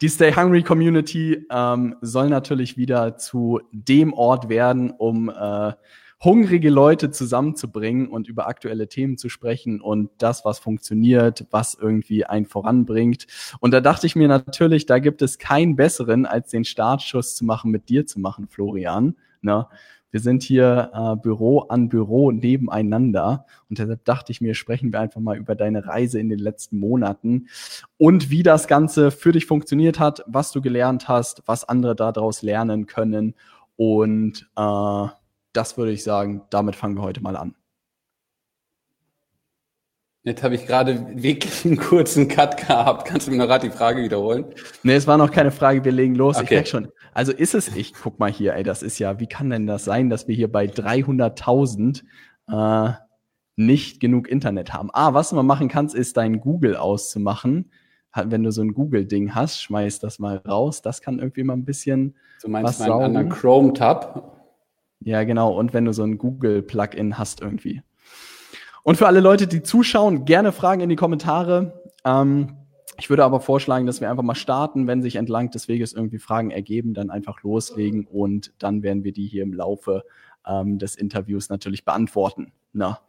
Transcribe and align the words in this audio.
die 0.00 0.08
Stay 0.08 0.32
Hungry 0.34 0.62
Community 0.62 1.46
ähm, 1.50 1.96
soll 2.00 2.28
natürlich 2.28 2.76
wieder 2.76 3.16
zu 3.16 3.60
dem 3.72 4.12
Ort 4.12 4.48
werden, 4.48 4.90
um 4.90 5.28
äh, 5.30 5.72
hungrige 6.22 6.70
Leute 6.70 7.10
zusammenzubringen 7.10 8.08
und 8.08 8.28
über 8.28 8.48
aktuelle 8.48 8.88
Themen 8.88 9.18
zu 9.18 9.28
sprechen 9.28 9.80
und 9.80 10.10
das, 10.18 10.44
was 10.44 10.58
funktioniert, 10.58 11.46
was 11.50 11.74
irgendwie 11.74 12.24
einen 12.24 12.46
voranbringt. 12.46 13.26
Und 13.60 13.72
da 13.72 13.80
dachte 13.80 14.06
ich 14.06 14.16
mir 14.16 14.28
natürlich, 14.28 14.86
da 14.86 14.98
gibt 14.98 15.20
es 15.20 15.38
keinen 15.38 15.76
besseren, 15.76 16.24
als 16.24 16.50
den 16.50 16.64
Startschuss 16.64 17.36
zu 17.36 17.44
machen, 17.44 17.70
mit 17.70 17.88
dir 17.88 18.06
zu 18.06 18.18
machen, 18.18 18.48
Florian. 18.48 19.16
Ne? 19.42 19.66
Wir 20.16 20.22
sind 20.22 20.42
hier 20.42 20.92
äh, 20.94 21.14
Büro 21.20 21.58
an 21.68 21.90
Büro 21.90 22.32
nebeneinander 22.32 23.44
und 23.68 23.78
deshalb 23.78 24.02
dachte 24.06 24.32
ich 24.32 24.40
mir, 24.40 24.54
sprechen 24.54 24.90
wir 24.90 25.00
einfach 25.00 25.20
mal 25.20 25.36
über 25.36 25.54
deine 25.54 25.86
Reise 25.86 26.18
in 26.18 26.30
den 26.30 26.38
letzten 26.38 26.78
Monaten 26.78 27.48
und 27.98 28.30
wie 28.30 28.42
das 28.42 28.66
Ganze 28.66 29.10
für 29.10 29.32
dich 29.32 29.44
funktioniert 29.44 30.00
hat, 30.00 30.24
was 30.26 30.52
du 30.52 30.62
gelernt 30.62 31.06
hast, 31.06 31.42
was 31.44 31.64
andere 31.64 31.94
daraus 31.94 32.40
lernen 32.40 32.86
können 32.86 33.34
und 33.76 34.48
äh, 34.56 35.06
das 35.52 35.76
würde 35.76 35.92
ich 35.92 36.02
sagen, 36.02 36.40
damit 36.48 36.76
fangen 36.76 36.96
wir 36.96 37.02
heute 37.02 37.20
mal 37.20 37.36
an. 37.36 37.54
Jetzt 40.26 40.42
habe 40.42 40.56
ich 40.56 40.66
gerade 40.66 41.06
wirklich 41.22 41.64
einen 41.64 41.76
kurzen 41.76 42.26
Cut 42.26 42.56
gehabt. 42.56 43.06
Kannst 43.06 43.28
du 43.28 43.30
mir 43.30 43.36
noch 43.36 43.46
gerade 43.46 43.68
die 43.68 43.72
Frage 43.72 44.02
wiederholen? 44.02 44.46
Nee, 44.82 44.94
es 44.94 45.06
war 45.06 45.18
noch 45.18 45.30
keine 45.30 45.52
Frage. 45.52 45.84
Wir 45.84 45.92
legen 45.92 46.16
los. 46.16 46.34
Okay. 46.34 46.44
Ich 46.46 46.50
merke 46.50 46.68
schon. 46.68 46.88
Also 47.14 47.30
ist 47.30 47.54
es, 47.54 47.76
ich 47.76 47.94
guck 47.94 48.18
mal 48.18 48.28
hier, 48.28 48.54
ey, 48.54 48.64
das 48.64 48.82
ist 48.82 48.98
ja, 48.98 49.20
wie 49.20 49.28
kann 49.28 49.50
denn 49.50 49.68
das 49.68 49.84
sein, 49.84 50.10
dass 50.10 50.26
wir 50.26 50.34
hier 50.34 50.50
bei 50.50 50.66
300.000 50.66 52.02
äh, 52.48 52.92
nicht 53.54 54.00
genug 54.00 54.26
Internet 54.26 54.74
haben? 54.74 54.90
Ah, 54.92 55.14
was 55.14 55.30
du 55.30 55.36
mal 55.36 55.44
machen 55.44 55.68
kannst, 55.68 55.94
ist 55.94 56.16
dein 56.16 56.40
Google 56.40 56.74
auszumachen. 56.74 57.70
Wenn 58.12 58.42
du 58.42 58.50
so 58.50 58.62
ein 58.62 58.74
Google-Ding 58.74 59.32
hast, 59.32 59.62
schmeiß 59.62 60.00
das 60.00 60.18
mal 60.18 60.38
raus. 60.38 60.82
Das 60.82 61.02
kann 61.02 61.20
irgendwie 61.20 61.44
mal 61.44 61.52
ein 61.52 61.64
bisschen. 61.64 62.16
Du 62.42 62.48
meinst 62.48 62.80
was 62.80 62.88
meinen 62.88 63.00
anderen 63.00 63.28
Chrome-Tab? 63.28 64.42
Ja, 65.04 65.22
genau. 65.22 65.56
Und 65.56 65.72
wenn 65.72 65.84
du 65.84 65.92
so 65.92 66.02
ein 66.02 66.18
Google-Plugin 66.18 67.16
hast 67.16 67.42
irgendwie. 67.42 67.82
Und 68.86 68.94
für 68.94 69.08
alle 69.08 69.18
Leute, 69.18 69.48
die 69.48 69.64
zuschauen, 69.64 70.26
gerne 70.26 70.52
Fragen 70.52 70.80
in 70.80 70.88
die 70.88 70.94
Kommentare. 70.94 71.82
Ähm, 72.04 72.56
ich 72.96 73.10
würde 73.10 73.24
aber 73.24 73.40
vorschlagen, 73.40 73.84
dass 73.84 74.00
wir 74.00 74.08
einfach 74.08 74.22
mal 74.22 74.36
starten, 74.36 74.86
wenn 74.86 75.02
sich 75.02 75.16
entlang 75.16 75.50
des 75.50 75.66
Weges 75.66 75.92
irgendwie 75.92 76.20
Fragen 76.20 76.52
ergeben, 76.52 76.94
dann 76.94 77.10
einfach 77.10 77.42
loslegen 77.42 78.06
und 78.06 78.52
dann 78.60 78.84
werden 78.84 79.02
wir 79.02 79.10
die 79.10 79.26
hier 79.26 79.42
im 79.42 79.52
Laufe 79.52 80.04
ähm, 80.46 80.78
des 80.78 80.94
Interviews 80.94 81.48
natürlich 81.48 81.84
beantworten. 81.84 82.52
Na. 82.72 83.00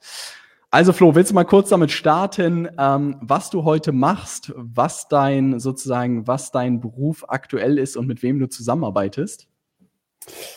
Also 0.71 0.93
Flo, 0.93 1.13
willst 1.13 1.29
du 1.29 1.35
mal 1.35 1.43
kurz 1.43 1.69
damit 1.69 1.91
starten, 1.91 2.67
ähm, 2.79 3.17
was 3.21 3.51
du 3.51 3.63
heute 3.63 3.91
machst, 3.91 4.51
was 4.55 5.07
dein 5.09 5.59
sozusagen, 5.59 6.25
was 6.25 6.51
dein 6.51 6.81
Beruf 6.81 7.23
aktuell 7.27 7.77
ist 7.77 7.97
und 7.97 8.07
mit 8.07 8.23
wem 8.23 8.39
du 8.39 8.49
zusammenarbeitest? 8.49 9.47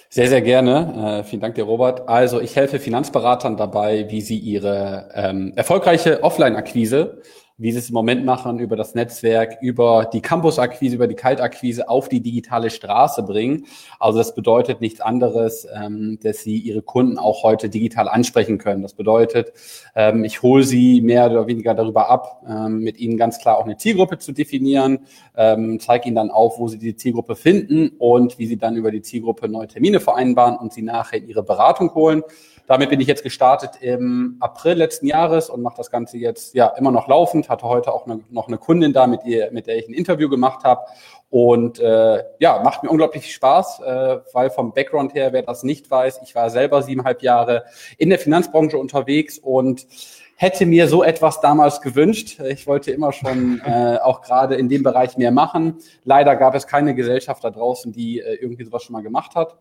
Sehr, 0.09 0.29
sehr 0.29 0.43
gerne. 0.43 1.21
Äh, 1.21 1.25
vielen 1.25 1.41
Dank 1.41 1.55
dir, 1.55 1.65
Robert. 1.65 2.09
Also 2.09 2.41
ich 2.41 2.57
helfe 2.57 2.81
Finanzberatern 2.81 3.57
dabei, 3.57 4.11
wie 4.11 4.21
sie 4.21 4.39
ihre 4.39 5.09
ähm, 5.15 5.53
erfolgreiche 5.55 6.23
Offline-Akquise 6.23 7.23
wie 7.61 7.73
sie 7.73 7.79
es 7.79 7.91
im 7.91 7.95
Moment 7.95 8.25
machen, 8.25 8.59
über 8.59 8.75
das 8.75 8.95
Netzwerk, 8.95 9.59
über 9.61 10.09
die 10.11 10.23
Campus-Akquise, 10.23 10.97
über 10.97 11.07
die 11.07 11.15
Kaltakquise 11.15 11.91
auf 11.91 12.09
die 12.09 12.21
digitale 12.21 12.71
Straße 12.71 13.23
bringen. 13.23 13.67
Also 13.99 14.19
das 14.19 14.35
bedeutet 14.35 14.81
nichts 14.81 15.03
anderes, 15.03 15.69
ähm, 15.77 16.19
dass 16.23 16.39
sie 16.39 16.57
ihre 16.57 16.81
Kunden 16.81 17.19
auch 17.19 17.43
heute 17.43 17.69
digital 17.69 18.09
ansprechen 18.09 18.57
können. 18.57 18.81
Das 18.81 18.95
bedeutet, 18.95 19.53
ähm, 19.95 20.25
ich 20.25 20.41
hole 20.41 20.65
sie 20.65 21.03
mehr 21.03 21.31
oder 21.31 21.47
weniger 21.47 21.75
darüber 21.75 22.09
ab, 22.09 22.43
ähm, 22.49 22.79
mit 22.79 22.99
ihnen 22.99 23.19
ganz 23.19 23.39
klar 23.39 23.59
auch 23.59 23.65
eine 23.65 23.77
Zielgruppe 23.77 24.17
zu 24.17 24.33
definieren, 24.33 25.01
ähm, 25.37 25.79
zeige 25.81 26.07
ihnen 26.07 26.17
dann 26.17 26.31
auf, 26.31 26.59
wo 26.59 26.67
sie 26.67 26.79
die 26.79 26.97
Zielgruppe 26.97 27.37
finden 27.37 27.91
und 27.99 28.39
wie 28.39 28.47
sie 28.47 28.57
dann 28.57 28.75
über 28.75 28.91
die 28.91 29.03
Zielgruppe 29.03 29.51
neue 29.51 29.69
Termine 29.69 30.01
vereinbaren 30.01 30.57
und 30.57 30.73
sie 30.73 30.83
nachher 30.83 31.19
in 31.19 31.29
ihre 31.29 31.43
Beratung 31.43 31.95
holen. 31.95 32.23
Damit 32.71 32.89
bin 32.91 33.01
ich 33.01 33.09
jetzt 33.09 33.25
gestartet 33.25 33.83
im 33.83 34.37
April 34.39 34.75
letzten 34.75 35.09
Jahres 35.09 35.51
und 35.51 35.61
mache 35.61 35.77
das 35.77 35.91
Ganze 35.91 36.19
jetzt 36.19 36.55
ja 36.55 36.69
immer 36.69 36.93
noch 36.93 37.09
laufend. 37.09 37.49
Hatte 37.49 37.67
heute 37.67 37.93
auch 37.93 38.07
eine, 38.07 38.21
noch 38.31 38.47
eine 38.47 38.59
Kundin 38.59 38.93
da, 38.93 39.09
mit, 39.09 39.25
ihr, 39.25 39.51
mit 39.51 39.67
der 39.67 39.77
ich 39.77 39.89
ein 39.89 39.93
Interview 39.93 40.29
gemacht 40.29 40.63
habe. 40.63 40.83
Und 41.31 41.81
äh, 41.81 42.23
ja, 42.39 42.63
macht 42.63 42.85
mir 42.85 42.91
unglaublich 42.91 43.35
Spaß, 43.35 43.81
äh, 43.81 44.19
weil 44.33 44.51
vom 44.51 44.73
Background 44.73 45.15
her, 45.15 45.33
wer 45.33 45.43
das 45.43 45.65
nicht 45.65 45.91
weiß, 45.91 46.21
ich 46.23 46.37
war 46.37 46.49
selber 46.49 46.85
siebeneinhalb 46.85 47.23
Jahre 47.23 47.65
in 47.99 48.09
der 48.09 48.21
Finanzbranche 48.21 48.79
unterwegs 48.79 49.37
und 49.37 49.89
hätte 50.37 50.65
mir 50.65 50.87
so 50.87 51.03
etwas 51.03 51.41
damals 51.41 51.81
gewünscht. 51.81 52.39
Ich 52.39 52.69
wollte 52.69 52.93
immer 52.93 53.11
schon 53.11 53.61
äh, 53.67 53.99
auch 54.01 54.23
gerade 54.23 54.55
in 54.55 54.69
dem 54.69 54.85
Bereich 54.85 55.17
mehr 55.17 55.33
machen. 55.33 55.79
Leider 56.05 56.37
gab 56.37 56.55
es 56.55 56.69
keine 56.69 56.95
Gesellschaft 56.95 57.43
da 57.43 57.51
draußen, 57.51 57.91
die 57.91 58.21
äh, 58.21 58.35
irgendwie 58.35 58.63
sowas 58.63 58.85
schon 58.85 58.93
mal 58.93 59.03
gemacht 59.03 59.35
hat. 59.35 59.59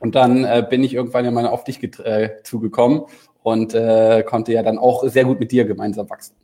Und 0.00 0.14
dann 0.14 0.44
äh, 0.44 0.66
bin 0.68 0.82
ich 0.82 0.94
irgendwann 0.94 1.24
ja 1.24 1.30
mal 1.30 1.46
auf 1.46 1.64
dich 1.64 1.82
äh, 2.00 2.42
zugekommen 2.42 3.02
und 3.42 3.74
äh, 3.74 4.22
konnte 4.22 4.52
ja 4.52 4.62
dann 4.62 4.78
auch 4.78 5.06
sehr 5.08 5.24
gut 5.24 5.40
mit 5.40 5.52
dir 5.52 5.64
gemeinsam 5.64 6.08
wachsen. 6.10 6.34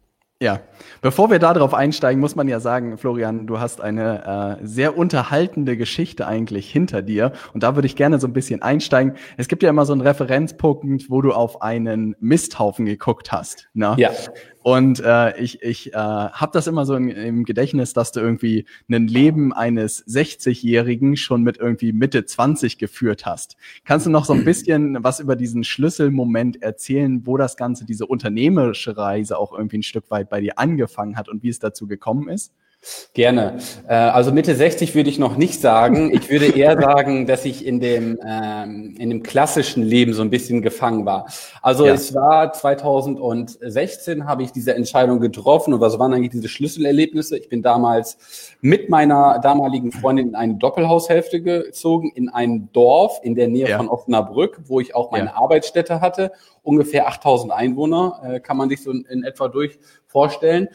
Ja, 0.40 0.60
bevor 1.02 1.32
wir 1.32 1.40
darauf 1.40 1.74
einsteigen, 1.74 2.20
muss 2.20 2.36
man 2.36 2.46
ja 2.46 2.60
sagen, 2.60 2.96
Florian, 2.96 3.48
du 3.48 3.58
hast 3.58 3.80
eine 3.80 4.58
äh, 4.60 4.64
sehr 4.64 4.96
unterhaltende 4.96 5.76
Geschichte 5.76 6.28
eigentlich 6.28 6.70
hinter 6.70 7.02
dir. 7.02 7.32
Und 7.54 7.64
da 7.64 7.74
würde 7.74 7.86
ich 7.86 7.96
gerne 7.96 8.20
so 8.20 8.28
ein 8.28 8.32
bisschen 8.32 8.62
einsteigen. 8.62 9.14
Es 9.36 9.48
gibt 9.48 9.64
ja 9.64 9.70
immer 9.70 9.84
so 9.84 9.94
einen 9.94 10.02
Referenzpunkt, 10.02 11.10
wo 11.10 11.22
du 11.22 11.32
auf 11.32 11.60
einen 11.60 12.14
Misthaufen 12.20 12.86
geguckt 12.86 13.32
hast. 13.32 13.68
Ne? 13.74 13.96
Ja. 13.98 14.12
Und 14.68 15.00
äh, 15.00 15.34
ich, 15.40 15.62
ich 15.62 15.94
äh, 15.94 15.96
habe 15.96 16.50
das 16.52 16.66
immer 16.66 16.84
so 16.84 16.94
im, 16.94 17.08
im 17.08 17.44
Gedächtnis, 17.44 17.94
dass 17.94 18.12
du 18.12 18.20
irgendwie 18.20 18.66
ein 18.90 19.08
Leben 19.08 19.54
eines 19.54 20.06
60-Jährigen 20.06 21.16
schon 21.16 21.42
mit 21.42 21.56
irgendwie 21.56 21.94
Mitte 21.94 22.26
20 22.26 22.76
geführt 22.76 23.24
hast. 23.24 23.56
Kannst 23.86 24.04
du 24.04 24.10
noch 24.10 24.26
so 24.26 24.34
ein 24.34 24.44
bisschen 24.44 25.02
was 25.02 25.20
über 25.20 25.36
diesen 25.36 25.64
Schlüsselmoment 25.64 26.60
erzählen, 26.60 27.26
wo 27.26 27.38
das 27.38 27.56
Ganze, 27.56 27.86
diese 27.86 28.04
unternehmerische 28.04 28.94
Reise 28.94 29.38
auch 29.38 29.54
irgendwie 29.54 29.78
ein 29.78 29.82
Stück 29.82 30.10
weit 30.10 30.28
bei 30.28 30.42
dir 30.42 30.58
angefangen 30.58 31.16
hat 31.16 31.30
und 31.30 31.42
wie 31.42 31.48
es 31.48 31.60
dazu 31.60 31.86
gekommen 31.86 32.28
ist? 32.28 32.52
Gerne. 33.12 33.58
Äh, 33.88 33.94
also 33.94 34.32
Mitte 34.32 34.54
60 34.54 34.94
würde 34.94 35.10
ich 35.10 35.18
noch 35.18 35.36
nicht 35.36 35.60
sagen. 35.60 36.12
Ich 36.14 36.30
würde 36.30 36.46
eher 36.46 36.76
sagen, 36.80 37.26
dass 37.26 37.44
ich 37.44 37.66
in 37.66 37.80
dem, 37.80 38.18
ähm, 38.24 38.94
in 38.98 39.10
dem 39.10 39.22
klassischen 39.22 39.82
Leben 39.82 40.14
so 40.14 40.22
ein 40.22 40.30
bisschen 40.30 40.62
gefangen 40.62 41.04
war. 41.04 41.26
Also 41.60 41.86
ja. 41.86 41.94
es 41.94 42.14
war 42.14 42.52
2016 42.52 44.26
habe 44.26 44.44
ich 44.44 44.52
diese 44.52 44.74
Entscheidung 44.74 45.18
getroffen 45.18 45.74
und 45.74 45.80
was 45.80 45.98
waren 45.98 46.14
eigentlich 46.14 46.30
diese 46.30 46.48
Schlüsselerlebnisse? 46.48 47.36
Ich 47.36 47.48
bin 47.48 47.62
damals 47.62 48.16
mit 48.60 48.88
meiner 48.88 49.40
damaligen 49.40 49.90
Freundin 49.90 50.28
in 50.28 50.34
eine 50.36 50.54
Doppelhaushälfte 50.54 51.42
gezogen, 51.42 52.12
in 52.14 52.28
ein 52.28 52.70
Dorf 52.72 53.20
in 53.22 53.34
der 53.34 53.48
Nähe 53.48 53.70
ja. 53.70 53.76
von 53.76 53.88
Osnabrück, 53.88 54.60
wo 54.66 54.78
ich 54.80 54.94
auch 54.94 55.10
meine 55.10 55.30
ja. 55.30 55.34
Arbeitsstätte 55.34 56.00
hatte. 56.00 56.30
Ungefähr 56.62 57.08
8000 57.08 57.52
Einwohner, 57.52 58.20
äh, 58.22 58.40
kann 58.40 58.56
man 58.56 58.68
sich 58.68 58.82
so 58.82 58.92
in, 58.92 59.04
in 59.06 59.24
etwa 59.24 59.48
durch 59.48 59.78
vorstellen. 60.06 60.68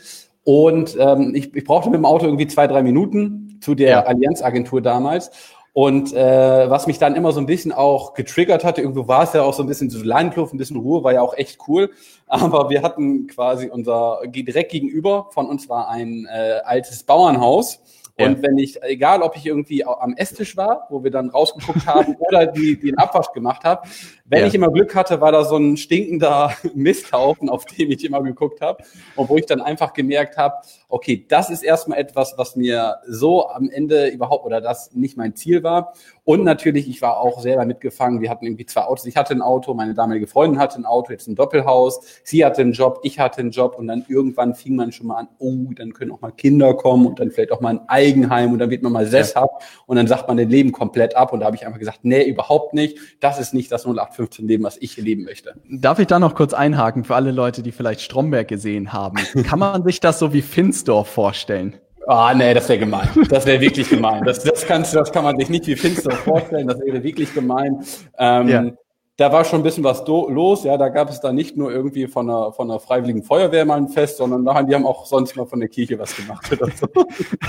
Und 0.43 0.97
ähm, 0.99 1.33
ich, 1.35 1.55
ich 1.55 1.63
brauchte 1.63 1.89
mit 1.89 1.97
dem 1.97 2.05
Auto 2.05 2.25
irgendwie 2.25 2.47
zwei, 2.47 2.67
drei 2.67 2.83
Minuten 2.83 3.59
zu 3.61 3.75
der 3.75 3.89
ja. 3.89 4.03
Allianz-Agentur 4.03 4.81
damals. 4.81 5.31
Und 5.73 6.13
äh, 6.13 6.69
was 6.69 6.85
mich 6.85 6.99
dann 6.99 7.15
immer 7.15 7.31
so 7.31 7.39
ein 7.39 7.47
bisschen 7.47 7.71
auch 7.71 8.13
getriggert 8.13 8.63
hatte, 8.63 8.81
irgendwo 8.81 9.07
war 9.07 9.23
es 9.23 9.33
ja 9.33 9.41
auch 9.41 9.55
so 9.55 9.63
ein 9.63 9.67
bisschen 9.67 9.89
so 9.89 10.03
Landluft, 10.03 10.53
ein 10.53 10.57
bisschen 10.57 10.77
Ruhe, 10.77 11.03
war 11.03 11.13
ja 11.13 11.21
auch 11.21 11.35
echt 11.35 11.57
cool. 11.67 11.89
Aber 12.27 12.69
wir 12.69 12.83
hatten 12.83 13.27
quasi 13.27 13.69
unser 13.69 14.19
direkt 14.27 14.71
gegenüber 14.71 15.29
von 15.31 15.47
uns 15.47 15.69
war 15.69 15.89
ein 15.89 16.27
äh, 16.31 16.59
altes 16.63 17.03
Bauernhaus. 17.03 17.81
Und 18.15 18.37
ja. 18.37 18.43
wenn 18.43 18.59
ich, 18.59 18.81
egal 18.83 19.23
ob 19.23 19.35
ich 19.35 19.47
irgendwie 19.47 19.83
am 19.83 20.13
Esstisch 20.15 20.55
war, 20.55 20.85
wo 20.91 21.03
wir 21.03 21.09
dann 21.09 21.29
rausgeguckt 21.29 21.87
haben, 21.87 22.15
oder 22.19 22.45
die, 22.45 22.79
die 22.79 22.91
den 22.91 22.99
Abwasch 22.99 23.31
gemacht 23.31 23.63
habe, 23.63 23.87
wenn 24.25 24.39
ja. 24.39 24.47
ich 24.47 24.55
immer 24.55 24.71
Glück 24.71 24.95
hatte, 24.95 25.19
war 25.19 25.33
da 25.33 25.43
so 25.43 25.57
ein 25.57 25.75
stinkender 25.75 26.53
Misthaufen, 26.73 27.49
auf 27.49 27.65
dem 27.65 27.91
ich 27.91 28.05
immer 28.05 28.21
geguckt 28.23 28.61
habe. 28.61 28.83
Und 29.15 29.29
wo 29.29 29.35
ich 29.35 29.45
dann 29.45 29.61
einfach 29.61 29.93
gemerkt 29.93 30.37
habe, 30.37 30.55
okay, 30.87 31.25
das 31.27 31.49
ist 31.49 31.61
erstmal 31.61 31.97
etwas, 31.97 32.35
was 32.37 32.55
mir 32.55 32.97
so 33.05 33.49
am 33.49 33.69
Ende 33.69 34.07
überhaupt 34.07 34.45
oder 34.45 34.61
das 34.61 34.93
nicht 34.93 35.17
mein 35.17 35.35
Ziel 35.35 35.63
war. 35.63 35.93
Und 36.23 36.45
natürlich, 36.45 36.87
ich 36.87 37.01
war 37.01 37.19
auch 37.19 37.41
selber 37.41 37.65
mitgefangen. 37.65 38.21
Wir 38.21 38.29
hatten 38.29 38.45
irgendwie 38.45 38.65
zwei 38.65 38.83
Autos. 38.83 39.05
Ich 39.05 39.17
hatte 39.17 39.33
ein 39.33 39.41
Auto, 39.41 39.73
meine 39.73 39.93
damalige 39.93 40.27
Freundin 40.27 40.59
hatte 40.59 40.79
ein 40.79 40.85
Auto, 40.85 41.11
jetzt 41.11 41.27
ein 41.27 41.35
Doppelhaus. 41.35 41.99
Sie 42.23 42.45
hatte 42.45 42.61
einen 42.61 42.71
Job, 42.71 43.01
ich 43.03 43.19
hatte 43.19 43.41
einen 43.41 43.51
Job. 43.51 43.75
Und 43.77 43.87
dann 43.87 44.05
irgendwann 44.07 44.55
fing 44.55 44.77
man 44.77 44.93
schon 44.93 45.07
mal 45.07 45.17
an, 45.17 45.27
oh, 45.39 45.73
dann 45.75 45.91
können 45.93 46.11
auch 46.11 46.21
mal 46.21 46.31
Kinder 46.31 46.75
kommen 46.75 47.07
und 47.07 47.19
dann 47.19 47.29
vielleicht 47.31 47.51
auch 47.51 47.59
mal 47.59 47.71
ein 47.71 47.89
Eigenheim 47.89 48.53
und 48.53 48.59
dann 48.59 48.69
wird 48.69 48.83
man 48.83 48.93
mal 48.93 49.05
sesshaft 49.05 49.51
ja. 49.59 49.67
und 49.85 49.97
dann 49.97 50.07
sagt 50.07 50.29
man 50.29 50.37
den 50.37 50.49
Leben 50.49 50.71
komplett 50.71 51.15
ab. 51.17 51.33
Und 51.33 51.41
da 51.41 51.47
habe 51.47 51.57
ich 51.57 51.65
einfach 51.65 51.79
gesagt, 51.79 51.99
nee, 52.03 52.23
überhaupt 52.23 52.73
nicht. 52.73 52.97
Das 53.19 53.37
ist 53.37 53.53
nicht 53.53 53.69
das 53.71 53.85
0815-Leben, 54.13 54.63
was 54.63 54.77
ich 54.79 54.97
leben 54.97 55.23
möchte. 55.23 55.55
Darf 55.69 55.99
ich 55.99 56.07
da 56.07 56.19
noch 56.19 56.35
kurz 56.35 56.53
einhaken 56.53 57.03
für 57.03 57.15
alle 57.15 57.31
Leute, 57.31 57.63
die 57.63 57.71
vielleicht 57.71 58.01
Stromberg 58.01 58.47
gesehen 58.47 58.93
haben? 58.93 59.17
Kann 59.43 59.59
man 59.59 59.83
sich 59.83 59.99
das 59.99 60.19
so 60.19 60.33
wie 60.33 60.41
Finsdorf 60.41 61.09
vorstellen? 61.09 61.75
Ah, 62.07 62.33
nee, 62.35 62.53
das 62.53 62.67
wäre 62.67 62.79
gemein. 62.79 63.07
Das 63.29 63.45
wäre 63.45 63.61
wirklich 63.61 63.89
gemein. 63.89 64.23
Das, 64.25 64.43
das, 64.43 64.65
kannst, 64.65 64.93
das 64.93 65.11
kann 65.11 65.23
man 65.23 65.37
sich 65.37 65.49
nicht 65.49 65.67
wie 65.67 65.75
finster 65.75 66.11
vorstellen. 66.11 66.67
Das 66.67 66.79
wäre 66.81 67.01
wirklich 67.01 67.33
gemein. 67.33 67.83
Ähm, 68.17 68.47
ja. 68.49 68.71
Da 69.15 69.31
war 69.31 69.45
schon 69.45 69.61
ein 69.61 69.63
bisschen 69.63 69.83
was 69.83 70.05
los. 70.07 70.63
Ja, 70.63 70.75
da 70.75 70.89
gab 70.89 71.09
es 71.09 71.21
da 71.21 71.31
nicht 71.31 71.55
nur 71.55 71.71
irgendwie 71.71 72.07
von 72.07 72.29
einer, 72.29 72.51
von 72.51 72.69
einer 72.69 72.79
freiwilligen 72.79 73.23
Feuerwehr 73.23 73.63
mal 73.63 73.77
ein 73.77 73.87
Fest, 73.87 74.17
sondern 74.17 74.43
die 74.65 74.75
haben 74.75 74.85
auch 74.85 75.05
sonst 75.05 75.37
mal 75.37 75.45
von 75.45 75.59
der 75.59 75.69
Kirche 75.69 75.97
was 75.99 76.15
gemacht 76.15 76.51
oder 76.51 76.67
so. 76.71 76.87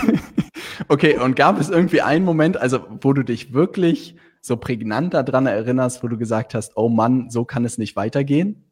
okay, 0.89 1.17
und 1.17 1.37
gab 1.37 1.59
es 1.59 1.71
irgendwie 1.71 2.03
einen 2.03 2.25
Moment, 2.25 2.57
also 2.59 2.81
wo 3.01 3.13
du 3.13 3.23
dich 3.23 3.55
wirklich 3.55 4.15
so 4.45 4.59
prägnant 4.59 5.15
daran 5.15 5.47
erinnerst, 5.47 6.03
wo 6.03 6.09
du 6.09 6.19
gesagt 6.19 6.53
hast, 6.53 6.77
oh 6.77 6.91
Mann, 6.91 7.31
so 7.31 7.47
kann 7.47 7.65
es 7.65 7.79
nicht 7.79 7.97
weitergehen? 7.97 8.63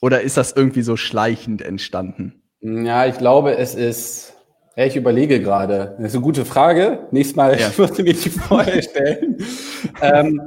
Oder 0.00 0.22
ist 0.22 0.38
das 0.38 0.52
irgendwie 0.52 0.80
so 0.80 0.96
schleichend 0.96 1.60
entstanden? 1.60 2.42
Ja, 2.62 3.04
ich 3.04 3.18
glaube, 3.18 3.58
es 3.58 3.74
ist, 3.74 4.32
ich 4.76 4.96
überlege 4.96 5.42
gerade. 5.42 5.94
Das 5.98 6.08
ist 6.08 6.14
eine 6.14 6.24
gute 6.24 6.46
Frage. 6.46 7.06
Nächstes 7.10 7.36
Mal 7.36 7.60
ja. 7.60 7.70
musst 7.76 7.98
du 7.98 8.02
mir 8.02 8.14
die 8.14 8.30
vorher 8.30 8.80
stellen. 8.82 9.36
ähm, 10.00 10.40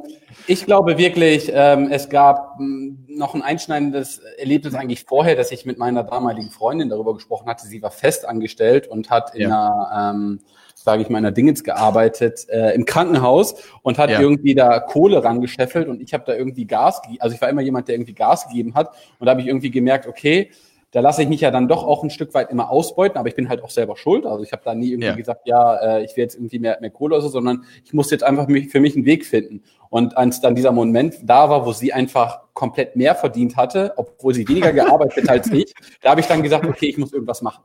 ich 0.48 0.66
glaube 0.66 0.98
wirklich, 0.98 1.52
ähm, 1.54 1.90
es 1.92 2.10
gab 2.10 2.58
hm, 2.58 3.06
noch 3.10 3.36
ein 3.36 3.44
einschneidendes 3.44 4.22
Erlebnis 4.40 4.74
eigentlich 4.74 5.04
vorher, 5.04 5.36
dass 5.36 5.52
ich 5.52 5.68
mit 5.68 5.78
meiner 5.78 6.04
damaligen 6.04 6.50
Freundin 6.50 6.90
darüber 6.90 7.14
gesprochen 7.14 7.48
hatte. 7.48 7.68
Sie 7.68 7.84
war 7.84 7.92
fest 7.92 8.28
angestellt 8.28 8.88
und 8.88 9.12
hat 9.12 9.36
in 9.36 9.42
ja. 9.42 9.48
einer, 9.48 10.14
ähm, 10.16 10.40
sage 10.84 11.02
ich 11.02 11.10
mal, 11.10 11.20
in 11.20 11.26
einer 11.26 11.34
Dingens 11.34 11.64
gearbeitet 11.64 12.48
äh, 12.50 12.76
im 12.76 12.86
Krankenhaus 12.86 13.56
und 13.82 13.98
hat 13.98 14.10
ja. 14.10 14.20
irgendwie 14.20 14.54
da 14.54 14.80
Kohle 14.80 15.24
rangescheffelt 15.24 15.88
und 15.88 16.02
ich 16.02 16.14
habe 16.14 16.24
da 16.28 16.36
irgendwie 16.36 16.66
Gas, 16.66 17.02
also 17.20 17.34
ich 17.34 17.42
war 17.42 17.50
immer 17.50 17.62
jemand, 17.62 17.88
der 17.88 17.96
irgendwie 17.96 18.14
Gas 18.14 18.48
gegeben 18.48 18.76
hat 18.76 18.94
und 19.20 19.26
da 19.26 19.32
habe 19.32 19.42
ich 19.42 19.48
irgendwie 19.48 19.72
gemerkt, 19.72 20.08
okay, 20.08 20.52
da 20.94 21.00
lasse 21.00 21.24
ich 21.24 21.28
mich 21.28 21.42
ja 21.42 21.50
dann 21.50 21.68
doch 21.68 21.84
auch 21.84 22.04
ein 22.04 22.12
Stück 22.12 22.36
weit 22.36 22.52
immer 22.52 22.70
ausbeuten, 22.70 23.18
aber 23.18 23.28
ich 23.28 23.34
bin 23.34 23.50
halt 23.50 23.64
auch 23.64 23.72
selber 23.72 23.98
schuld. 23.98 24.28
Also 24.28 24.44
ich 24.44 24.52
habe 24.52 24.62
da 24.64 24.76
nie 24.76 24.90
irgendwie 24.90 25.08
ja. 25.08 25.16
gesagt, 25.16 25.48
ja, 25.48 25.76
äh, 25.78 26.06
ich 26.06 26.16
will 26.16 26.24
jetzt 26.24 26.36
irgendwie 26.36 26.60
mehr, 26.60 26.78
mehr 26.82 26.92
Kohle 26.92 27.16
oder 27.16 27.24
so, 27.24 27.30
sondern 27.30 27.64
ich 27.84 27.94
muss 27.94 28.12
jetzt 28.12 28.24
einfach 28.24 28.48
mich, 28.48 28.70
für 28.70 28.80
mich 28.80 28.96
einen 28.96 29.06
Weg 29.06 29.26
finden. 29.26 29.64
Und 29.90 30.16
als 30.16 30.40
dann 30.40 30.54
dieser 30.54 30.72
Moment 30.72 31.16
da 31.24 31.50
war, 31.50 31.66
wo 31.66 31.72
sie 31.72 31.94
einfach 31.94 32.42
komplett 32.54 32.96
mehr 32.96 33.16
verdient 33.16 33.58
hatte, 33.58 33.94
obwohl 33.96 34.36
sie 34.36 34.48
weniger 34.48 34.72
gearbeitet 34.72 35.28
als 35.30 35.52
ich, 35.52 35.74
da 36.04 36.12
habe 36.12 36.22
ich 36.22 36.28
dann 36.28 36.44
gesagt, 36.44 36.64
okay, 36.64 36.86
ich 36.86 37.00
muss 37.00 37.12
irgendwas 37.12 37.42
machen. 37.42 37.64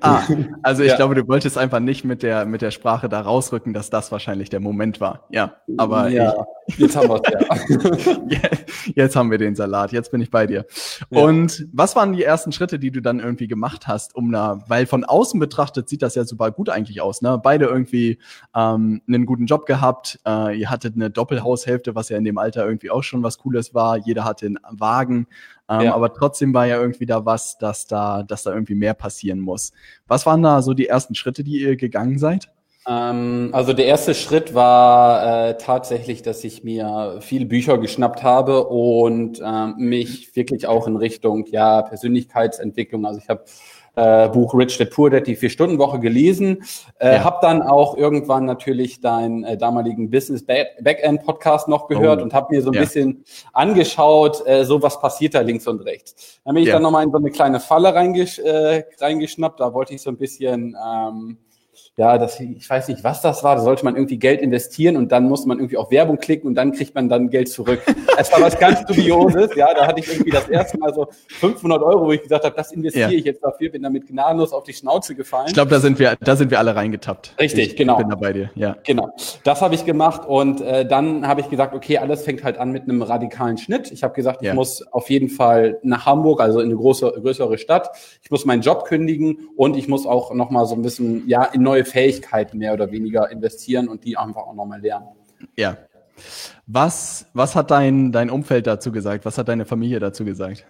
Ah, 0.00 0.22
also 0.62 0.82
ich 0.82 0.90
ja. 0.90 0.96
glaube, 0.96 1.14
du 1.14 1.26
wolltest 1.28 1.58
einfach 1.58 1.80
nicht 1.80 2.04
mit 2.04 2.22
der, 2.22 2.46
mit 2.46 2.62
der 2.62 2.70
Sprache 2.70 3.08
da 3.08 3.20
rausrücken, 3.20 3.72
dass 3.72 3.90
das 3.90 4.12
wahrscheinlich 4.12 4.50
der 4.50 4.60
Moment 4.60 5.00
war. 5.00 5.26
Ja, 5.30 5.56
aber 5.76 6.08
ja, 6.08 6.34
ich, 6.66 6.78
jetzt 6.78 6.96
haben 6.96 7.08
wir 7.08 7.22
ja. 8.28 8.38
jetzt 8.94 9.16
haben 9.16 9.30
wir 9.30 9.38
den 9.38 9.54
Salat, 9.54 9.92
jetzt 9.92 10.10
bin 10.10 10.20
ich 10.20 10.30
bei 10.30 10.46
dir. 10.46 10.66
Ja. 11.10 11.22
Und 11.22 11.66
was 11.72 11.96
waren 11.96 12.12
die 12.12 12.22
ersten 12.22 12.52
Schritte, 12.52 12.78
die 12.78 12.90
du 12.90 13.00
dann 13.00 13.20
irgendwie 13.20 13.48
gemacht 13.48 13.86
hast, 13.86 14.14
um 14.14 14.32
da, 14.32 14.62
weil 14.68 14.86
von 14.86 15.04
außen 15.04 15.38
betrachtet 15.38 15.88
sieht 15.88 16.02
das 16.02 16.14
ja 16.14 16.24
super 16.24 16.50
gut 16.50 16.68
eigentlich 16.68 17.00
aus, 17.00 17.22
ne? 17.22 17.40
Beide 17.42 17.66
irgendwie 17.66 18.18
ähm, 18.54 19.02
einen 19.06 19.26
guten 19.26 19.46
Job 19.46 19.66
gehabt, 19.66 20.18
äh, 20.26 20.58
ihr 20.58 20.70
hattet 20.70 20.94
eine 20.94 21.10
Doppelhaushälfte, 21.10 21.94
was 21.94 22.08
ja 22.08 22.18
in 22.18 22.24
dem 22.24 22.38
Alter 22.38 22.66
irgendwie 22.66 22.90
auch 22.90 23.02
schon 23.02 23.22
was 23.22 23.38
Cooles 23.38 23.74
war, 23.74 23.96
jeder 23.98 24.24
hatte 24.24 24.46
einen 24.46 24.58
Wagen, 24.70 25.26
ähm, 25.68 25.80
ja. 25.82 25.94
Aber 25.94 26.12
trotzdem 26.12 26.54
war 26.54 26.66
ja 26.66 26.80
irgendwie 26.80 27.06
da 27.06 27.24
was, 27.24 27.58
dass 27.58 27.86
da, 27.86 28.22
dass 28.22 28.42
da 28.42 28.52
irgendwie 28.52 28.74
mehr 28.74 28.94
passieren 28.94 29.40
muss. 29.40 29.72
Was 30.06 30.26
waren 30.26 30.42
da 30.42 30.62
so 30.62 30.74
die 30.74 30.86
ersten 30.86 31.14
Schritte, 31.14 31.44
die 31.44 31.60
ihr 31.60 31.76
gegangen 31.76 32.18
seid? 32.18 32.50
Ähm, 32.88 33.50
also 33.52 33.74
der 33.74 33.84
erste 33.84 34.14
Schritt 34.14 34.54
war 34.54 35.48
äh, 35.50 35.58
tatsächlich, 35.58 36.22
dass 36.22 36.42
ich 36.42 36.64
mir 36.64 37.18
viele 37.20 37.44
Bücher 37.44 37.76
geschnappt 37.76 38.22
habe 38.22 38.66
und 38.66 39.42
ähm, 39.44 39.74
mich 39.76 40.34
wirklich 40.34 40.66
auch 40.66 40.86
in 40.86 40.96
Richtung 40.96 41.44
ja 41.46 41.82
Persönlichkeitsentwicklung. 41.82 43.04
Also 43.04 43.20
ich 43.20 43.28
habe 43.28 43.44
äh, 43.98 44.28
Buch 44.28 44.54
Rich 44.54 44.78
Dad 44.78 44.90
Poor 44.90 45.10
Dad, 45.10 45.26
die 45.26 45.34
Vier-Stunden-Woche 45.34 45.98
gelesen. 45.98 46.62
Äh, 46.98 47.16
ja. 47.16 47.24
Hab 47.24 47.40
dann 47.40 47.62
auch 47.62 47.96
irgendwann 47.96 48.44
natürlich 48.44 49.00
deinen 49.00 49.44
äh, 49.44 49.56
damaligen 49.56 50.10
Business 50.10 50.44
Backend 50.44 51.24
Podcast 51.24 51.68
noch 51.68 51.88
gehört 51.88 52.20
oh. 52.20 52.24
und 52.24 52.32
habe 52.32 52.54
mir 52.54 52.62
so 52.62 52.70
ein 52.70 52.74
ja. 52.74 52.80
bisschen 52.80 53.24
angeschaut, 53.52 54.46
äh, 54.46 54.64
so 54.64 54.82
was 54.82 55.00
passiert 55.00 55.34
da 55.34 55.40
links 55.40 55.66
und 55.66 55.80
rechts. 55.80 56.40
Dann 56.44 56.54
bin 56.54 56.62
ich 56.62 56.68
ja. 56.68 56.74
dann 56.74 56.82
nochmal 56.82 57.04
in 57.04 57.10
so 57.10 57.18
eine 57.18 57.30
kleine 57.30 57.60
Falle 57.60 57.94
reingesch 57.94 58.38
äh, 58.38 58.84
reingeschnappt. 59.00 59.58
Da 59.58 59.74
wollte 59.74 59.94
ich 59.94 60.02
so 60.02 60.10
ein 60.10 60.16
bisschen 60.16 60.76
ähm, 60.80 61.38
ja, 61.98 62.16
das, 62.16 62.38
ich 62.38 62.70
weiß 62.70 62.86
nicht, 62.88 63.02
was 63.02 63.22
das 63.22 63.42
war, 63.42 63.56
da 63.56 63.62
sollte 63.62 63.84
man 63.84 63.96
irgendwie 63.96 64.20
Geld 64.20 64.40
investieren 64.40 64.96
und 64.96 65.10
dann 65.10 65.24
muss 65.24 65.46
man 65.46 65.58
irgendwie 65.58 65.76
auf 65.76 65.90
Werbung 65.90 66.18
klicken 66.18 66.46
und 66.46 66.54
dann 66.54 66.70
kriegt 66.70 66.94
man 66.94 67.08
dann 67.08 67.28
Geld 67.28 67.48
zurück. 67.48 67.82
Es 68.16 68.32
war 68.32 68.40
was 68.40 68.56
ganz 68.56 68.84
Dubioses, 68.84 69.50
ja, 69.56 69.74
da 69.74 69.84
hatte 69.84 69.98
ich 69.98 70.08
irgendwie 70.08 70.30
das 70.30 70.48
erste 70.48 70.78
Mal 70.78 70.94
so 70.94 71.08
500 71.40 71.82
Euro, 71.82 72.06
wo 72.06 72.12
ich 72.12 72.22
gesagt 72.22 72.44
habe, 72.44 72.54
das 72.54 72.70
investiere 72.70 73.10
ja. 73.10 73.18
ich 73.18 73.24
jetzt 73.24 73.42
dafür, 73.42 73.70
bin 73.70 73.82
damit 73.82 74.06
gnadenlos 74.06 74.52
auf 74.52 74.62
die 74.62 74.74
Schnauze 74.74 75.16
gefallen. 75.16 75.46
Ich 75.48 75.54
glaube, 75.54 75.72
da 75.72 75.80
sind 75.80 75.98
wir, 75.98 76.16
da 76.20 76.36
sind 76.36 76.52
wir 76.52 76.60
alle 76.60 76.76
reingetappt. 76.76 77.34
Richtig, 77.40 77.70
ich, 77.70 77.76
genau. 77.76 77.94
Ich 77.94 77.98
bin 77.98 78.10
da 78.10 78.14
bei 78.14 78.32
dir, 78.32 78.50
ja. 78.54 78.76
Genau, 78.84 79.10
das 79.42 79.60
habe 79.60 79.74
ich 79.74 79.84
gemacht 79.84 80.22
und 80.24 80.60
äh, 80.60 80.86
dann 80.86 81.26
habe 81.26 81.40
ich 81.40 81.50
gesagt, 81.50 81.74
okay, 81.74 81.98
alles 81.98 82.22
fängt 82.22 82.44
halt 82.44 82.58
an 82.58 82.70
mit 82.70 82.84
einem 82.84 83.02
radikalen 83.02 83.58
Schnitt. 83.58 83.90
Ich 83.90 84.04
habe 84.04 84.14
gesagt, 84.14 84.42
ja. 84.42 84.50
ich 84.50 84.54
muss 84.54 84.86
auf 84.92 85.10
jeden 85.10 85.30
Fall 85.30 85.78
nach 85.82 86.06
Hamburg, 86.06 86.40
also 86.40 86.60
in 86.60 86.66
eine 86.66 86.76
große, 86.76 87.12
größere 87.20 87.58
Stadt. 87.58 87.90
Ich 88.22 88.30
muss 88.30 88.44
meinen 88.44 88.62
Job 88.62 88.84
kündigen 88.84 89.48
und 89.56 89.76
ich 89.76 89.88
muss 89.88 90.06
auch 90.06 90.32
noch 90.32 90.50
mal 90.50 90.64
so 90.64 90.76
ein 90.76 90.82
bisschen 90.82 91.26
ja 91.26 91.42
in 91.42 91.62
neue 91.62 91.87
Fähigkeiten 91.88 92.58
mehr 92.58 92.74
oder 92.74 92.90
weniger 92.90 93.30
investieren 93.30 93.88
und 93.88 94.04
die 94.04 94.16
einfach 94.16 94.42
auch 94.42 94.54
nochmal 94.54 94.80
lernen. 94.80 95.08
Ja. 95.56 95.76
Was, 96.66 97.26
was 97.32 97.54
hat 97.54 97.70
dein, 97.70 98.12
dein 98.12 98.30
Umfeld 98.30 98.66
dazu 98.66 98.92
gesagt? 98.92 99.24
Was 99.24 99.38
hat 99.38 99.48
deine 99.48 99.64
Familie 99.64 100.00
dazu 100.00 100.24
gesagt? 100.24 100.66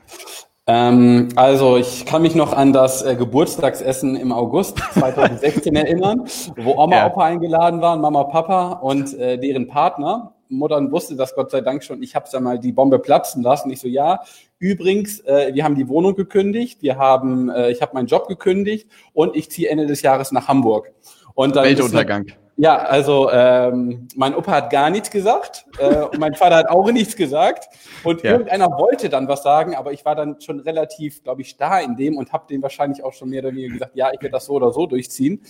Ähm, 0.66 1.30
also 1.34 1.78
ich 1.78 2.04
kann 2.04 2.20
mich 2.20 2.34
noch 2.34 2.52
an 2.52 2.74
das 2.74 3.02
äh, 3.02 3.16
Geburtstagsessen 3.16 4.16
im 4.16 4.32
August 4.32 4.78
2016 4.92 5.74
erinnern, 5.76 6.28
wo 6.56 6.72
Oma, 6.76 6.96
ja. 6.96 7.06
Opa 7.06 7.24
eingeladen 7.24 7.80
waren, 7.80 8.02
Mama, 8.02 8.24
Papa 8.24 8.72
und 8.72 9.18
äh, 9.18 9.38
deren 9.38 9.66
Partner. 9.66 10.34
Mutter 10.50 10.90
wusste 10.90 11.16
das 11.16 11.34
Gott 11.34 11.50
sei 11.50 11.62
Dank 11.62 11.82
schon. 11.82 12.02
Ich 12.02 12.14
habe 12.14 12.26
ja 12.30 12.40
mal 12.40 12.58
die 12.58 12.72
Bombe 12.72 12.98
platzen 12.98 13.42
lassen. 13.42 13.70
Ich 13.70 13.80
so, 13.80 13.88
ja, 13.88 14.20
übrigens, 14.58 15.20
äh, 15.20 15.54
wir 15.54 15.64
haben 15.64 15.74
die 15.74 15.88
Wohnung 15.88 16.14
gekündigt, 16.14 16.82
wir 16.82 16.96
haben, 16.96 17.48
äh, 17.50 17.70
ich 17.70 17.82
habe 17.82 17.94
meinen 17.94 18.06
Job 18.06 18.28
gekündigt 18.28 18.88
und 19.12 19.36
ich 19.36 19.50
ziehe 19.50 19.68
Ende 19.68 19.86
des 19.86 20.02
Jahres 20.02 20.32
nach 20.32 20.48
Hamburg. 20.48 20.92
Und 21.34 21.56
dann 21.56 21.64
Weltuntergang. 21.64 22.26
Ist, 22.26 22.36
ja, 22.60 22.76
also 22.76 23.30
ähm, 23.30 24.08
mein 24.16 24.34
Opa 24.34 24.50
hat 24.50 24.70
gar 24.70 24.90
nichts 24.90 25.12
gesagt 25.12 25.64
äh, 25.78 26.02
und 26.02 26.18
mein 26.18 26.34
Vater 26.34 26.56
hat 26.56 26.68
auch 26.68 26.90
nichts 26.90 27.14
gesagt 27.14 27.68
und 28.02 28.24
ja. 28.24 28.32
irgendeiner 28.32 28.66
wollte 28.66 29.08
dann 29.08 29.28
was 29.28 29.44
sagen, 29.44 29.76
aber 29.76 29.92
ich 29.92 30.04
war 30.04 30.16
dann 30.16 30.40
schon 30.40 30.58
relativ, 30.58 31.22
glaube 31.22 31.42
ich, 31.42 31.50
starr 31.50 31.82
in 31.82 31.94
dem 31.94 32.16
und 32.16 32.32
habe 32.32 32.48
dem 32.48 32.60
wahrscheinlich 32.60 33.04
auch 33.04 33.12
schon 33.12 33.28
mehr 33.28 33.44
oder 33.44 33.52
weniger 33.52 33.74
gesagt, 33.74 33.94
ja, 33.94 34.10
ich 34.12 34.20
werde 34.20 34.32
das 34.32 34.46
so 34.46 34.54
oder 34.54 34.72
so 34.72 34.86
durchziehen. 34.86 35.40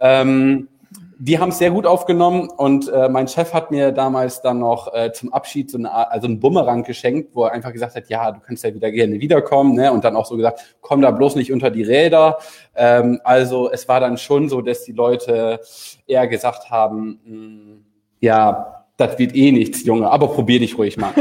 Ähm, 0.00 0.68
die 1.18 1.38
haben 1.38 1.50
es 1.50 1.58
sehr 1.58 1.70
gut 1.70 1.86
aufgenommen 1.86 2.48
und 2.48 2.88
äh, 2.88 3.08
mein 3.08 3.28
Chef 3.28 3.52
hat 3.52 3.70
mir 3.70 3.92
damals 3.92 4.42
dann 4.42 4.58
noch 4.58 4.92
äh, 4.92 5.12
zum 5.12 5.32
Abschied 5.32 5.70
so 5.70 5.78
eine, 5.78 5.92
also 5.92 6.26
einen 6.26 6.40
Bumerang 6.40 6.82
geschenkt, 6.82 7.30
wo 7.34 7.44
er 7.44 7.52
einfach 7.52 7.72
gesagt 7.72 7.94
hat, 7.94 8.08
ja, 8.08 8.32
du 8.32 8.40
kannst 8.40 8.64
ja 8.64 8.74
wieder 8.74 8.90
gerne 8.90 9.20
wiederkommen, 9.20 9.74
ne? 9.74 9.92
Und 9.92 10.04
dann 10.04 10.16
auch 10.16 10.26
so 10.26 10.36
gesagt, 10.36 10.76
komm 10.80 11.00
da 11.00 11.10
bloß 11.10 11.36
nicht 11.36 11.52
unter 11.52 11.70
die 11.70 11.82
Räder. 11.82 12.38
Ähm, 12.74 13.20
also 13.24 13.70
es 13.70 13.88
war 13.88 14.00
dann 14.00 14.18
schon 14.18 14.48
so, 14.48 14.60
dass 14.60 14.84
die 14.84 14.92
Leute 14.92 15.60
eher 16.06 16.26
gesagt 16.26 16.70
haben, 16.70 17.20
mh, 17.24 17.30
hm, 17.30 17.84
ja, 18.20 18.84
das 18.96 19.18
wird 19.18 19.34
eh 19.34 19.50
nichts, 19.50 19.84
Junge, 19.84 20.08
aber 20.08 20.28
probier 20.28 20.60
dich 20.60 20.78
ruhig 20.78 20.96
mal. 20.96 21.12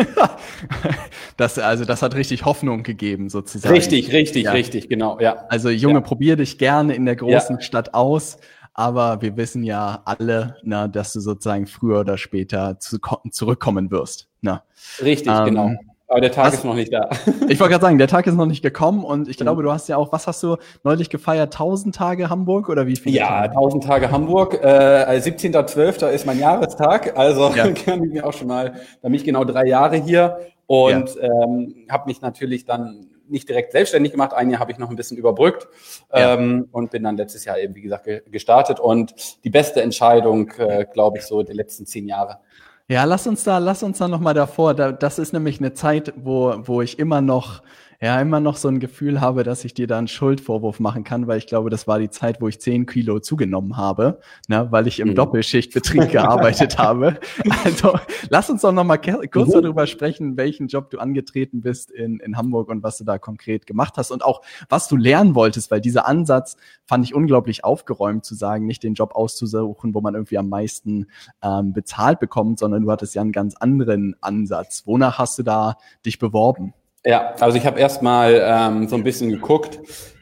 das, 1.38 1.58
also 1.58 1.86
das 1.86 2.04
hat 2.04 2.16
richtig 2.16 2.46
Hoffnung 2.46 2.84
gegeben, 2.84 3.30
sozusagen. 3.30 3.74
Richtig, 3.74 4.14
richtig, 4.14 4.44
ja. 4.44 4.52
richtig, 4.52 4.90
genau, 4.90 5.20
ja. 5.20 5.46
Also 5.50 5.70
Junge, 5.70 5.96
ja. 5.96 6.02
probier 6.02 6.36
dich 6.36 6.60
gerne 6.60 6.94
in 6.94 7.06
der 7.06 7.16
großen 7.16 7.56
ja. 7.56 7.62
Stadt 7.62 7.96
aus. 7.96 8.38
Aber 8.74 9.22
wir 9.22 9.38
wissen 9.38 9.64
ja 9.64 10.02
alle, 10.06 10.58
na, 10.64 10.88
dass 10.88 11.14
du 11.14 11.20
sozusagen 11.20 11.68
früher 11.68 12.00
oder 12.00 12.18
später 12.18 12.80
zu, 12.80 12.98
zurückkommen 13.30 13.92
wirst. 13.92 14.28
Na. 14.42 14.64
Richtig, 15.02 15.32
ähm, 15.32 15.46
genau. 15.46 15.72
Aber 16.14 16.22
der 16.22 16.32
Tag 16.32 16.48
was, 16.48 16.56
ist 16.56 16.66
noch 16.66 16.76
nicht 16.76 16.94
da. 16.94 17.10
Ich 17.50 17.60
wollte 17.60 17.72
gerade 17.72 17.82
sagen, 17.82 17.98
der 17.98 18.08
Tag 18.08 18.28
ist 18.28 18.36
noch 18.36 18.46
nicht 18.46 18.62
gekommen 18.62 19.04
und 19.04 19.28
ich 19.28 19.38
glaube, 19.38 19.64
du 19.64 19.72
hast 19.72 19.90
ja 19.90 19.98
auch, 19.98 20.12
was 20.12 20.28
hast 20.28 20.44
du 20.44 20.58
neulich 20.84 21.10
gefeiert? 21.10 21.54
1000 21.54 21.96
Tage 21.96 22.30
Hamburg 22.30 22.70
oder 22.70 22.86
wie 22.86 22.96
viel? 22.96 23.14
Ja, 23.14 23.48
Tage? 23.48 23.58
1000 23.58 23.84
Tage 23.84 24.12
Hamburg. 24.12 24.64
Äh, 24.64 25.20
17.12. 25.20 26.08
ist 26.10 26.26
mein 26.28 26.40
Jahrestag, 26.40 27.18
also 27.18 27.52
ja. 27.56 27.72
kann 27.86 28.04
ich 28.04 28.12
mir 28.12 28.28
auch 28.28 28.34
schon 28.34 28.48
mal, 28.48 28.74
da 29.02 29.10
bin 29.10 29.16
ich 29.16 29.24
genau 29.24 29.44
drei 29.44 29.66
Jahre 29.66 29.96
hier 29.96 30.38
und 30.68 31.16
ja. 31.16 31.44
ähm, 31.44 31.76
habe 31.90 32.06
mich 32.06 32.22
natürlich 32.22 32.66
dann 32.66 33.08
nicht 33.34 33.50
direkt 33.50 33.74
selbstständig 33.74 34.14
gemacht. 34.14 34.34
Ein 34.34 34.50
Jahr 34.50 34.62
habe 34.62 34.72
ich 34.72 34.78
noch 34.78 34.90
ein 34.90 34.96
bisschen 34.96 35.18
überbrückt 35.18 35.68
ja. 36.14 36.36
ähm, 36.36 36.70
und 36.72 36.92
bin 36.92 37.04
dann 37.04 37.18
letztes 37.18 37.44
Jahr 37.44 37.60
eben, 37.60 37.76
wie 37.76 37.82
gesagt, 37.82 38.08
gestartet. 38.32 38.80
Und 38.80 39.44
die 39.44 39.50
beste 39.50 39.82
Entscheidung, 39.82 40.52
äh, 40.58 40.86
glaube 40.92 41.18
ich, 41.18 41.26
so 41.26 41.44
der 41.44 41.56
letzten 41.56 41.86
zehn 41.86 42.08
Jahre. 42.08 42.40
Ja, 42.88 43.06
lass 43.06 43.28
uns 43.28 43.44
da, 43.44 43.58
lass 43.58 43.82
uns 43.82 43.98
da 43.98 44.08
noch 44.08 44.20
mal 44.20 44.34
davor. 44.34 44.74
Da, 44.74 44.92
das 44.92 45.18
ist 45.20 45.34
nämlich 45.34 45.60
eine 45.60 45.74
Zeit, 45.74 46.14
wo, 46.16 46.56
wo 46.64 46.82
ich 46.82 47.00
immer 47.00 47.22
noch 47.22 47.62
ja 48.02 48.20
immer 48.20 48.40
noch 48.40 48.58
so 48.58 48.68
ein 48.68 48.80
Gefühl 48.80 49.22
habe, 49.22 49.44
dass 49.44 49.66
ich 49.66 49.74
dir 49.74 49.88
da 49.88 49.98
einen 49.98 50.08
Schuldvorwurf 50.08 50.80
machen 50.80 51.04
kann, 51.04 51.28
weil 51.28 51.38
ich 51.38 51.48
glaube, 51.48 51.70
das 51.70 51.88
war 51.88 52.00
die 52.00 52.10
Zeit, 52.10 52.42
wo 52.42 52.48
ich 52.48 52.60
zehn 52.60 52.86
Kilo 52.86 53.20
zugenommen 53.20 53.78
habe, 53.78 54.20
ne, 54.48 54.68
weil 54.72 54.88
ich 54.88 55.00
im 55.00 55.10
mhm. 55.10 55.16
Doppelschichtbetrieb 55.16 56.10
gearbeitet 56.12 56.78
habe. 56.78 57.20
Also 57.64 57.98
lass 58.30 58.50
uns 58.50 58.62
doch 58.62 58.72
noch 58.72 58.84
mal 58.84 58.98
kurz 58.98 59.54
mhm. 59.56 59.62
darüber 59.62 59.88
sprechen, 59.88 60.38
welchen 60.38 60.68
Job 60.68 60.90
du 60.90 61.00
angetreten 61.00 61.62
bist 61.62 61.92
in, 61.92 62.20
in 62.20 62.38
Hamburg 62.38 62.70
und 62.70 62.84
was 62.84 62.98
du 62.98 63.04
da 63.04 63.18
konkret 63.18 63.66
gemacht 63.66 63.94
hast 63.98 64.12
und 64.12 64.24
auch 64.24 64.42
was 64.70 64.88
du 64.88 64.96
lernen 64.96 65.36
wolltest, 65.36 65.72
weil 65.72 65.82
dieser 65.82 66.08
Ansatz 66.08 66.58
fand 66.86 67.06
ich 67.06 67.14
unglaublich 67.14 67.64
aufgeräumt 67.64 68.26
zu 68.26 68.36
sagen, 68.36 68.66
nicht 68.66 68.84
den 68.84 68.94
Job 68.94 69.16
auszusuchen, 69.16 69.94
wo 69.94 70.02
man 70.02 70.14
irgendwie 70.14 70.38
am 70.38 70.50
meisten 70.50 71.08
ähm, 71.42 71.74
bezahlt 71.74 72.20
bekommt, 72.20 72.60
sondern 72.60 72.84
du 72.84 72.92
hattest 72.92 73.16
ja 73.16 73.22
einen 73.22 73.32
ganz 73.32 73.56
anderen 73.56 74.16
Ansatz. 74.22 74.84
Wonach 74.86 75.18
hast 75.18 75.40
du 75.40 75.44
da 75.44 75.78
dich 76.06 76.20
beworben? 76.20 76.74
Ja, 77.06 77.34
also 77.40 77.58
ich 77.58 77.66
habe 77.66 77.80
erstmal 77.80 78.42
ähm, 78.46 78.88
so 78.88 78.96
ein 78.96 79.04
bisschen 79.04 79.30
geguckt. 79.30 79.80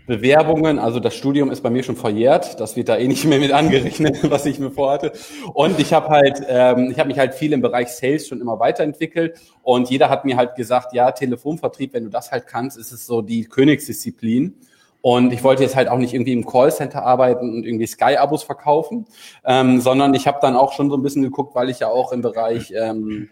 Bewerbungen, 0.08 0.80
also 0.80 1.00
das 1.00 1.16
Studium 1.16 1.52
ist 1.52 1.62
bei 1.62 1.70
mir 1.70 1.84
schon 1.84 1.96
verjährt, 1.96 2.60
das 2.60 2.76
wird 2.76 2.90
da 2.90 2.98
eh 2.98 3.08
nicht 3.08 3.24
mehr 3.24 3.40
mit 3.40 3.54
angerechnet, 3.54 4.18
was 4.30 4.46
ich 4.46 4.60
mir 4.60 4.72
vorhatte. 4.72 5.14
Und 5.54 5.80
ich 5.80 5.94
habe 5.94 6.10
halt, 6.10 6.42
ähm, 6.50 6.90
ich 6.92 7.00
habe 7.00 7.08
mich 7.08 7.20
halt 7.20 7.34
viel 7.36 7.54
im 7.54 7.62
Bereich 7.62 7.90
Sales 7.90 8.28
schon 8.28 8.42
immer 8.42 8.60
weiterentwickelt 8.60 9.40
und 9.62 9.90
jeder 9.90 10.10
hat 10.10 10.26
mir 10.26 10.36
halt 10.38 10.56
gesagt, 10.56 10.94
ja, 10.94 11.12
Telefonvertrieb, 11.12 11.94
wenn 11.94 12.04
du 12.04 12.10
das 12.10 12.32
halt 12.32 12.48
kannst, 12.48 12.78
ist 12.78 12.92
es 12.92 13.06
so 13.06 13.22
die 13.22 13.46
Königsdisziplin. 13.46 14.56
Und 15.02 15.34
ich 15.34 15.44
wollte 15.44 15.64
jetzt 15.64 15.76
halt 15.76 15.88
auch 15.88 15.98
nicht 15.98 16.14
irgendwie 16.14 16.34
im 16.34 16.46
Callcenter 16.46 17.04
arbeiten 17.04 17.50
und 17.56 17.64
irgendwie 17.66 17.88
Sky-Abos 17.88 18.44
verkaufen, 18.44 19.06
ähm, 19.46 19.82
sondern 19.82 20.14
ich 20.14 20.28
habe 20.28 20.40
dann 20.42 20.56
auch 20.56 20.74
schon 20.74 20.90
so 20.90 20.98
ein 20.98 21.02
bisschen 21.02 21.24
geguckt, 21.24 21.56
weil 21.56 21.70
ich 21.70 21.80
ja 21.80 21.88
auch 21.88 22.12
im 22.12 22.22
Bereich 22.22 22.74
ähm, 22.76 23.30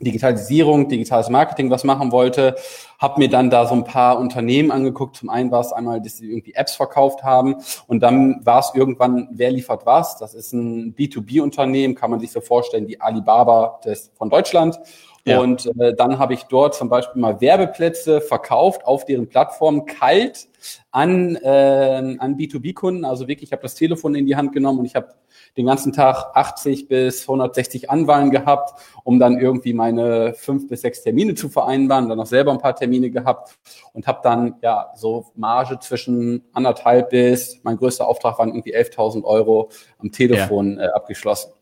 Digitalisierung, 0.00 0.88
digitales 0.88 1.28
Marketing 1.28 1.70
was 1.70 1.84
machen 1.84 2.12
wollte, 2.12 2.56
habe 3.02 3.20
mir 3.20 3.28
dann 3.28 3.50
da 3.50 3.66
so 3.66 3.74
ein 3.74 3.84
paar 3.84 4.18
Unternehmen 4.18 4.70
angeguckt. 4.70 5.16
Zum 5.16 5.28
einen 5.28 5.50
war 5.50 5.60
es 5.60 5.72
einmal, 5.72 6.00
dass 6.00 6.18
sie 6.18 6.30
irgendwie 6.30 6.54
Apps 6.54 6.76
verkauft 6.76 7.24
haben 7.24 7.56
und 7.88 8.00
dann 8.00 8.40
war 8.46 8.60
es 8.60 8.70
irgendwann, 8.74 9.28
wer 9.32 9.50
liefert 9.50 9.84
was? 9.84 10.16
Das 10.16 10.34
ist 10.34 10.52
ein 10.52 10.94
B2B-Unternehmen, 10.94 11.96
kann 11.96 12.10
man 12.10 12.20
sich 12.20 12.30
so 12.30 12.40
vorstellen, 12.40 12.86
die 12.86 13.00
Alibaba 13.00 13.80
des, 13.84 14.12
von 14.14 14.30
Deutschland. 14.30 14.78
Ja. 15.24 15.38
Und 15.40 15.70
äh, 15.78 15.94
dann 15.94 16.18
habe 16.18 16.34
ich 16.34 16.44
dort 16.44 16.74
zum 16.74 16.88
Beispiel 16.88 17.20
mal 17.20 17.40
Werbeplätze 17.40 18.20
verkauft 18.20 18.84
auf 18.84 19.04
deren 19.04 19.28
Plattform 19.28 19.86
kalt 19.86 20.48
an, 20.90 21.36
äh, 21.36 22.16
an 22.18 22.36
B2B-Kunden. 22.36 23.04
Also 23.04 23.28
wirklich, 23.28 23.50
ich 23.50 23.52
habe 23.52 23.62
das 23.62 23.76
Telefon 23.76 24.16
in 24.16 24.26
die 24.26 24.34
Hand 24.34 24.52
genommen 24.52 24.80
und 24.80 24.84
ich 24.84 24.96
habe 24.96 25.14
den 25.56 25.66
ganzen 25.66 25.92
Tag 25.92 26.32
80 26.34 26.88
bis 26.88 27.22
160 27.22 27.88
Anwahlen 27.88 28.30
gehabt, 28.30 28.80
um 29.04 29.20
dann 29.20 29.38
irgendwie 29.38 29.74
meine 29.74 30.34
fünf 30.34 30.66
bis 30.68 30.80
sechs 30.80 31.02
Termine 31.02 31.34
zu 31.34 31.48
vereinbaren, 31.48 32.08
dann 32.08 32.18
noch 32.18 32.26
selber 32.26 32.50
ein 32.50 32.58
paar 32.58 32.74
Termine 32.74 32.91
gehabt 33.00 33.58
und 33.92 34.06
habe 34.06 34.20
dann 34.22 34.56
ja 34.62 34.90
so 34.94 35.32
Marge 35.34 35.78
zwischen 35.80 36.44
anderthalb 36.52 37.10
bis, 37.10 37.60
mein 37.62 37.76
größter 37.76 38.06
Auftrag 38.06 38.38
waren 38.38 38.50
irgendwie 38.50 38.76
11.000 38.76 39.24
Euro 39.24 39.70
am 39.98 40.12
Telefon 40.12 40.78
ja. 40.78 40.86
äh, 40.86 40.92
abgeschlossen. 40.92 41.52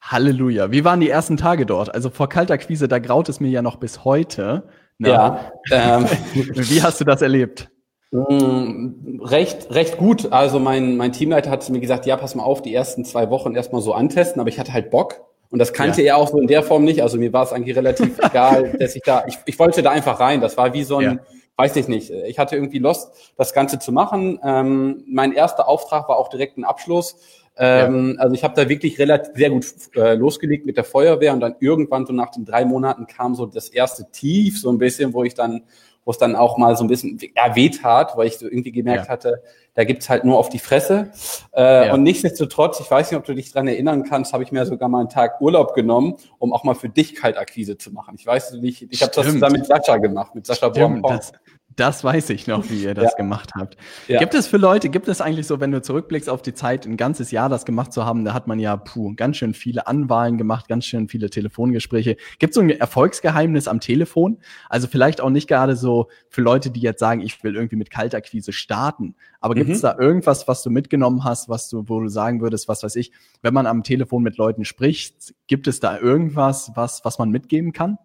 Halleluja. 0.00 0.72
Wie 0.72 0.84
waren 0.84 1.00
die 1.00 1.08
ersten 1.08 1.36
Tage 1.36 1.64
dort? 1.64 1.94
Also 1.94 2.10
vor 2.10 2.28
kalter 2.28 2.58
Quise, 2.58 2.88
da 2.88 2.98
graut 2.98 3.28
es 3.28 3.40
mir 3.40 3.50
ja 3.50 3.62
noch 3.62 3.76
bis 3.76 4.04
heute. 4.04 4.64
Ne? 4.98 5.08
Ja. 5.08 5.52
Ähm, 5.70 6.06
Wie 6.34 6.82
hast 6.82 7.00
du 7.00 7.04
das 7.04 7.22
erlebt? 7.22 7.70
Mm, 8.10 9.20
recht, 9.22 9.70
recht 9.70 9.96
gut. 9.96 10.32
Also 10.32 10.58
mein, 10.58 10.96
mein 10.96 11.12
Teamleiter 11.12 11.50
hat 11.50 11.68
mir 11.70 11.80
gesagt, 11.80 12.04
ja, 12.04 12.16
pass 12.16 12.34
mal 12.34 12.42
auf, 12.42 12.60
die 12.62 12.74
ersten 12.74 13.04
zwei 13.04 13.30
Wochen 13.30 13.54
erstmal 13.54 13.80
so 13.80 13.94
antesten, 13.94 14.40
aber 14.40 14.48
ich 14.48 14.58
hatte 14.58 14.72
halt 14.72 14.90
Bock. 14.90 15.31
Und 15.52 15.58
das 15.58 15.74
kannte 15.74 16.00
ja. 16.00 16.14
er 16.14 16.16
auch 16.16 16.28
so 16.28 16.38
in 16.38 16.46
der 16.46 16.62
Form 16.62 16.82
nicht. 16.82 17.02
Also 17.02 17.18
mir 17.18 17.32
war 17.32 17.44
es 17.44 17.52
eigentlich 17.52 17.76
relativ 17.76 18.18
egal, 18.22 18.74
dass 18.78 18.96
ich 18.96 19.02
da, 19.02 19.24
ich, 19.28 19.36
ich 19.44 19.58
wollte 19.58 19.82
da 19.82 19.90
einfach 19.90 20.18
rein. 20.18 20.40
Das 20.40 20.56
war 20.56 20.72
wie 20.72 20.82
so 20.82 20.96
ein, 20.96 21.04
ja. 21.04 21.18
weiß 21.56 21.76
ich 21.76 21.88
nicht. 21.88 22.10
Ich 22.10 22.38
hatte 22.38 22.56
irgendwie 22.56 22.78
Lust, 22.78 23.12
das 23.36 23.52
Ganze 23.52 23.78
zu 23.78 23.92
machen. 23.92 24.40
Ähm, 24.42 25.04
mein 25.06 25.32
erster 25.32 25.68
Auftrag 25.68 26.08
war 26.08 26.16
auch 26.16 26.30
direkt 26.30 26.56
ein 26.56 26.64
Abschluss. 26.64 27.16
Ähm, 27.58 28.14
ja. 28.16 28.22
Also 28.22 28.34
ich 28.34 28.44
habe 28.44 28.54
da 28.54 28.70
wirklich 28.70 28.98
relativ 28.98 29.34
sehr 29.34 29.50
gut 29.50 29.66
äh, 29.94 30.14
losgelegt 30.14 30.64
mit 30.64 30.78
der 30.78 30.84
Feuerwehr 30.84 31.34
und 31.34 31.40
dann 31.40 31.56
irgendwann 31.60 32.06
so 32.06 32.14
nach 32.14 32.30
den 32.30 32.46
drei 32.46 32.64
Monaten 32.64 33.06
kam 33.06 33.34
so 33.34 33.44
das 33.44 33.68
erste 33.68 34.10
Tief, 34.10 34.58
so 34.58 34.70
ein 34.70 34.78
bisschen, 34.78 35.12
wo 35.12 35.22
ich 35.22 35.34
dann 35.34 35.64
wo 36.04 36.10
es 36.10 36.18
dann 36.18 36.36
auch 36.36 36.58
mal 36.58 36.76
so 36.76 36.84
ein 36.84 36.88
bisschen 36.88 37.18
ja, 37.36 37.54
wehtat, 37.54 38.16
weil 38.16 38.26
ich 38.26 38.38
so 38.38 38.46
irgendwie 38.46 38.72
gemerkt 38.72 39.06
ja. 39.06 39.12
hatte, 39.12 39.42
da 39.74 39.84
gibt's 39.84 40.10
halt 40.10 40.24
nur 40.24 40.38
auf 40.38 40.48
die 40.48 40.58
Fresse. 40.58 41.12
Äh, 41.54 41.86
ja. 41.86 41.94
Und 41.94 42.02
nichtsdestotrotz, 42.02 42.80
ich 42.80 42.90
weiß 42.90 43.10
nicht, 43.10 43.18
ob 43.18 43.24
du 43.24 43.34
dich 43.34 43.52
dran 43.52 43.68
erinnern 43.68 44.02
kannst, 44.02 44.32
habe 44.32 44.42
ich 44.42 44.52
mir 44.52 44.66
sogar 44.66 44.88
mal 44.88 45.00
einen 45.00 45.08
Tag 45.08 45.40
Urlaub 45.40 45.74
genommen, 45.74 46.16
um 46.38 46.52
auch 46.52 46.64
mal 46.64 46.74
für 46.74 46.88
dich 46.88 47.14
Kaltakquise 47.14 47.78
zu 47.78 47.92
machen. 47.92 48.16
Ich 48.18 48.26
weiß 48.26 48.52
nicht, 48.54 48.82
ich 48.90 49.02
habe 49.02 49.12
das 49.14 49.26
zusammen 49.26 49.52
mit 49.52 49.66
Sascha 49.66 49.96
gemacht, 49.96 50.34
mit 50.34 50.46
Sascha 50.46 50.70
Stimmt, 50.70 51.08
das, 51.08 51.32
das 51.76 52.04
weiß 52.04 52.30
ich 52.30 52.46
noch, 52.46 52.68
wie 52.70 52.82
ihr 52.82 52.94
das 52.94 53.12
ja. 53.12 53.16
gemacht 53.16 53.50
habt. 53.54 53.76
Ja. 54.08 54.18
Gibt 54.18 54.34
es 54.34 54.46
für 54.46 54.56
Leute, 54.56 54.88
gibt 54.88 55.08
es 55.08 55.20
eigentlich 55.20 55.46
so, 55.46 55.60
wenn 55.60 55.72
du 55.72 55.80
zurückblickst 55.80 56.28
auf 56.28 56.42
die 56.42 56.54
Zeit, 56.54 56.86
ein 56.86 56.96
ganzes 56.96 57.30
Jahr 57.30 57.48
das 57.48 57.64
gemacht 57.64 57.92
zu 57.92 58.04
haben, 58.04 58.24
da 58.24 58.34
hat 58.34 58.46
man 58.46 58.58
ja 58.58 58.76
puh, 58.76 59.14
ganz 59.14 59.36
schön 59.36 59.54
viele 59.54 59.86
Anwahlen 59.86 60.38
gemacht, 60.38 60.68
ganz 60.68 60.84
schön 60.84 61.08
viele 61.08 61.30
Telefongespräche. 61.30 62.16
Gibt 62.38 62.50
es 62.50 62.54
so 62.56 62.60
ein 62.60 62.70
Erfolgsgeheimnis 62.70 63.68
am 63.68 63.80
Telefon? 63.80 64.38
Also 64.68 64.88
vielleicht 64.88 65.20
auch 65.20 65.30
nicht 65.30 65.48
gerade 65.48 65.76
so 65.76 66.08
für 66.28 66.42
Leute, 66.42 66.70
die 66.70 66.80
jetzt 66.80 67.00
sagen, 67.00 67.20
ich 67.20 67.42
will 67.42 67.54
irgendwie 67.54 67.76
mit 67.76 67.90
Kaltakquise 67.90 68.52
starten. 68.52 69.14
Aber 69.40 69.54
gibt 69.54 69.70
es 69.70 69.78
mhm. 69.78 69.82
da 69.82 69.98
irgendwas, 69.98 70.46
was 70.48 70.62
du 70.62 70.70
mitgenommen 70.70 71.24
hast, 71.24 71.48
was 71.48 71.68
du, 71.68 71.88
wo 71.88 72.00
du 72.00 72.08
sagen 72.08 72.40
würdest, 72.40 72.68
was 72.68 72.82
weiß 72.82 72.96
ich, 72.96 73.12
wenn 73.40 73.54
man 73.54 73.66
am 73.66 73.82
Telefon 73.82 74.22
mit 74.22 74.36
Leuten 74.36 74.64
spricht, 74.64 75.34
gibt 75.46 75.66
es 75.66 75.80
da 75.80 75.98
irgendwas, 75.98 76.72
was, 76.74 77.04
was 77.04 77.18
man 77.18 77.30
mitgeben 77.30 77.72
kann? 77.72 77.98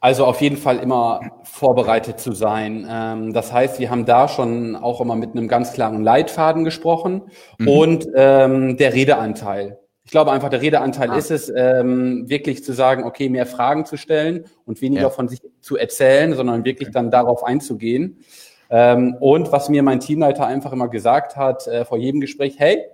Also 0.00 0.24
auf 0.26 0.40
jeden 0.40 0.56
Fall 0.56 0.78
immer 0.78 1.20
vorbereitet 1.60 2.18
zu 2.18 2.32
sein. 2.32 2.86
Ähm, 2.90 3.34
das 3.34 3.52
heißt, 3.52 3.78
wir 3.78 3.90
haben 3.90 4.06
da 4.06 4.28
schon 4.28 4.76
auch 4.76 5.02
immer 5.02 5.14
mit 5.14 5.32
einem 5.32 5.46
ganz 5.46 5.74
klaren 5.74 6.02
Leitfaden 6.02 6.64
gesprochen 6.64 7.22
mhm. 7.58 7.68
und 7.68 8.06
ähm, 8.14 8.78
der 8.78 8.94
Redeanteil. 8.94 9.78
Ich 10.02 10.10
glaube 10.10 10.32
einfach, 10.32 10.48
der 10.48 10.62
Redeanteil 10.62 11.10
ah. 11.10 11.16
ist 11.18 11.30
es, 11.30 11.52
ähm, 11.54 12.28
wirklich 12.30 12.64
zu 12.64 12.72
sagen, 12.72 13.04
okay, 13.04 13.28
mehr 13.28 13.44
Fragen 13.44 13.84
zu 13.84 13.98
stellen 13.98 14.46
und 14.64 14.80
weniger 14.80 15.02
ja. 15.02 15.10
von 15.10 15.28
sich 15.28 15.42
zu 15.60 15.76
erzählen, 15.76 16.32
sondern 16.32 16.64
wirklich 16.64 16.88
okay. 16.88 16.94
dann 16.94 17.10
darauf 17.10 17.44
einzugehen. 17.44 18.20
Ähm, 18.70 19.16
und 19.20 19.52
was 19.52 19.68
mir 19.68 19.82
mein 19.82 20.00
Teamleiter 20.00 20.46
einfach 20.46 20.72
immer 20.72 20.88
gesagt 20.88 21.36
hat 21.36 21.66
äh, 21.66 21.84
vor 21.84 21.98
jedem 21.98 22.22
Gespräch, 22.22 22.54
hey, 22.56 22.86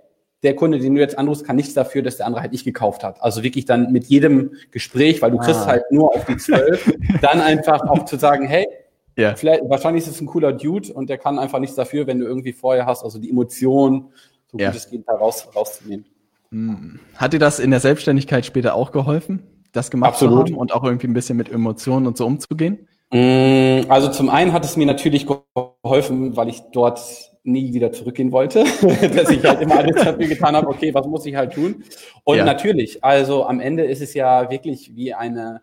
der 0.43 0.55
Kunde, 0.55 0.79
den 0.79 0.95
du 0.95 1.01
jetzt 1.01 1.17
anrufst, 1.17 1.45
kann 1.45 1.55
nichts 1.55 1.73
dafür, 1.73 2.03
dass 2.03 2.17
der 2.17 2.27
andere 2.27 2.41
halt 2.41 2.51
nicht 2.51 2.63
gekauft 2.63 3.03
hat. 3.03 3.21
Also 3.21 3.43
wirklich 3.43 3.65
dann 3.65 3.91
mit 3.91 4.05
jedem 4.05 4.51
Gespräch, 4.71 5.21
weil 5.21 5.31
du 5.31 5.39
ah. 5.39 5.43
kriegst 5.43 5.65
halt 5.65 5.83
nur 5.91 6.15
auf 6.15 6.25
die 6.25 6.37
zwölf, 6.37 6.91
dann 7.21 7.41
einfach 7.41 7.81
auch 7.87 8.05
zu 8.05 8.17
sagen, 8.17 8.47
hey, 8.47 8.67
ja. 9.15 9.35
vielleicht, 9.35 9.67
wahrscheinlich 9.67 10.03
ist 10.03 10.11
es 10.11 10.21
ein 10.21 10.27
cooler 10.27 10.53
Dude 10.53 10.93
und 10.93 11.09
der 11.09 11.17
kann 11.17 11.39
einfach 11.39 11.59
nichts 11.59 11.75
dafür, 11.75 12.05
wenn 12.05 12.19
du 12.19 12.25
irgendwie 12.25 12.53
vorher 12.53 12.85
hast, 12.85 13.03
also 13.03 13.19
die 13.19 13.31
Emotion, 13.31 14.09
so 14.51 14.59
ja. 14.59 14.69
gut 14.69 14.77
es 14.77 14.89
geht, 14.89 15.03
da 15.07 15.13
raus, 15.13 15.47
rauszunehmen. 15.55 16.05
Hm. 16.51 16.99
Hat 17.15 17.33
dir 17.33 17.39
das 17.39 17.59
in 17.59 17.71
der 17.71 17.79
Selbstständigkeit 17.79 18.45
später 18.45 18.75
auch 18.75 18.91
geholfen, 18.91 19.43
das 19.71 19.89
gemacht 19.89 20.13
Absolut. 20.13 20.47
zu 20.47 20.53
haben 20.53 20.59
und 20.59 20.73
auch 20.73 20.83
irgendwie 20.83 21.07
ein 21.07 21.13
bisschen 21.13 21.35
mit 21.35 21.51
Emotionen 21.51 22.05
und 22.07 22.15
so 22.15 22.25
umzugehen? 22.25 22.87
Hm, 23.11 23.85
also 23.89 24.09
zum 24.09 24.29
einen 24.29 24.53
hat 24.53 24.65
es 24.65 24.77
mir 24.77 24.85
natürlich 24.85 25.25
geholfen, 25.25 26.35
weil 26.35 26.49
ich 26.49 26.61
dort 26.73 26.99
nie 27.47 27.73
wieder 27.73 27.91
zurückgehen 27.91 28.31
wollte, 28.31 28.63
dass 29.15 29.29
ich 29.29 29.43
halt 29.43 29.61
immer 29.61 29.77
alles 29.77 29.95
dafür 29.95 30.27
getan 30.27 30.55
habe, 30.55 30.67
okay, 30.67 30.93
was 30.93 31.07
muss 31.07 31.25
ich 31.25 31.35
halt 31.35 31.53
tun? 31.53 31.83
Und 32.23 32.37
ja. 32.37 32.45
natürlich, 32.45 33.03
also 33.03 33.45
am 33.45 33.59
Ende 33.59 33.85
ist 33.85 34.01
es 34.01 34.13
ja 34.13 34.51
wirklich 34.51 34.95
wie 34.95 35.13
eine, 35.13 35.61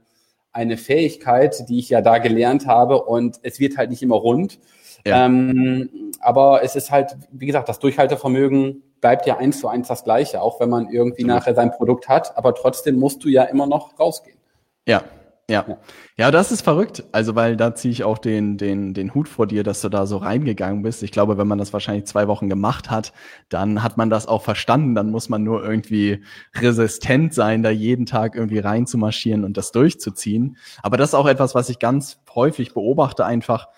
eine 0.52 0.76
Fähigkeit, 0.76 1.68
die 1.68 1.78
ich 1.78 1.90
ja 1.90 2.00
da 2.00 2.18
gelernt 2.18 2.66
habe 2.66 3.02
und 3.02 3.38
es 3.42 3.60
wird 3.60 3.76
halt 3.76 3.90
nicht 3.90 4.02
immer 4.02 4.16
rund. 4.16 4.58
Ja. 5.06 5.26
Ähm, 5.26 6.12
aber 6.20 6.62
es 6.62 6.76
ist 6.76 6.90
halt, 6.90 7.16
wie 7.30 7.46
gesagt, 7.46 7.68
das 7.68 7.78
Durchhaltevermögen 7.78 8.82
bleibt 9.00 9.26
ja 9.26 9.36
eins 9.36 9.60
zu 9.60 9.68
eins 9.68 9.88
das 9.88 10.04
Gleiche, 10.04 10.40
auch 10.40 10.60
wenn 10.60 10.70
man 10.70 10.88
irgendwie 10.88 11.24
nachher 11.24 11.54
sein 11.54 11.70
Produkt 11.70 12.08
hat, 12.08 12.38
aber 12.38 12.54
trotzdem 12.54 12.98
musst 12.98 13.22
du 13.22 13.28
ja 13.28 13.42
immer 13.44 13.66
noch 13.66 13.98
rausgehen. 13.98 14.38
Ja, 14.86 15.04
ja. 15.48 15.78
ja. 16.16 16.30
das 16.30 16.52
ist 16.52 16.62
verrückt. 16.62 17.04
Also, 17.12 17.34
weil 17.34 17.56
da 17.56 17.74
ziehe 17.74 17.92
ich 17.92 18.04
auch 18.04 18.18
den, 18.18 18.56
den, 18.56 18.94
den 18.94 19.14
Hut 19.14 19.28
vor 19.28 19.46
dir, 19.46 19.62
dass 19.62 19.80
du 19.80 19.88
da 19.88 20.06
so 20.06 20.16
reingegangen 20.16 20.82
bist. 20.82 21.02
Ich 21.02 21.12
glaube, 21.12 21.38
wenn 21.38 21.48
man 21.48 21.58
das 21.58 21.72
wahrscheinlich 21.72 22.06
zwei 22.06 22.28
Wochen 22.28 22.48
gemacht 22.48 22.90
hat, 22.90 23.12
dann 23.48 23.82
hat 23.82 23.96
man 23.96 24.10
das 24.10 24.26
auch 24.26 24.42
verstanden. 24.42 24.94
Dann 24.94 25.10
muss 25.10 25.28
man 25.28 25.42
nur 25.42 25.64
irgendwie 25.64 26.22
resistent 26.54 27.34
sein, 27.34 27.62
da 27.62 27.70
jeden 27.70 28.06
Tag 28.06 28.34
irgendwie 28.36 28.58
reinzumarschieren 28.58 29.44
und 29.44 29.56
das 29.56 29.72
durchzuziehen. 29.72 30.56
Aber 30.82 30.96
das 30.96 31.10
ist 31.10 31.14
auch 31.14 31.26
etwas, 31.26 31.54
was 31.54 31.68
ich 31.68 31.78
ganz 31.78 32.20
häufig 32.34 32.74
beobachte, 32.74 33.24
einfach, 33.24 33.68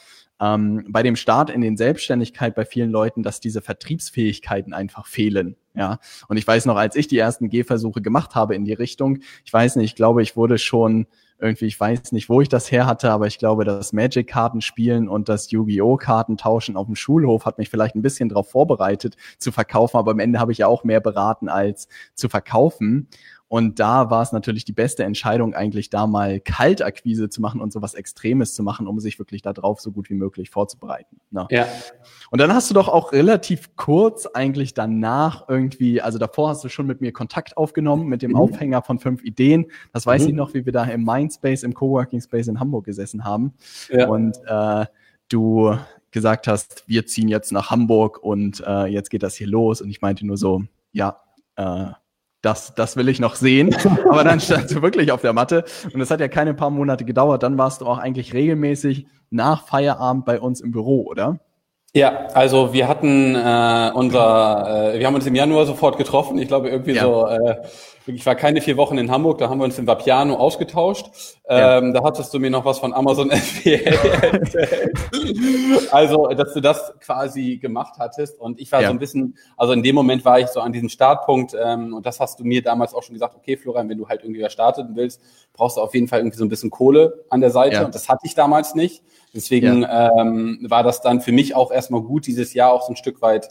ähm, 0.40 0.84
bei 0.88 1.02
dem 1.02 1.16
Start 1.16 1.50
in 1.50 1.60
den 1.60 1.76
Selbstständigkeit 1.76 2.54
bei 2.54 2.64
vielen 2.64 2.90
Leuten, 2.90 3.22
dass 3.22 3.40
diese 3.40 3.62
Vertriebsfähigkeiten 3.62 4.74
einfach 4.74 5.06
fehlen. 5.06 5.56
Ja, 5.74 5.98
und 6.28 6.36
ich 6.36 6.46
weiß 6.46 6.66
noch, 6.66 6.76
als 6.76 6.96
ich 6.96 7.06
die 7.06 7.18
ersten 7.18 7.48
Gehversuche 7.48 8.00
gemacht 8.00 8.34
habe 8.34 8.54
in 8.54 8.64
die 8.64 8.72
Richtung, 8.72 9.18
ich 9.44 9.52
weiß 9.52 9.76
nicht, 9.76 9.90
ich 9.90 9.94
glaube, 9.94 10.22
ich 10.22 10.36
wurde 10.36 10.58
schon 10.58 11.06
irgendwie, 11.38 11.66
ich 11.66 11.78
weiß 11.78 12.12
nicht, 12.12 12.28
wo 12.28 12.40
ich 12.40 12.48
das 12.48 12.70
her 12.70 12.86
hatte, 12.86 13.10
aber 13.10 13.26
ich 13.26 13.38
glaube, 13.38 13.64
das 13.64 13.92
Magic-Karten 13.92 14.60
spielen 14.60 15.08
und 15.08 15.28
das 15.28 15.50
Yu-Gi-Oh! 15.50 15.96
Karten 15.96 16.36
tauschen 16.36 16.76
auf 16.76 16.86
dem 16.86 16.96
Schulhof 16.96 17.44
hat 17.44 17.58
mich 17.58 17.68
vielleicht 17.68 17.94
ein 17.94 18.02
bisschen 18.02 18.28
darauf 18.28 18.50
vorbereitet 18.50 19.16
zu 19.38 19.52
verkaufen, 19.52 19.98
aber 19.98 20.12
am 20.12 20.18
Ende 20.18 20.38
habe 20.38 20.52
ich 20.52 20.58
ja 20.58 20.66
auch 20.66 20.84
mehr 20.84 21.00
beraten 21.00 21.48
als 21.48 21.88
zu 22.14 22.28
verkaufen. 22.28 23.08
Und 23.48 23.78
da 23.78 24.10
war 24.10 24.22
es 24.22 24.32
natürlich 24.32 24.64
die 24.64 24.72
beste 24.72 25.04
Entscheidung, 25.04 25.54
eigentlich 25.54 25.88
da 25.88 26.08
mal 26.08 26.40
Kaltakquise 26.40 27.28
zu 27.28 27.40
machen 27.40 27.60
und 27.60 27.72
sowas 27.72 27.94
Extremes 27.94 28.54
zu 28.54 28.64
machen, 28.64 28.88
um 28.88 28.98
sich 28.98 29.20
wirklich 29.20 29.40
darauf 29.42 29.80
so 29.80 29.92
gut 29.92 30.10
wie 30.10 30.14
möglich 30.14 30.50
vorzubereiten. 30.50 31.20
Ne? 31.30 31.46
Ja. 31.50 31.66
Und 32.30 32.40
dann 32.40 32.52
hast 32.52 32.70
du 32.70 32.74
doch 32.74 32.88
auch 32.88 33.12
relativ 33.12 33.76
kurz 33.76 34.26
eigentlich 34.26 34.74
danach 34.74 35.48
irgendwie, 35.48 36.02
also 36.02 36.18
davor 36.18 36.48
hast 36.48 36.64
du 36.64 36.68
schon 36.68 36.86
mit 36.86 37.00
mir 37.00 37.12
Kontakt 37.12 37.56
aufgenommen 37.56 38.08
mit 38.08 38.22
dem 38.22 38.32
mhm. 38.32 38.36
Aufhänger 38.36 38.82
von 38.82 38.98
fünf 38.98 39.22
Ideen. 39.22 39.66
Das 39.92 40.06
weiß 40.06 40.22
mhm. 40.22 40.28
ich 40.28 40.34
noch, 40.34 40.54
wie 40.54 40.64
wir 40.66 40.72
da 40.72 40.82
im 40.84 41.04
Mindspace, 41.04 41.62
im 41.62 41.72
Coworking 41.72 42.20
Space 42.20 42.48
in 42.48 42.58
Hamburg 42.58 42.84
gesessen 42.84 43.24
haben. 43.24 43.54
Ja. 43.90 44.08
Und 44.08 44.38
äh, 44.44 44.86
du 45.28 45.76
gesagt 46.10 46.48
hast, 46.48 46.82
wir 46.88 47.06
ziehen 47.06 47.28
jetzt 47.28 47.52
nach 47.52 47.70
Hamburg 47.70 48.22
und 48.22 48.60
äh, 48.66 48.86
jetzt 48.86 49.10
geht 49.10 49.22
das 49.22 49.36
hier 49.36 49.46
los. 49.46 49.80
Und 49.80 49.90
ich 49.90 50.00
meinte 50.00 50.26
nur 50.26 50.36
so, 50.36 50.64
ja, 50.90 51.20
äh, 51.56 51.90
das, 52.46 52.74
das 52.74 52.96
will 52.96 53.08
ich 53.08 53.18
noch 53.18 53.34
sehen. 53.34 53.76
Aber 54.08 54.24
dann 54.24 54.40
standst 54.40 54.74
du 54.74 54.80
wirklich 54.80 55.10
auf 55.12 55.20
der 55.20 55.32
Matte 55.32 55.64
und 55.92 56.00
es 56.00 56.10
hat 56.10 56.20
ja 56.20 56.28
keine 56.28 56.54
paar 56.54 56.70
Monate 56.70 57.04
gedauert. 57.04 57.42
Dann 57.42 57.58
warst 57.58 57.80
du 57.80 57.86
auch 57.86 57.98
eigentlich 57.98 58.32
regelmäßig 58.32 59.06
nach 59.30 59.66
Feierabend 59.66 60.24
bei 60.24 60.40
uns 60.40 60.60
im 60.60 60.70
Büro, 60.70 61.02
oder? 61.02 61.40
Ja, 61.92 62.28
also 62.34 62.72
wir 62.72 62.88
hatten 62.88 63.34
äh, 63.34 63.90
unser, 63.94 64.92
äh, 64.94 64.98
wir 64.98 65.06
haben 65.06 65.14
uns 65.14 65.26
im 65.26 65.34
Januar 65.34 65.66
sofort 65.66 65.98
getroffen. 65.98 66.38
Ich 66.38 66.46
glaube 66.46 66.68
irgendwie 66.68 66.92
ja. 66.92 67.02
so, 67.02 67.26
äh, 67.26 67.56
ich 68.06 68.24
war 68.24 68.36
keine 68.36 68.60
vier 68.60 68.76
Wochen 68.76 68.98
in 68.98 69.10
Hamburg, 69.10 69.38
da 69.38 69.48
haben 69.48 69.58
wir 69.58 69.64
uns 69.64 69.78
in 69.78 69.86
Vapiano 69.86 70.36
ausgetauscht. 70.36 71.06
Ja. 71.48 71.78
Ähm, 71.78 71.92
da 71.92 72.02
hattest 72.04 72.32
du 72.32 72.38
mir 72.38 72.50
noch 72.50 72.64
was 72.64 72.78
von 72.78 72.94
Amazon 72.94 73.30
erzählt. 73.32 73.98
also, 75.90 76.28
dass 76.28 76.54
du 76.54 76.60
das 76.60 76.94
quasi 77.00 77.56
gemacht 77.56 77.94
hattest. 77.98 78.38
Und 78.38 78.60
ich 78.60 78.70
war 78.70 78.82
ja. 78.82 78.88
so 78.88 78.92
ein 78.92 78.98
bisschen, 78.98 79.36
also 79.56 79.72
in 79.72 79.82
dem 79.82 79.94
Moment 79.94 80.24
war 80.24 80.38
ich 80.38 80.48
so 80.48 80.60
an 80.60 80.72
diesem 80.72 80.88
Startpunkt, 80.88 81.56
ähm, 81.60 81.94
und 81.94 82.06
das 82.06 82.20
hast 82.20 82.38
du 82.38 82.44
mir 82.44 82.62
damals 82.62 82.94
auch 82.94 83.02
schon 83.02 83.14
gesagt, 83.14 83.34
okay, 83.34 83.56
Florian, 83.56 83.88
wenn 83.88 83.98
du 83.98 84.08
halt 84.08 84.22
irgendwie 84.22 84.48
starten 84.48 84.94
willst, 84.94 85.20
brauchst 85.52 85.76
du 85.76 85.80
auf 85.80 85.94
jeden 85.94 86.08
Fall 86.08 86.20
irgendwie 86.20 86.38
so 86.38 86.44
ein 86.44 86.48
bisschen 86.48 86.70
Kohle 86.70 87.24
an 87.30 87.40
der 87.40 87.50
Seite. 87.50 87.84
Und 87.84 87.94
das 87.94 88.08
hatte 88.08 88.26
ich 88.26 88.34
damals 88.34 88.74
nicht. 88.74 89.02
Deswegen 89.34 89.82
ja. 89.82 90.12
ähm, 90.20 90.64
war 90.68 90.82
das 90.82 91.00
dann 91.00 91.20
für 91.20 91.32
mich 91.32 91.54
auch 91.54 91.72
erstmal 91.72 92.02
gut, 92.02 92.26
dieses 92.26 92.54
Jahr 92.54 92.72
auch 92.72 92.82
so 92.82 92.92
ein 92.92 92.96
Stück 92.96 93.20
weit 93.20 93.48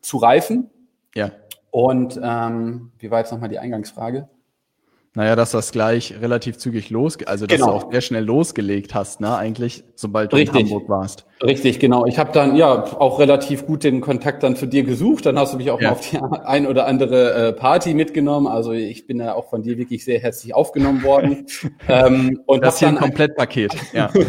zu 0.00 0.18
reifen. 0.18 0.70
Ja. 1.14 1.32
Und 1.70 2.18
ähm, 2.22 2.92
wie 2.98 3.10
war 3.10 3.20
jetzt 3.20 3.32
nochmal 3.32 3.48
die 3.48 3.58
Eingangsfrage? 3.58 4.28
Naja, 5.14 5.34
dass 5.34 5.50
das 5.50 5.72
gleich 5.72 6.14
relativ 6.20 6.58
zügig 6.58 6.90
los, 6.90 7.18
also 7.26 7.46
dass 7.46 7.58
genau. 7.58 7.72
du 7.72 7.76
auch 7.86 7.90
sehr 7.90 8.02
schnell 8.02 8.24
losgelegt 8.24 8.94
hast, 8.94 9.20
ne, 9.20 9.36
eigentlich, 9.36 9.82
sobald 9.96 10.32
du 10.32 10.36
Richtig. 10.36 10.60
in 10.60 10.66
Hamburg 10.66 10.88
warst. 10.88 11.26
Richtig, 11.42 11.80
genau. 11.80 12.04
Ich 12.06 12.18
habe 12.18 12.30
dann 12.30 12.54
ja 12.54 12.84
auch 12.84 13.18
relativ 13.18 13.66
gut 13.66 13.82
den 13.82 14.00
Kontakt 14.00 14.44
dann 14.44 14.54
zu 14.54 14.66
dir 14.66 14.84
gesucht. 14.84 15.26
Dann 15.26 15.36
hast 15.38 15.54
du 15.54 15.56
mich 15.56 15.70
auch 15.70 15.80
ja. 15.80 15.88
mal 15.88 15.94
auf 15.94 16.08
die 16.08 16.18
ein 16.44 16.66
oder 16.68 16.86
andere 16.86 17.48
äh, 17.48 17.52
Party 17.52 17.94
mitgenommen. 17.94 18.46
Also 18.46 18.72
ich 18.72 19.08
bin 19.08 19.18
ja 19.18 19.34
auch 19.34 19.48
von 19.48 19.62
dir 19.62 19.76
wirklich 19.76 20.04
sehr 20.04 20.20
herzlich 20.20 20.54
aufgenommen 20.54 21.02
worden. 21.02 21.46
ähm, 21.88 22.40
und 22.46 22.64
das 22.64 22.78
hier 22.78 22.88
ein 22.88 22.96
Komplettpaket. 22.96 23.74
Ja. 23.92 24.10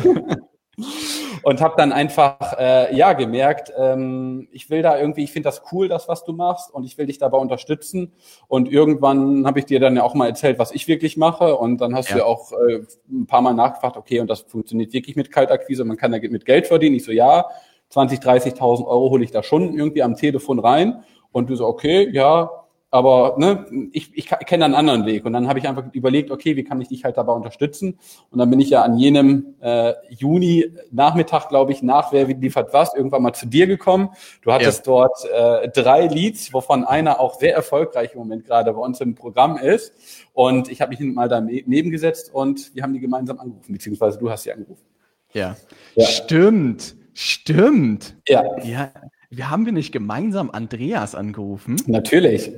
und 1.44 1.62
habe 1.62 1.76
dann 1.78 1.92
einfach 1.92 2.58
äh, 2.60 2.96
ja 2.96 3.14
gemerkt, 3.14 3.72
ähm, 3.78 4.48
ich 4.52 4.70
will 4.70 4.82
da 4.82 4.98
irgendwie, 4.98 5.24
ich 5.24 5.32
finde 5.32 5.48
das 5.48 5.62
cool, 5.72 5.88
das 5.88 6.08
was 6.08 6.24
du 6.24 6.34
machst 6.34 6.74
und 6.74 6.84
ich 6.84 6.98
will 6.98 7.06
dich 7.06 7.18
dabei 7.18 7.38
unterstützen. 7.38 8.14
Und 8.48 8.72
irgendwann 8.72 9.46
habe 9.46 9.60
ich 9.60 9.66
dir 9.66 9.80
dann 9.80 9.96
ja 9.96 10.04
auch 10.04 10.14
mal 10.14 10.28
erzählt, 10.28 10.60
was 10.60 10.72
ich 10.72 10.88
wirklich 10.88 11.18
mache 11.18 11.56
und 11.56 11.80
dann 11.82 11.96
hast 11.96 12.10
ja. 12.10 12.16
du 12.16 12.20
ja 12.20 12.26
auch 12.26 12.52
äh, 12.52 12.82
ein 13.10 13.28
paar 13.28 13.42
Mal 13.42 13.54
nachgefragt, 13.54 13.98
okay, 13.98 14.20
und 14.20 14.30
das 14.30 14.42
funktioniert 14.42 14.94
wirklich 14.94 15.16
mit 15.16 15.32
Kaltakquise, 15.32 15.84
man 15.86 15.98
kann 15.98 16.12
da 16.12 16.18
mit 16.20 16.46
Geld 16.46 16.68
verdienen. 16.68 16.96
Ich 16.96 17.04
so 17.04 17.12
ja, 17.12 17.46
20, 17.90 18.20
30.000 18.20 18.86
Euro 18.86 19.10
hole 19.10 19.24
ich 19.24 19.32
da 19.32 19.44
schon 19.44 19.74
irgendwie 19.76 20.04
am 20.04 20.16
Telefon 20.16 20.60
rein. 20.60 21.04
Und 21.32 21.50
du 21.50 21.56
so, 21.56 21.68
okay, 21.68 22.10
ja, 22.12 22.50
aber 22.92 23.36
ne, 23.38 23.66
ich, 23.92 24.18
ich 24.18 24.28
kenne 24.28 24.66
einen 24.66 24.74
anderen 24.74 25.06
Weg. 25.06 25.26
Und 25.26 25.34
dann 25.34 25.48
habe 25.48 25.60
ich 25.60 25.68
einfach 25.68 25.86
überlegt, 25.94 26.32
okay, 26.32 26.56
wie 26.56 26.64
kann 26.64 26.82
ich 26.82 26.88
dich 26.88 27.04
halt 27.04 27.18
dabei 27.18 27.34
unterstützen? 27.34 28.00
Und 28.32 28.40
dann 28.40 28.50
bin 28.50 28.60
ich 28.60 28.72
ja 28.72 28.82
an 28.82 28.98
jenem 28.98 29.56
äh, 29.62 29.94
Juni-Nachmittag, 30.10 31.50
glaube 31.50 31.72
ich, 31.72 31.84
nach 31.84 32.12
Wer 32.12 32.26
liefert 32.26 32.74
was, 32.74 32.96
irgendwann 32.96 33.22
mal 33.22 33.34
zu 33.34 33.46
dir 33.46 33.68
gekommen. 33.68 34.10
Du 34.42 34.52
hattest 34.52 34.88
ja. 34.88 34.94
dort 34.94 35.26
äh, 35.26 35.70
drei 35.70 36.08
Leads, 36.08 36.52
wovon 36.52 36.84
einer 36.84 37.20
auch 37.20 37.40
sehr 37.40 37.54
erfolgreich 37.54 38.14
im 38.14 38.20
Moment 38.20 38.46
gerade 38.46 38.74
bei 38.74 38.80
uns 38.80 39.00
im 39.02 39.14
Programm 39.14 39.58
ist. 39.58 39.94
Und 40.34 40.70
ich 40.72 40.82
habe 40.82 40.90
mich 40.90 41.00
mal 41.00 41.30
daneben 41.30 41.92
gesetzt 41.92 42.34
und 42.34 42.74
wir 42.74 42.82
haben 42.82 42.94
die 42.94 43.00
gemeinsam 43.00 43.40
angerufen, 43.40 43.72
beziehungsweise 43.74 44.18
du 44.18 44.32
hast 44.32 44.44
sie 44.44 44.52
angerufen. 44.52 44.86
Ja. 45.34 45.56
ja. 45.96 46.06
Stimmt. 46.06 46.96
Stimmt. 47.14 48.16
Ja. 48.28 48.44
ja. 48.64 48.92
Wir 49.30 49.52
haben 49.52 49.66
wir 49.66 49.74
nicht 49.74 49.92
gemeinsam 49.92 50.50
Andreas 50.50 51.14
angerufen? 51.14 51.76
Natürlich. 51.86 52.52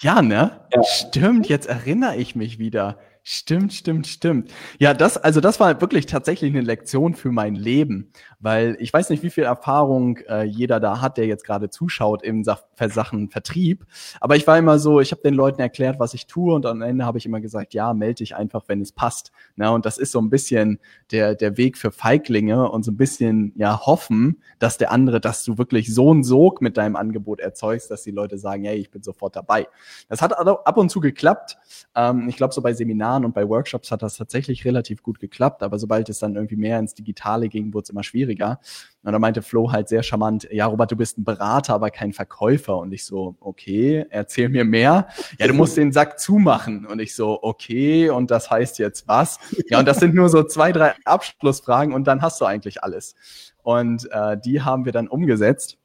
Ja, 0.00 0.22
ne? 0.22 0.60
Ja. 0.72 0.82
Stimmt, 0.82 1.48
jetzt 1.48 1.66
erinnere 1.66 2.16
ich 2.16 2.34
mich 2.34 2.58
wieder. 2.58 2.98
Stimmt, 3.26 3.72
stimmt, 3.72 4.06
stimmt. 4.06 4.52
Ja, 4.78 4.92
das, 4.92 5.16
also 5.16 5.40
das 5.40 5.58
war 5.58 5.80
wirklich 5.80 6.04
tatsächlich 6.04 6.52
eine 6.52 6.60
Lektion 6.60 7.14
für 7.14 7.32
mein 7.32 7.54
Leben, 7.54 8.12
weil 8.38 8.76
ich 8.80 8.92
weiß 8.92 9.08
nicht, 9.08 9.22
wie 9.22 9.30
viel 9.30 9.44
Erfahrung 9.44 10.18
äh, 10.28 10.42
jeder 10.42 10.78
da 10.78 11.00
hat, 11.00 11.16
der 11.16 11.26
jetzt 11.26 11.46
gerade 11.46 11.70
zuschaut 11.70 12.22
im 12.22 12.44
Sach 12.44 12.64
Sachen 12.92 13.30
Vertrieb. 13.30 13.86
Aber 14.20 14.36
ich 14.36 14.46
war 14.46 14.58
immer 14.58 14.78
so, 14.78 15.00
ich 15.00 15.12
habe 15.12 15.22
den 15.22 15.34
Leuten 15.34 15.60
erklärt, 15.60 15.98
was 15.98 16.14
ich 16.14 16.26
tue 16.26 16.54
und 16.54 16.66
am 16.66 16.82
Ende 16.82 17.04
habe 17.04 17.18
ich 17.18 17.26
immer 17.26 17.40
gesagt, 17.40 17.74
ja, 17.74 17.94
melde 17.94 18.16
dich 18.16 18.36
einfach, 18.36 18.64
wenn 18.66 18.80
es 18.80 18.92
passt. 18.92 19.32
Na, 19.56 19.70
und 19.70 19.86
das 19.86 19.98
ist 19.98 20.12
so 20.12 20.20
ein 20.20 20.30
bisschen 20.30 20.78
der, 21.10 21.34
der 21.34 21.56
Weg 21.56 21.78
für 21.78 21.90
Feiglinge 21.90 22.70
und 22.70 22.84
so 22.84 22.92
ein 22.92 22.96
bisschen, 22.96 23.52
ja, 23.56 23.80
hoffen, 23.86 24.42
dass 24.58 24.78
der 24.78 24.90
andere, 24.90 25.20
dass 25.20 25.44
du 25.44 25.58
wirklich 25.58 25.92
so 25.94 26.10
einen 26.10 26.24
Sog 26.24 26.60
mit 26.60 26.76
deinem 26.76 26.96
Angebot 26.96 27.40
erzeugst, 27.40 27.90
dass 27.90 28.02
die 28.02 28.10
Leute 28.10 28.38
sagen, 28.38 28.64
hey, 28.64 28.76
ich 28.76 28.90
bin 28.90 29.02
sofort 29.02 29.36
dabei. 29.36 29.68
Das 30.08 30.22
hat 30.22 30.32
ab 30.32 30.76
und 30.76 30.90
zu 30.90 31.00
geklappt. 31.00 31.58
Ähm, 31.94 32.28
ich 32.28 32.36
glaube, 32.36 32.54
so 32.54 32.62
bei 32.62 32.72
Seminaren 32.72 33.24
und 33.24 33.34
bei 33.34 33.48
Workshops 33.48 33.90
hat 33.90 34.02
das 34.02 34.16
tatsächlich 34.16 34.64
relativ 34.64 35.02
gut 35.02 35.20
geklappt, 35.20 35.62
aber 35.62 35.78
sobald 35.78 36.08
es 36.08 36.18
dann 36.18 36.34
irgendwie 36.34 36.56
mehr 36.56 36.78
ins 36.78 36.94
Digitale 36.94 37.48
ging, 37.48 37.72
wurde 37.72 37.84
es 37.84 37.90
immer 37.90 38.02
schwieriger. 38.02 38.60
Und 39.04 39.12
da 39.12 39.18
meinte 39.18 39.42
Flo 39.42 39.70
halt 39.70 39.88
sehr 39.88 40.02
charmant, 40.02 40.48
ja, 40.50 40.64
Robert, 40.66 40.90
du 40.90 40.96
bist 40.96 41.18
ein 41.18 41.24
Berater, 41.24 41.74
aber 41.74 41.90
kein 41.90 42.14
Verkäufer. 42.14 42.78
Und 42.78 42.92
ich 42.92 43.04
so, 43.04 43.36
okay, 43.40 44.06
erzähl 44.08 44.48
mir 44.48 44.64
mehr. 44.64 45.08
Ja, 45.38 45.46
du 45.46 45.52
musst 45.52 45.76
den 45.76 45.92
Sack 45.92 46.18
zumachen. 46.18 46.86
Und 46.86 47.00
ich 47.00 47.14
so, 47.14 47.38
okay, 47.42 48.08
und 48.08 48.30
das 48.30 48.50
heißt 48.50 48.78
jetzt 48.78 49.06
was? 49.06 49.38
Ja, 49.68 49.78
und 49.78 49.86
das 49.86 50.00
sind 50.00 50.14
nur 50.14 50.30
so 50.30 50.42
zwei, 50.42 50.72
drei 50.72 50.94
Abschlussfragen 51.04 51.92
und 51.92 52.04
dann 52.04 52.22
hast 52.22 52.40
du 52.40 52.46
eigentlich 52.46 52.82
alles. 52.82 53.14
Und 53.62 54.10
äh, 54.10 54.38
die 54.42 54.62
haben 54.62 54.86
wir 54.86 54.92
dann 54.92 55.08
umgesetzt. 55.08 55.78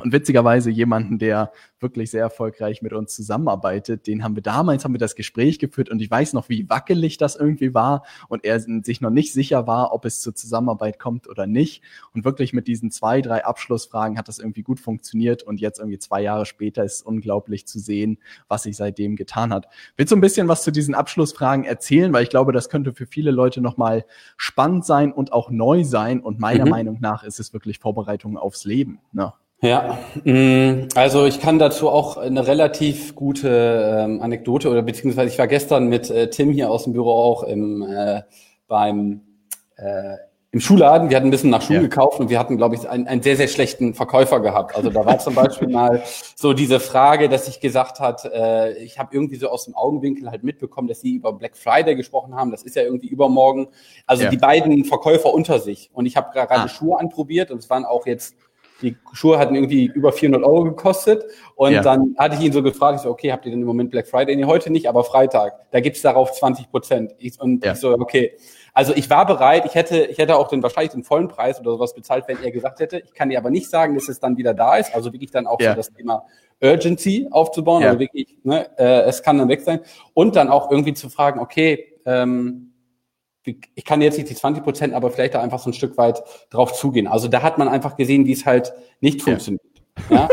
Und 0.00 0.12
witzigerweise 0.12 0.70
jemanden, 0.70 1.18
der 1.18 1.50
wirklich 1.80 2.12
sehr 2.12 2.20
erfolgreich 2.20 2.82
mit 2.82 2.92
uns 2.92 3.16
zusammenarbeitet, 3.16 4.06
den 4.06 4.22
haben 4.22 4.36
wir 4.36 4.44
damals, 4.44 4.84
haben 4.84 4.94
wir 4.94 5.00
das 5.00 5.16
Gespräch 5.16 5.58
geführt 5.58 5.90
und 5.90 6.00
ich 6.00 6.08
weiß 6.08 6.34
noch, 6.34 6.48
wie 6.48 6.70
wackelig 6.70 7.18
das 7.18 7.34
irgendwie 7.34 7.74
war 7.74 8.04
und 8.28 8.44
er 8.44 8.60
sich 8.60 9.00
noch 9.00 9.10
nicht 9.10 9.32
sicher 9.32 9.66
war, 9.66 9.92
ob 9.92 10.04
es 10.04 10.20
zur 10.20 10.36
Zusammenarbeit 10.36 11.00
kommt 11.00 11.28
oder 11.28 11.48
nicht. 11.48 11.82
Und 12.14 12.24
wirklich 12.24 12.52
mit 12.52 12.68
diesen 12.68 12.92
zwei, 12.92 13.20
drei 13.22 13.44
Abschlussfragen 13.44 14.18
hat 14.18 14.28
das 14.28 14.38
irgendwie 14.38 14.62
gut 14.62 14.78
funktioniert 14.78 15.42
und 15.42 15.60
jetzt 15.60 15.80
irgendwie 15.80 15.98
zwei 15.98 16.22
Jahre 16.22 16.46
später 16.46 16.84
ist 16.84 16.94
es 16.94 17.02
unglaublich 17.02 17.66
zu 17.66 17.80
sehen, 17.80 18.18
was 18.46 18.62
sich 18.62 18.76
seitdem 18.76 19.16
getan 19.16 19.52
hat. 19.52 19.66
Willst 19.96 20.12
du 20.12 20.16
ein 20.16 20.20
bisschen 20.20 20.46
was 20.46 20.62
zu 20.62 20.70
diesen 20.70 20.94
Abschlussfragen 20.94 21.64
erzählen? 21.64 22.12
Weil 22.12 22.22
ich 22.22 22.30
glaube, 22.30 22.52
das 22.52 22.68
könnte 22.68 22.94
für 22.94 23.06
viele 23.06 23.32
Leute 23.32 23.60
nochmal 23.60 24.04
spannend 24.36 24.84
sein 24.84 25.12
und 25.12 25.32
auch 25.32 25.50
neu 25.50 25.82
sein 25.82 26.20
und 26.20 26.38
meiner 26.38 26.66
mhm. 26.66 26.70
Meinung 26.70 26.98
nach 27.00 27.24
ist 27.24 27.40
es 27.40 27.52
wirklich 27.52 27.80
Vorbereitung 27.80 28.38
aufs 28.38 28.64
Leben. 28.64 29.00
Ne? 29.10 29.32
Ja, 29.60 29.98
mm, 30.22 30.88
also 30.94 31.26
ich 31.26 31.40
kann 31.40 31.58
dazu 31.58 31.88
auch 31.88 32.16
eine 32.16 32.46
relativ 32.46 33.16
gute 33.16 34.04
ähm, 34.04 34.22
Anekdote 34.22 34.70
oder 34.70 34.82
beziehungsweise 34.82 35.32
ich 35.32 35.38
war 35.38 35.48
gestern 35.48 35.88
mit 35.88 36.10
äh, 36.10 36.30
Tim 36.30 36.52
hier 36.52 36.70
aus 36.70 36.84
dem 36.84 36.92
Büro 36.92 37.10
auch 37.10 37.42
im 37.42 37.82
äh, 37.82 38.22
beim 38.68 39.22
äh, 39.76 40.16
im 40.50 40.60
Schuhladen. 40.60 41.10
Wir 41.10 41.16
hatten 41.16 41.26
ein 41.26 41.30
bisschen 41.30 41.50
nach 41.50 41.60
Schuhen 41.60 41.76
ja. 41.76 41.82
gekauft 41.82 42.20
und 42.20 42.30
wir 42.30 42.38
hatten, 42.38 42.56
glaube 42.56 42.74
ich, 42.74 42.88
einen, 42.88 43.06
einen 43.06 43.20
sehr, 43.20 43.36
sehr 43.36 43.48
schlechten 43.48 43.92
Verkäufer 43.92 44.40
gehabt. 44.40 44.76
Also 44.76 44.88
da 44.88 45.04
war 45.04 45.18
zum 45.18 45.34
Beispiel 45.34 45.68
mal 45.68 46.02
so 46.36 46.54
diese 46.54 46.80
Frage, 46.80 47.28
dass 47.28 47.48
ich 47.48 47.60
gesagt 47.60 48.00
hat, 48.00 48.24
äh, 48.24 48.72
ich 48.78 48.98
habe 48.98 49.14
irgendwie 49.14 49.36
so 49.36 49.50
aus 49.50 49.66
dem 49.66 49.74
Augenwinkel 49.74 50.30
halt 50.30 50.44
mitbekommen, 50.44 50.88
dass 50.88 51.02
sie 51.02 51.16
über 51.16 51.34
Black 51.34 51.54
Friday 51.54 51.96
gesprochen 51.96 52.34
haben. 52.34 52.50
Das 52.50 52.62
ist 52.62 52.76
ja 52.76 52.82
irgendwie 52.82 53.08
übermorgen. 53.08 53.68
Also 54.06 54.24
ja. 54.24 54.30
die 54.30 54.38
beiden 54.38 54.84
Verkäufer 54.86 55.34
unter 55.34 55.58
sich. 55.58 55.90
Und 55.92 56.06
ich 56.06 56.16
habe 56.16 56.32
gerade 56.32 56.54
ah. 56.54 56.68
Schuhe 56.68 56.98
anprobiert 56.98 57.50
und 57.50 57.58
es 57.58 57.68
waren 57.68 57.84
auch 57.84 58.06
jetzt 58.06 58.34
die 58.82 58.96
Schuhe 59.12 59.38
hatten 59.38 59.54
irgendwie 59.54 59.86
über 59.86 60.12
400 60.12 60.42
Euro 60.42 60.64
gekostet. 60.64 61.24
Und 61.56 61.72
ja. 61.72 61.82
dann 61.82 62.14
hatte 62.18 62.36
ich 62.36 62.42
ihn 62.42 62.52
so 62.52 62.62
gefragt, 62.62 62.96
ich 62.96 63.02
so, 63.02 63.10
okay, 63.10 63.32
habt 63.32 63.44
ihr 63.44 63.50
denn 63.50 63.60
im 63.60 63.66
Moment 63.66 63.90
Black 63.90 64.06
Friday? 64.06 64.36
Nee, 64.36 64.44
heute 64.44 64.70
nicht, 64.70 64.88
aber 64.88 65.04
Freitag. 65.04 65.70
Da 65.70 65.80
gibt's 65.80 66.02
darauf 66.02 66.32
20 66.32 66.70
Prozent. 66.70 67.14
Und 67.38 67.64
ja. 67.64 67.72
ich 67.72 67.78
so, 67.78 67.92
okay. 67.94 68.36
Also 68.72 68.94
ich 68.94 69.10
war 69.10 69.26
bereit, 69.26 69.64
ich 69.66 69.74
hätte, 69.74 70.04
ich 70.04 70.18
hätte 70.18 70.36
auch 70.36 70.48
den 70.48 70.62
wahrscheinlich 70.62 70.92
den 70.92 71.02
vollen 71.02 71.26
Preis 71.26 71.58
oder 71.60 71.72
sowas 71.72 71.94
bezahlt, 71.94 72.24
wenn 72.28 72.42
er 72.42 72.52
gesagt 72.52 72.78
hätte. 72.78 72.98
Ich 72.98 73.12
kann 73.12 73.28
dir 73.28 73.38
aber 73.38 73.50
nicht 73.50 73.68
sagen, 73.68 73.96
dass 73.96 74.08
es 74.08 74.20
dann 74.20 74.36
wieder 74.36 74.54
da 74.54 74.76
ist. 74.76 74.94
Also 74.94 75.12
wirklich 75.12 75.32
dann 75.32 75.48
auch 75.48 75.60
ja. 75.60 75.70
so 75.70 75.76
das 75.76 75.92
Thema 75.92 76.24
Urgency 76.62 77.26
aufzubauen. 77.30 77.82
Also 77.82 77.98
wirklich, 77.98 78.36
ne, 78.44 78.68
äh, 78.78 79.02
es 79.02 79.22
kann 79.22 79.38
dann 79.38 79.48
weg 79.48 79.62
sein. 79.62 79.80
Und 80.14 80.36
dann 80.36 80.48
auch 80.48 80.70
irgendwie 80.70 80.94
zu 80.94 81.08
fragen, 81.08 81.40
okay, 81.40 81.94
ähm, 82.06 82.67
ich 83.74 83.84
kann 83.84 84.00
jetzt 84.00 84.18
nicht 84.18 84.30
die 84.30 84.34
20 84.34 84.62
Prozent, 84.62 84.94
aber 84.94 85.10
vielleicht 85.10 85.34
da 85.34 85.42
einfach 85.42 85.58
so 85.58 85.70
ein 85.70 85.74
Stück 85.74 85.96
weit 85.96 86.22
drauf 86.50 86.72
zugehen. 86.72 87.06
Also 87.06 87.28
da 87.28 87.42
hat 87.42 87.58
man 87.58 87.68
einfach 87.68 87.96
gesehen, 87.96 88.26
wie 88.26 88.32
es 88.32 88.46
halt 88.46 88.72
nicht 89.00 89.22
funktioniert. 89.22 89.62
Ja. 90.10 90.28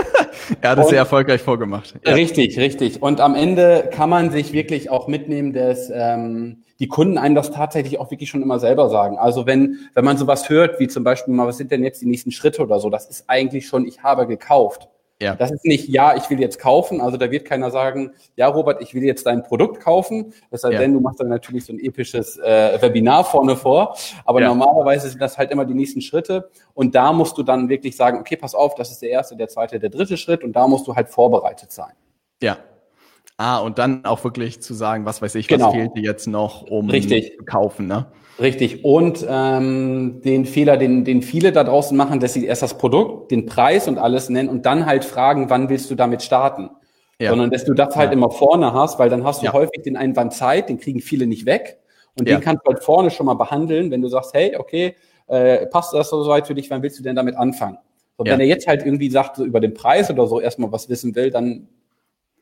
er 0.61 0.69
hat 0.69 0.77
es 0.77 0.89
sehr 0.89 0.99
erfolgreich 0.99 1.41
vorgemacht. 1.41 1.95
Ja. 2.05 2.13
Richtig, 2.13 2.59
richtig. 2.59 3.01
Und 3.01 3.19
am 3.19 3.33
Ende 3.33 3.89
kann 3.91 4.11
man 4.11 4.29
sich 4.29 4.53
wirklich 4.53 4.91
auch 4.91 5.07
mitnehmen, 5.07 5.53
dass 5.53 5.89
ähm, 5.91 6.63
die 6.79 6.87
Kunden 6.87 7.17
einem 7.17 7.33
das 7.33 7.51
tatsächlich 7.51 7.99
auch 7.99 8.11
wirklich 8.11 8.29
schon 8.29 8.43
immer 8.43 8.59
selber 8.59 8.89
sagen. 8.89 9.17
Also 9.17 9.45
wenn, 9.45 9.79
wenn 9.93 10.05
man 10.05 10.17
sowas 10.17 10.49
hört, 10.49 10.79
wie 10.79 10.87
zum 10.87 11.03
Beispiel 11.03 11.33
mal, 11.33 11.47
was 11.47 11.57
sind 11.57 11.71
denn 11.71 11.83
jetzt 11.83 12.01
die 12.01 12.05
nächsten 12.05 12.31
Schritte 12.31 12.61
oder 12.61 12.79
so, 12.79 12.89
das 12.89 13.07
ist 13.07 13.25
eigentlich 13.27 13.67
schon, 13.67 13.87
ich 13.87 14.03
habe 14.03 14.27
gekauft. 14.27 14.87
Ja. 15.21 15.33
Das 15.35 15.49
ist 15.49 15.63
nicht, 15.63 15.87
ja, 15.87 16.15
ich 16.17 16.29
will 16.29 16.41
jetzt 16.41 16.59
kaufen. 16.59 16.99
Also 16.99 17.15
da 17.15 17.31
wird 17.31 17.45
keiner 17.45 17.71
sagen, 17.71 18.11
ja, 18.35 18.47
Robert, 18.47 18.81
ich 18.81 18.93
will 18.93 19.03
jetzt 19.03 19.25
dein 19.25 19.43
Produkt 19.43 19.81
kaufen. 19.81 20.33
Das 20.51 20.63
heißt, 20.63 20.73
ja. 20.73 20.79
denn 20.79 20.93
du 20.93 20.99
machst 20.99 21.21
dann 21.21 21.29
natürlich 21.29 21.65
so 21.65 21.71
ein 21.71 21.79
episches 21.79 22.37
äh, 22.37 22.81
Webinar 22.81 23.23
vorne 23.23 23.55
vor. 23.55 23.95
Aber 24.25 24.41
ja. 24.41 24.47
normalerweise 24.47 25.09
sind 25.09 25.21
das 25.21 25.37
halt 25.37 25.51
immer 25.51 25.63
die 25.65 25.73
nächsten 25.73 26.01
Schritte. 26.01 26.49
Und 26.73 26.95
da 26.95 27.13
musst 27.13 27.37
du 27.37 27.43
dann 27.43 27.69
wirklich 27.69 27.95
sagen, 27.95 28.19
okay, 28.19 28.35
pass 28.35 28.53
auf, 28.53 28.75
das 28.75 28.91
ist 28.91 29.01
der 29.01 29.09
erste, 29.09 29.37
der 29.37 29.47
zweite, 29.47 29.79
der 29.79 29.89
dritte 29.89 30.17
Schritt. 30.17 30.43
Und 30.43 30.53
da 30.53 30.67
musst 30.67 30.85
du 30.85 30.95
halt 30.95 31.07
vorbereitet 31.07 31.71
sein. 31.71 31.93
Ja. 32.41 32.57
Ah, 33.37 33.59
und 33.59 33.79
dann 33.79 34.05
auch 34.05 34.23
wirklich 34.23 34.61
zu 34.61 34.73
sagen, 34.73 35.05
was 35.05 35.21
weiß 35.21 35.35
ich, 35.35 35.47
genau. 35.47 35.67
was 35.67 35.73
fehlt 35.73 35.95
dir 35.95 36.03
jetzt 36.03 36.25
noch, 36.27 36.63
um 36.63 36.89
Richtig. 36.89 37.35
zu 37.37 37.43
kaufen, 37.43 37.87
ne? 37.87 38.07
Richtig. 38.39 38.83
Und 38.83 39.25
ähm, 39.27 40.21
den 40.23 40.45
Fehler, 40.45 40.77
den, 40.77 41.05
den 41.05 41.21
viele 41.21 41.51
da 41.51 41.63
draußen 41.63 41.95
machen, 41.95 42.19
dass 42.19 42.33
sie 42.33 42.45
erst 42.45 42.61
das 42.61 42.77
Produkt, 42.77 43.31
den 43.31 43.45
Preis 43.45 43.87
und 43.87 43.97
alles 43.97 44.29
nennen 44.29 44.49
und 44.49 44.65
dann 44.65 44.85
halt 44.85 45.05
fragen, 45.05 45.49
wann 45.49 45.69
willst 45.69 45.89
du 45.89 45.95
damit 45.95 46.21
starten? 46.21 46.69
Ja. 47.19 47.29
Sondern 47.29 47.49
dass 47.49 47.63
du 47.63 47.73
das 47.73 47.95
halt 47.95 48.09
ja. 48.09 48.13
immer 48.13 48.29
vorne 48.29 48.73
hast, 48.73 48.99
weil 48.99 49.09
dann 49.09 49.23
hast 49.23 49.41
du 49.41 49.45
ja. 49.45 49.53
häufig 49.53 49.83
den 49.83 49.95
Einwand 49.95 50.33
Zeit, 50.33 50.67
den 50.67 50.79
kriegen 50.79 50.99
viele 50.99 51.27
nicht 51.27 51.45
weg. 51.45 51.79
Und 52.17 52.29
den 52.29 52.39
kannst 52.39 52.65
du 52.65 52.71
halt 52.71 52.83
vorne 52.83 53.11
schon 53.11 53.25
mal 53.25 53.33
behandeln, 53.33 53.91
wenn 53.91 54.01
du 54.01 54.07
sagst, 54.07 54.33
hey, 54.33 54.55
okay, 54.57 54.95
äh, 55.27 55.65
passt 55.67 55.93
das 55.93 56.09
so 56.09 56.25
weit 56.27 56.47
für 56.47 56.55
dich, 56.55 56.69
wann 56.69 56.81
willst 56.81 56.97
du 56.97 57.03
denn 57.03 57.15
damit 57.15 57.35
anfangen? 57.35 57.77
Und 58.15 58.29
wenn 58.29 58.39
er 58.39 58.45
jetzt 58.45 58.67
halt 58.67 58.85
irgendwie 58.85 59.09
sagt, 59.09 59.35
so 59.35 59.43
über 59.43 59.59
den 59.59 59.73
Preis 59.73 60.09
oder 60.09 60.25
so 60.27 60.39
erstmal 60.39 60.71
was 60.71 60.87
wissen 60.87 61.15
will, 61.15 61.31
dann 61.31 61.67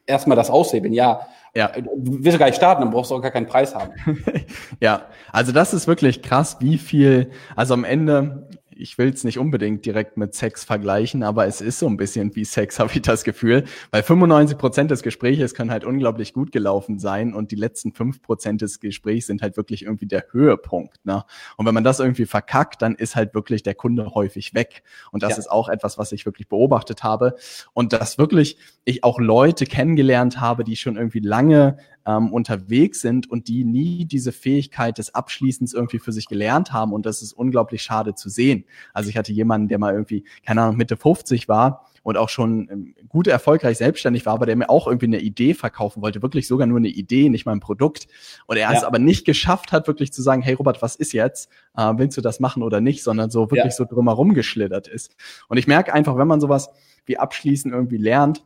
erstmal 0.05 0.35
das 0.35 0.49
aushebeln. 0.49 0.93
Ja, 0.93 1.27
ja. 1.55 1.67
Du 1.67 2.23
willst 2.23 2.39
gar 2.39 2.47
nicht 2.47 2.55
starten, 2.55 2.81
dann 2.81 2.91
brauchst 2.91 3.11
du 3.11 3.15
auch 3.15 3.21
gar 3.21 3.31
keinen 3.31 3.45
Preis 3.45 3.75
haben. 3.75 3.93
ja, 4.79 5.03
also 5.31 5.51
das 5.51 5.73
ist 5.73 5.87
wirklich 5.87 6.21
krass, 6.21 6.57
wie 6.59 6.77
viel, 6.77 7.31
also 7.55 7.73
am 7.73 7.83
Ende, 7.83 8.47
ich 8.77 8.97
will 8.97 9.09
es 9.09 9.23
nicht 9.23 9.39
unbedingt 9.39 9.85
direkt 9.85 10.17
mit 10.17 10.33
Sex 10.33 10.63
vergleichen, 10.63 11.23
aber 11.23 11.47
es 11.47 11.61
ist 11.61 11.79
so 11.79 11.87
ein 11.87 11.97
bisschen 11.97 12.35
wie 12.35 12.45
Sex, 12.45 12.79
habe 12.79 12.91
ich 12.93 13.01
das 13.01 13.23
Gefühl. 13.23 13.63
Weil 13.91 14.03
95 14.03 14.57
Prozent 14.57 14.91
des 14.91 15.03
Gesprächs 15.03 15.53
können 15.53 15.71
halt 15.71 15.83
unglaublich 15.83 16.33
gut 16.33 16.51
gelaufen 16.51 16.99
sein 16.99 17.33
und 17.33 17.51
die 17.51 17.55
letzten 17.55 17.93
fünf 17.93 18.21
Prozent 18.21 18.61
des 18.61 18.79
Gesprächs 18.79 19.27
sind 19.27 19.41
halt 19.41 19.57
wirklich 19.57 19.83
irgendwie 19.83 20.05
der 20.05 20.25
Höhepunkt. 20.31 21.05
Ne? 21.05 21.23
Und 21.57 21.65
wenn 21.65 21.73
man 21.73 21.83
das 21.83 21.99
irgendwie 21.99 22.25
verkackt, 22.25 22.81
dann 22.81 22.95
ist 22.95 23.15
halt 23.15 23.33
wirklich 23.33 23.63
der 23.63 23.75
Kunde 23.75 24.13
häufig 24.13 24.53
weg. 24.53 24.83
Und 25.11 25.23
das 25.23 25.31
ja. 25.31 25.37
ist 25.37 25.51
auch 25.51 25.69
etwas, 25.69 25.97
was 25.97 26.11
ich 26.11 26.25
wirklich 26.25 26.47
beobachtet 26.47 27.03
habe. 27.03 27.35
Und 27.73 27.93
dass 27.93 28.17
wirklich 28.17 28.57
ich 28.85 29.03
auch 29.03 29.19
Leute 29.19 29.65
kennengelernt 29.65 30.39
habe, 30.39 30.63
die 30.63 30.75
schon 30.75 30.97
irgendwie 30.97 31.19
lange 31.19 31.77
ähm, 32.05 32.33
unterwegs 32.33 33.01
sind 33.01 33.29
und 33.29 33.47
die 33.47 33.63
nie 33.63 34.05
diese 34.05 34.31
Fähigkeit 34.31 34.97
des 34.97 35.13
Abschließens 35.15 35.73
irgendwie 35.73 35.99
für 35.99 36.11
sich 36.11 36.27
gelernt 36.27 36.73
haben. 36.73 36.93
Und 36.93 37.05
das 37.05 37.21
ist 37.21 37.33
unglaublich 37.33 37.81
schade 37.81 38.15
zu 38.15 38.29
sehen. 38.29 38.65
Also 38.93 39.09
ich 39.09 39.17
hatte 39.17 39.31
jemanden, 39.31 39.67
der 39.67 39.79
mal 39.79 39.93
irgendwie, 39.93 40.25
keine 40.45 40.61
Ahnung, 40.61 40.77
Mitte 40.77 40.97
50 40.97 41.47
war 41.47 41.85
und 42.03 42.17
auch 42.17 42.29
schon 42.29 42.67
ähm, 42.69 42.95
gut 43.07 43.27
erfolgreich 43.27 43.77
selbstständig 43.77 44.25
war, 44.25 44.33
aber 44.33 44.45
der 44.45 44.55
mir 44.55 44.69
auch 44.69 44.87
irgendwie 44.87 45.07
eine 45.07 45.19
Idee 45.19 45.53
verkaufen 45.53 46.01
wollte, 46.01 46.21
wirklich 46.21 46.47
sogar 46.47 46.67
nur 46.67 46.77
eine 46.77 46.89
Idee, 46.89 47.29
nicht 47.29 47.45
mal 47.45 47.53
ein 47.53 47.61
Produkt. 47.61 48.07
Und 48.45 48.57
er 48.57 48.71
ja. 48.71 48.77
es 48.77 48.83
aber 48.83 48.99
nicht 48.99 49.25
geschafft 49.25 49.71
hat, 49.71 49.87
wirklich 49.87 50.11
zu 50.11 50.21
sagen, 50.21 50.41
hey 50.41 50.53
Robert, 50.53 50.81
was 50.81 50.95
ist 50.95 51.13
jetzt? 51.13 51.49
Äh, 51.75 51.93
willst 51.95 52.17
du 52.17 52.21
das 52.21 52.39
machen 52.39 52.61
oder 52.61 52.81
nicht? 52.81 53.03
Sondern 53.03 53.29
so 53.29 53.49
wirklich 53.49 53.65
ja. 53.65 53.71
so 53.71 53.85
drumherum 53.85 54.33
geschlittert 54.33 54.87
ist. 54.87 55.15
Und 55.47 55.57
ich 55.57 55.67
merke 55.67 55.93
einfach, 55.93 56.17
wenn 56.17 56.27
man 56.27 56.41
sowas 56.41 56.69
wie 57.05 57.17
abschließen 57.17 57.71
irgendwie 57.71 57.97
lernt, 57.97 58.43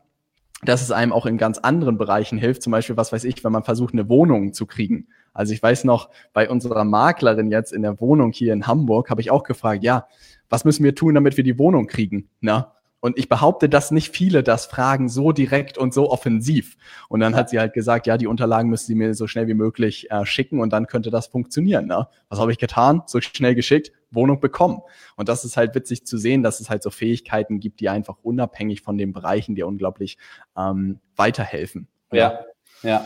dass 0.64 0.82
es 0.82 0.92
einem 0.92 1.14
auch 1.14 1.26
in 1.26 1.38
ganz 1.38 1.60
anderen 1.60 1.98
Bereichen 1.98 2.38
hilft. 2.38 2.64
Zum 2.64 2.72
Beispiel, 2.72 2.98
was 2.98 3.12
weiß 3.12 3.24
ich, 3.26 3.44
wenn 3.44 3.52
man 3.52 3.64
versucht, 3.64 3.94
eine 3.94 4.10
Wohnung 4.10 4.54
zu 4.54 4.66
kriegen. 4.66 5.08
Also 5.34 5.54
ich 5.54 5.62
weiß 5.62 5.84
noch, 5.84 6.10
bei 6.34 6.50
unserer 6.50 6.84
Maklerin 6.84 7.52
jetzt 7.52 7.72
in 7.72 7.84
der 7.84 8.00
Wohnung 8.02 8.32
hier 8.32 8.54
in 8.54 8.66
Hamburg 8.66 9.10
habe 9.10 9.22
ich 9.22 9.30
auch 9.30 9.44
gefragt, 9.44 9.84
ja, 9.84 10.08
was 10.50 10.66
müssen 10.66 10.84
wir 10.84 10.96
tun, 10.96 11.14
damit 11.14 11.38
wir 11.38 11.44
die 11.44 11.60
Wohnung 11.60 11.88
kriegen? 11.88 12.30
Na? 12.40 12.77
Und 13.00 13.18
ich 13.18 13.30
behaupte, 13.30 13.70
dass 13.70 13.92
nicht 13.92 14.16
viele 14.16 14.42
das 14.42 14.66
fragen 14.66 15.08
so 15.08 15.32
direkt 15.32 15.78
und 15.78 15.94
so 15.94 16.10
offensiv. 16.10 16.78
Und 17.10 17.20
dann 17.20 17.36
hat 17.36 17.50
sie 17.50 17.60
halt 17.60 17.74
gesagt, 17.74 18.08
ja, 18.08 18.18
die 18.18 18.28
Unterlagen 18.28 18.70
müssen 18.70 18.88
sie 18.88 18.96
mir 18.96 19.14
so 19.14 19.28
schnell 19.28 19.48
wie 19.48 19.54
möglich 19.54 20.10
äh, 20.10 20.26
schicken 20.26 20.60
und 20.60 20.74
dann 20.74 20.88
könnte 20.88 21.12
das 21.12 21.28
funktionieren. 21.28 21.86
Ne? 21.86 22.08
Was 22.30 22.40
habe 22.40 22.52
ich 22.52 22.58
getan? 22.58 23.04
So 23.06 23.22
schnell 23.22 23.54
geschickt, 23.54 23.92
Wohnung 24.10 24.40
bekommen. 24.40 24.82
Und 25.16 25.30
das 25.30 25.46
ist 25.46 25.58
halt 25.58 25.76
witzig 25.76 26.08
zu 26.08 26.18
sehen, 26.18 26.42
dass 26.42 26.60
es 26.60 26.70
halt 26.70 26.82
so 26.82 26.90
Fähigkeiten 26.90 27.60
gibt, 27.60 27.82
die 27.82 27.90
einfach 27.90 28.18
unabhängig 28.24 28.82
von 28.82 28.98
den 28.98 29.14
Bereichen 29.14 29.54
dir 29.54 29.68
unglaublich 29.68 30.18
ähm, 30.58 31.00
weiterhelfen. 31.16 31.88
Ja, 32.12 32.40
ja. 32.82 33.06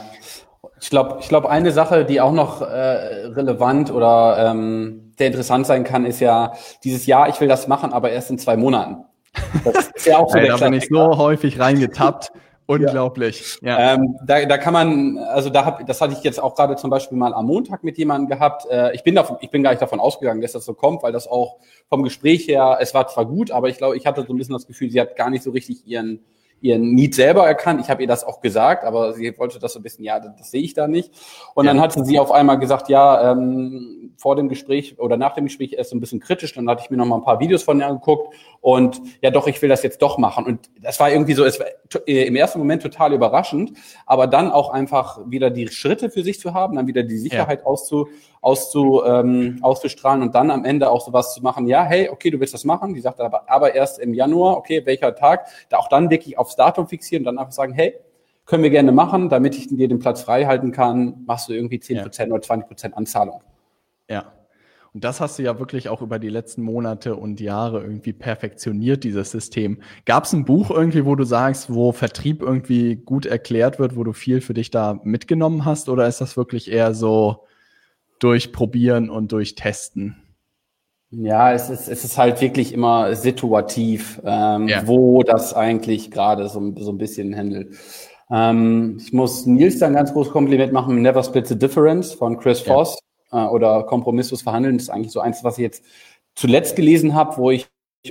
Ich 0.79 0.89
glaube, 0.89 1.17
ich 1.19 1.27
glaube, 1.27 1.49
eine 1.49 1.71
Sache, 1.71 2.05
die 2.05 2.21
auch 2.21 2.33
noch 2.33 2.61
äh, 2.61 2.65
relevant 2.65 3.91
oder 3.91 4.51
ähm, 4.51 5.13
sehr 5.17 5.27
interessant 5.27 5.65
sein 5.67 5.83
kann, 5.83 6.05
ist 6.05 6.19
ja 6.19 6.53
dieses 6.83 7.05
Jahr, 7.05 7.29
ich 7.29 7.39
will 7.41 7.47
das 7.47 7.67
machen, 7.67 7.93
aber 7.93 8.11
erst 8.11 8.29
in 8.29 8.37
zwei 8.37 8.57
Monaten. 8.57 9.05
Das 9.63 9.91
ist 9.93 10.05
ja 10.05 10.17
auch 10.17 10.29
so 10.29 10.37
ja, 10.37 10.57
da 10.57 10.65
bin 10.65 10.73
ich 10.73 10.87
so 10.89 11.17
häufig 11.17 11.59
reingetappt. 11.59 12.31
Unglaublich. 12.67 13.57
Ja. 13.61 13.79
ja. 13.79 13.93
Ähm, 13.95 14.15
da, 14.25 14.45
da 14.45 14.57
kann 14.57 14.73
man, 14.73 15.17
also 15.17 15.49
da 15.49 15.65
hab, 15.65 15.85
das 15.85 15.99
hatte 15.99 16.13
ich 16.13 16.23
jetzt 16.23 16.41
auch 16.41 16.55
gerade 16.55 16.77
zum 16.77 16.89
Beispiel 16.89 17.17
mal 17.17 17.33
am 17.33 17.47
Montag 17.47 17.83
mit 17.83 17.97
jemandem 17.97 18.29
gehabt. 18.29 18.65
Äh, 18.69 18.93
ich 18.95 19.03
bin 19.03 19.13
davon, 19.13 19.37
ich 19.41 19.49
bin 19.51 19.61
gar 19.61 19.71
nicht 19.71 19.81
davon 19.81 19.99
ausgegangen, 19.99 20.41
dass 20.41 20.53
das 20.53 20.63
so 20.63 20.73
kommt, 20.73 21.03
weil 21.03 21.11
das 21.11 21.27
auch 21.27 21.57
vom 21.89 22.03
Gespräch 22.03 22.47
her, 22.47 22.77
es 22.79 22.93
war 22.93 23.07
zwar 23.07 23.25
gut, 23.25 23.51
aber 23.51 23.67
ich 23.67 23.77
glaube, 23.77 23.97
ich 23.97 24.05
hatte 24.05 24.23
so 24.25 24.33
ein 24.33 24.37
bisschen 24.37 24.53
das 24.53 24.67
Gefühl, 24.67 24.89
sie 24.89 25.01
hat 25.01 25.17
gar 25.17 25.29
nicht 25.29 25.43
so 25.43 25.51
richtig 25.51 25.85
ihren 25.85 26.21
ihren 26.61 26.93
Need 26.93 27.15
selber 27.15 27.45
erkannt. 27.45 27.81
Ich 27.81 27.89
habe 27.89 28.03
ihr 28.03 28.07
das 28.07 28.23
auch 28.23 28.39
gesagt, 28.39 28.83
aber 28.83 29.13
sie 29.13 29.37
wollte 29.37 29.59
das 29.59 29.73
so 29.73 29.79
ein 29.79 29.83
bisschen, 29.83 30.05
ja, 30.05 30.19
das, 30.19 30.35
das 30.37 30.51
sehe 30.51 30.61
ich 30.61 30.73
da 30.73 30.87
nicht. 30.87 31.11
Und 31.55 31.65
ja. 31.65 31.73
dann 31.73 31.81
hatte 31.81 32.05
sie 32.05 32.19
auf 32.19 32.31
einmal 32.31 32.59
gesagt, 32.59 32.87
ja, 32.87 33.31
ähm, 33.31 34.13
vor 34.15 34.35
dem 34.35 34.47
Gespräch 34.47 34.99
oder 34.99 35.17
nach 35.17 35.33
dem 35.33 35.45
Gespräch 35.45 35.73
erst 35.73 35.89
so 35.89 35.97
ein 35.97 35.99
bisschen 35.99 36.19
kritisch. 36.19 36.53
Dann 36.53 36.69
hatte 36.69 36.83
ich 36.83 36.91
mir 36.91 36.97
noch 36.97 37.07
mal 37.07 37.15
ein 37.15 37.23
paar 37.23 37.39
Videos 37.39 37.63
von 37.63 37.79
ihr 37.79 37.87
angeguckt 37.87 38.35
und 38.61 39.01
ja, 39.23 39.31
doch, 39.31 39.47
ich 39.47 39.59
will 39.63 39.69
das 39.69 39.81
jetzt 39.81 40.03
doch 40.03 40.19
machen. 40.19 40.45
Und 40.45 40.69
das 40.79 40.99
war 40.99 41.11
irgendwie 41.11 41.33
so, 41.33 41.43
es 41.43 41.59
war 41.59 41.65
äh, 42.07 42.27
im 42.27 42.35
ersten 42.35 42.59
Moment 42.59 42.83
total 42.83 43.11
überraschend, 43.11 43.73
aber 44.05 44.27
dann 44.27 44.51
auch 44.51 44.69
einfach 44.69 45.19
wieder 45.25 45.49
die 45.49 45.67
Schritte 45.67 46.11
für 46.11 46.23
sich 46.23 46.39
zu 46.39 46.53
haben, 46.53 46.75
dann 46.75 46.85
wieder 46.85 47.01
die 47.01 47.17
Sicherheit 47.17 47.61
ja. 47.61 47.65
auszu, 47.65 48.07
auszu, 48.39 49.01
ähm, 49.03 49.57
auszustrahlen 49.63 50.21
und 50.21 50.35
dann 50.35 50.51
am 50.51 50.63
Ende 50.63 50.91
auch 50.91 51.03
sowas 51.03 51.33
zu 51.33 51.41
machen, 51.41 51.65
ja, 51.65 51.83
hey, 51.83 52.09
okay, 52.09 52.29
du 52.29 52.39
willst 52.39 52.53
das 52.53 52.63
machen. 52.63 52.93
Die 52.93 53.01
sagte 53.01 53.23
aber, 53.23 53.49
aber 53.49 53.73
erst 53.73 53.97
im 53.97 54.13
Januar, 54.13 54.57
okay, 54.57 54.85
welcher 54.85 55.15
Tag? 55.15 55.47
Da 55.69 55.77
auch 55.77 55.89
dann 55.89 56.11
wirklich 56.11 56.37
aufs 56.37 56.55
Datum 56.55 56.87
fixieren 56.87 57.21
und 57.21 57.25
dann 57.25 57.39
einfach 57.39 57.53
sagen, 57.53 57.73
hey, 57.73 57.95
können 58.45 58.61
wir 58.61 58.69
gerne 58.69 58.91
machen, 58.91 59.29
damit 59.29 59.57
ich 59.57 59.69
dir 59.69 59.87
den 59.87 59.99
Platz 59.99 60.21
frei 60.21 60.45
halten 60.45 60.71
kann, 60.71 61.23
machst 61.25 61.49
du 61.49 61.53
irgendwie 61.53 61.77
10% 61.77 61.95
ja. 61.95 62.27
oder 62.27 62.43
20% 62.43 62.93
Anzahlung. 62.93 63.41
Ja. 64.07 64.25
Und 64.93 65.05
das 65.05 65.21
hast 65.21 65.39
du 65.39 65.43
ja 65.43 65.57
wirklich 65.57 65.87
auch 65.87 66.01
über 66.01 66.19
die 66.19 66.29
letzten 66.29 66.63
Monate 66.63 67.15
und 67.15 67.39
Jahre 67.39 67.81
irgendwie 67.81 68.11
perfektioniert, 68.11 69.05
dieses 69.05 69.31
System. 69.31 69.79
Gab 70.05 70.25
es 70.25 70.33
ein 70.33 70.43
Buch 70.43 70.69
irgendwie, 70.69 71.05
wo 71.05 71.15
du 71.15 71.23
sagst, 71.23 71.73
wo 71.73 71.93
Vertrieb 71.93 72.41
irgendwie 72.41 72.97
gut 72.97 73.25
erklärt 73.25 73.79
wird, 73.79 73.95
wo 73.95 74.03
du 74.03 74.11
viel 74.11 74.41
für 74.41 74.53
dich 74.53 74.69
da 74.69 74.99
mitgenommen 75.03 75.63
hast? 75.63 75.87
Oder 75.87 76.07
ist 76.07 76.19
das 76.19 76.35
wirklich 76.35 76.69
eher 76.69 76.93
so 76.93 77.45
durchprobieren 78.19 79.09
und 79.09 79.31
durchtesten? 79.31 80.17
Ja, 81.09 81.53
es 81.53 81.69
ist, 81.69 81.87
es 81.87 82.03
ist 82.03 82.17
halt 82.17 82.41
wirklich 82.41 82.73
immer 82.73 83.15
situativ, 83.15 84.21
ähm, 84.25 84.67
ja. 84.67 84.85
wo 84.87 85.23
das 85.23 85.53
eigentlich 85.53 86.11
gerade 86.11 86.49
so, 86.49 86.73
so 86.77 86.91
ein 86.91 86.97
bisschen 86.97 87.35
handelt. 87.35 87.77
Ähm, 88.29 88.97
ich 88.99 89.13
muss 89.13 89.45
Nils 89.45 89.79
da 89.79 89.87
ein 89.87 89.93
ganz 89.93 90.11
großes 90.11 90.33
Kompliment 90.33 90.73
machen, 90.73 91.01
Never 91.01 91.23
Split 91.23 91.47
the 91.47 91.57
Difference 91.57 92.13
von 92.13 92.37
Chris 92.37 92.61
Voss 92.61 92.97
äh, 93.31 93.37
oder 93.37 93.83
kompromisslos 93.83 94.41
verhandeln. 94.41 94.77
Das 94.77 94.83
ist 94.83 94.89
eigentlich 94.89 95.11
so 95.11 95.19
eins, 95.19 95.43
was 95.43 95.57
ich 95.57 95.63
jetzt 95.63 95.83
zuletzt 96.35 96.75
gelesen 96.75 97.15
habe, 97.15 97.37
wo 97.37 97.51
ich 97.51 97.67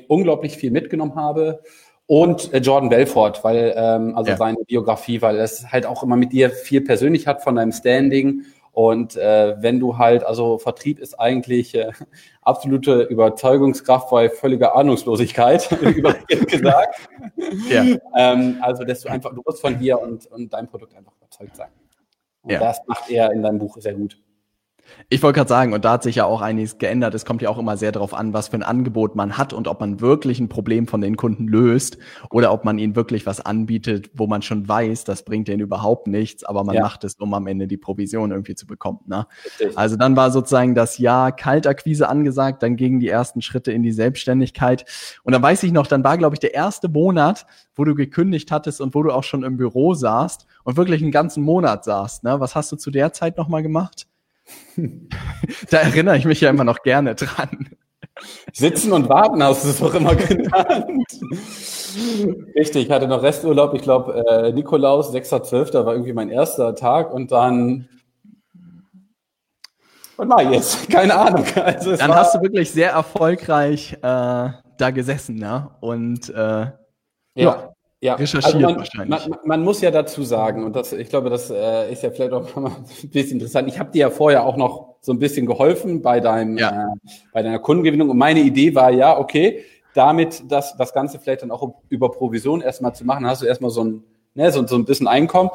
unglaublich 0.09 0.57
viel 0.57 0.71
mitgenommen 0.71 1.15
habe. 1.15 1.63
Und 2.07 2.53
äh, 2.53 2.59
Jordan 2.59 2.89
Belfort, 2.89 3.45
weil 3.45 3.73
ähm, 3.77 4.17
also 4.17 4.33
ja. 4.33 4.37
seine 4.37 4.59
Biografie, 4.67 5.23
weil 5.23 5.39
es 5.39 5.71
halt 5.71 5.87
auch 5.87 6.03
immer 6.03 6.17
mit 6.17 6.33
dir 6.33 6.51
viel 6.51 6.81
persönlich 6.81 7.29
hat 7.29 7.43
von 7.43 7.55
deinem 7.55 7.73
Standing. 7.73 8.43
Und 8.73 9.17
äh, 9.17 9.57
wenn 9.63 9.79
du 9.79 9.99
halt, 9.99 10.25
also 10.25 10.59
Vertrieb 10.59 10.99
ist 10.99 11.15
eigentlich 11.21 11.75
äh, 11.75 11.93
absolute 12.43 13.03
Überzeugungskraft 13.03 14.11
bei 14.11 14.29
völliger 14.29 14.75
Ahnungslosigkeit, 14.75 15.69
gesagt. 16.49 17.09
Ja. 17.69 17.85
Ähm, 18.17 18.59
also, 18.61 18.85
dass 18.85 19.03
du 19.03 19.09
einfach, 19.09 19.35
du 19.35 19.43
musst 19.45 19.61
von 19.61 19.79
dir 19.79 20.01
und, 20.01 20.27
und 20.27 20.53
deinem 20.53 20.69
Produkt 20.69 20.97
einfach 20.97 21.13
überzeugt 21.17 21.57
sein. 21.57 21.69
Und 22.43 22.53
ja. 22.53 22.59
das 22.59 22.81
macht 22.87 23.11
er 23.11 23.33
in 23.33 23.43
deinem 23.43 23.59
Buch 23.59 23.77
sehr 23.79 23.95
gut. 23.95 24.17
Ich 25.09 25.23
wollte 25.23 25.39
gerade 25.39 25.49
sagen, 25.49 25.73
und 25.73 25.85
da 25.85 25.93
hat 25.93 26.03
sich 26.03 26.17
ja 26.17 26.25
auch 26.25 26.41
einiges 26.41 26.79
geändert. 26.79 27.15
Es 27.15 27.25
kommt 27.25 27.43
ja 27.43 27.49
auch 27.49 27.59
immer 27.59 27.77
sehr 27.77 27.93
darauf 27.93 28.15
an, 28.15 28.33
was 28.33 28.49
für 28.49 28.57
ein 28.57 28.63
Angebot 28.63 29.17
man 29.17 29.37
hat 29.37 29.53
und 29.53 29.67
ob 29.67 29.81
man 29.81 30.01
wirklich 30.01 30.39
ein 30.39 30.49
Problem 30.49 30.87
von 30.87 31.01
den 31.01 31.17
Kunden 31.17 31.49
löst 31.49 31.99
oder 32.31 32.53
ob 32.53 32.65
man 32.65 32.79
ihnen 32.79 32.95
wirklich 32.95 33.27
was 33.27 33.41
anbietet, 33.41 34.11
wo 34.15 34.27
man 34.27 34.43
schon 34.43 34.69
weiß, 34.69 35.05
das 35.05 35.25
bringt 35.25 35.49
denen 35.49 35.61
überhaupt 35.61 36.07
nichts, 36.07 36.45
aber 36.45 36.63
man 36.65 36.77
ja. 36.77 36.83
macht 36.83 37.05
es, 37.05 37.15
um 37.15 37.35
am 37.35 37.47
Ende 37.47 37.67
die 37.67 37.77
Provision 37.77 38.31
irgendwie 38.31 38.55
zu 38.55 38.67
bekommen. 38.67 39.01
Ne? 39.07 39.27
Also 39.75 39.97
dann 39.97 40.17
war 40.17 40.31
sozusagen 40.31 40.75
das 40.75 40.99
Jahr 40.99 41.33
Kaltakquise 41.33 42.09
angesagt, 42.09 42.63
dann 42.63 42.77
gingen 42.77 43.01
die 43.01 43.09
ersten 43.09 43.43
Schritte 43.43 43.73
in 43.73 43.83
die 43.83 43.93
Selbstständigkeit. 43.93 44.85
Und 45.25 45.33
dann 45.33 45.43
weiß 45.43 45.63
ich 45.65 45.73
noch, 45.73 45.87
dann 45.87 46.05
war, 46.05 46.19
glaube 46.19 46.37
ich, 46.37 46.41
der 46.41 46.55
erste 46.55 46.89
Monat, 46.89 47.47
wo 47.75 47.85
du 47.85 47.95
gekündigt 47.95 48.53
hattest 48.53 48.81
und 48.81 48.95
wo 48.95 49.03
du 49.03 49.11
auch 49.11 49.25
schon 49.25 49.43
im 49.43 49.57
Büro 49.57 49.95
saßt 49.95 50.47
und 50.65 50.77
wirklich 50.77 51.03
einen 51.03 51.13
ganzen 51.13 51.43
Monat 51.43 51.85
saßt. 51.85 52.25
Ne? 52.25 52.39
Was 52.41 52.55
hast 52.55 52.71
du 52.73 52.77
zu 52.77 52.91
der 52.91 53.13
Zeit 53.13 53.37
nochmal 53.37 53.63
gemacht? 53.63 54.07
Da 55.71 55.79
erinnere 55.79 56.17
ich 56.17 56.25
mich 56.25 56.41
ja 56.41 56.51
immer 56.51 56.65
noch 56.65 56.83
gerne 56.83 57.15
dran. 57.15 57.71
Sitzen 58.53 58.93
und 58.93 59.09
warten 59.09 59.43
hast 59.43 59.65
du 59.65 59.71
es 59.71 59.79
doch 59.79 59.95
immer 59.95 60.15
genannt. 60.15 61.09
Richtig, 62.55 62.87
ich 62.87 62.91
hatte 62.91 63.09
noch 63.09 63.23
Resturlaub. 63.23 63.75
Ich 63.75 63.83
glaube, 63.83 64.25
äh, 64.27 64.53
Nikolaus, 64.53 65.13
6.12. 65.13 65.85
war 65.85 65.93
irgendwie 65.93 66.13
mein 66.13 66.29
erster 66.29 66.75
Tag 66.75 67.13
und 67.13 67.33
dann 67.33 67.89
mache 70.17 70.43
ich 70.45 70.51
jetzt? 70.51 70.91
Keine 70.91 71.15
Ahnung. 71.15 71.45
Also 71.55 71.97
dann 71.97 72.15
hast 72.15 72.35
du 72.35 72.43
wirklich 72.43 72.71
sehr 72.71 72.91
erfolgreich 72.91 73.95
äh, 73.95 73.99
da 74.03 74.91
gesessen, 74.93 75.37
ne? 75.37 75.71
Und 75.81 76.29
äh, 76.31 76.35
ja. 76.35 76.73
ja. 77.35 77.73
Ja, 78.03 78.15
recherchiert 78.15 78.55
also 78.55 78.67
man, 78.67 78.77
wahrscheinlich. 78.77 79.29
Man, 79.29 79.39
man, 79.45 79.63
muss 79.63 79.83
ja 79.83 79.91
dazu 79.91 80.23
sagen, 80.23 80.65
und 80.65 80.75
das, 80.75 80.95
ich 80.95 81.11
glaube, 81.11 81.29
das 81.29 81.51
äh, 81.51 81.93
ist 81.93 82.03
ja 82.03 82.11
vielleicht 82.11 82.33
auch 82.33 82.57
mal 82.57 82.71
ein 82.71 83.11
bisschen 83.11 83.33
interessant. 83.33 83.69
Ich 83.69 83.79
habe 83.79 83.91
dir 83.91 83.99
ja 83.99 84.11
vorher 84.11 84.45
auch 84.45 84.57
noch 84.57 84.97
so 85.03 85.13
ein 85.13 85.19
bisschen 85.19 85.47
geholfen 85.47 86.01
bei 86.01 86.21
deinem, 86.21 86.57
ja. 86.57 86.85
äh, 86.85 87.11
bei 87.33 87.43
deiner 87.43 87.59
Kundengewinnung. 87.59 88.09
Und 88.09 88.17
meine 88.17 88.41
Idee 88.41 88.75
war 88.75 88.91
ja, 88.91 89.19
okay, 89.19 89.65
damit 89.93 90.45
das, 90.49 90.77
das 90.77 90.95
Ganze 90.95 91.19
vielleicht 91.19 91.43
dann 91.43 91.51
auch 91.51 91.75
über 91.91 92.11
Provision 92.11 92.63
erstmal 92.63 92.95
zu 92.95 93.05
machen, 93.05 93.27
hast 93.27 93.43
du 93.43 93.47
erstmal 93.47 93.71
so 93.71 93.85
ein, 93.85 94.05
ne, 94.35 94.51
so, 94.51 94.67
so 94.67 94.77
ein 94.77 94.87
bisschen 94.87 95.07
Einkommen. 95.07 95.51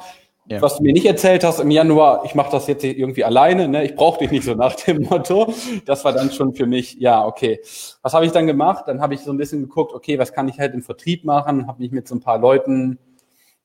Ja. 0.48 0.62
Was 0.62 0.78
du 0.78 0.84
mir 0.84 0.94
nicht 0.94 1.08
erzählt 1.08 1.44
hast 1.44 1.60
im 1.60 1.72
Januar, 1.72 2.24
ich 2.24 2.36
mache 2.36 2.52
das 2.52 2.68
jetzt 2.68 2.84
irgendwie 2.84 3.24
alleine, 3.24 3.68
ne? 3.68 3.84
ich 3.84 3.96
brauche 3.96 4.20
dich 4.20 4.30
nicht 4.30 4.44
so 4.44 4.54
nach 4.54 4.76
dem 4.76 5.02
Motto. 5.02 5.52
Das 5.86 6.06
war 6.06 6.14
dann 6.14 6.32
schon 6.32 6.54
für 6.54 6.68
mich, 6.68 6.98
ja, 7.00 7.26
okay. 7.26 7.60
Was 8.04 8.14
habe 8.14 8.28
ich 8.28 8.32
dann 8.32 8.46
gemacht? 8.46 8.84
Dann 8.88 9.02
habe 9.02 9.16
ich 9.16 9.22
so 9.22 9.32
ein 9.32 9.38
bisschen 9.38 9.62
geguckt, 9.62 9.94
okay, 9.94 10.20
was 10.20 10.34
kann 10.34 10.48
ich 10.48 10.60
halt 10.60 10.76
im 10.76 10.84
Vertrieb 10.84 11.24
machen? 11.26 11.66
Habe 11.66 11.82
mich 11.82 11.92
mit 11.92 12.08
so 12.08 12.14
ein 12.14 12.20
paar 12.20 12.38
Leuten 12.38 13.00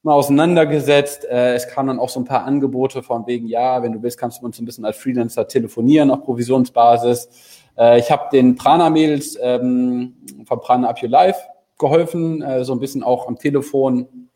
mal 0.03 0.15
auseinandergesetzt. 0.15 1.27
Äh, 1.27 1.55
es 1.55 1.69
kamen 1.69 1.89
dann 1.89 1.99
auch 1.99 2.09
so 2.09 2.19
ein 2.21 2.25
paar 2.25 2.45
Angebote 2.45 3.03
von 3.03 3.27
wegen, 3.27 3.47
ja, 3.47 3.83
wenn 3.83 3.93
du 3.93 4.03
willst, 4.03 4.19
kannst 4.19 4.41
du 4.41 4.47
uns 4.47 4.59
ein 4.59 4.65
bisschen 4.65 4.87
als 4.87 4.97
Freelancer 4.97 5.47
telefonieren 5.47 6.11
auf 6.11 6.23
Provisionsbasis. 6.23 7.29
Äh, 7.77 7.99
ich 7.99 8.11
habe 8.11 8.31
den 8.33 8.57
Prana-Mädels 8.57 9.39
ähm, 9.43 10.15
von 10.47 10.61
Prana 10.61 10.89
Up 10.89 11.03
Your 11.03 11.11
Life 11.11 11.41
geholfen, 11.79 12.41
äh, 12.41 12.65
so 12.65 12.73
ein 12.73 12.81
bisschen 12.81 13.03
auch 13.03 13.29
am 13.29 13.37
Telefon 13.37 14.30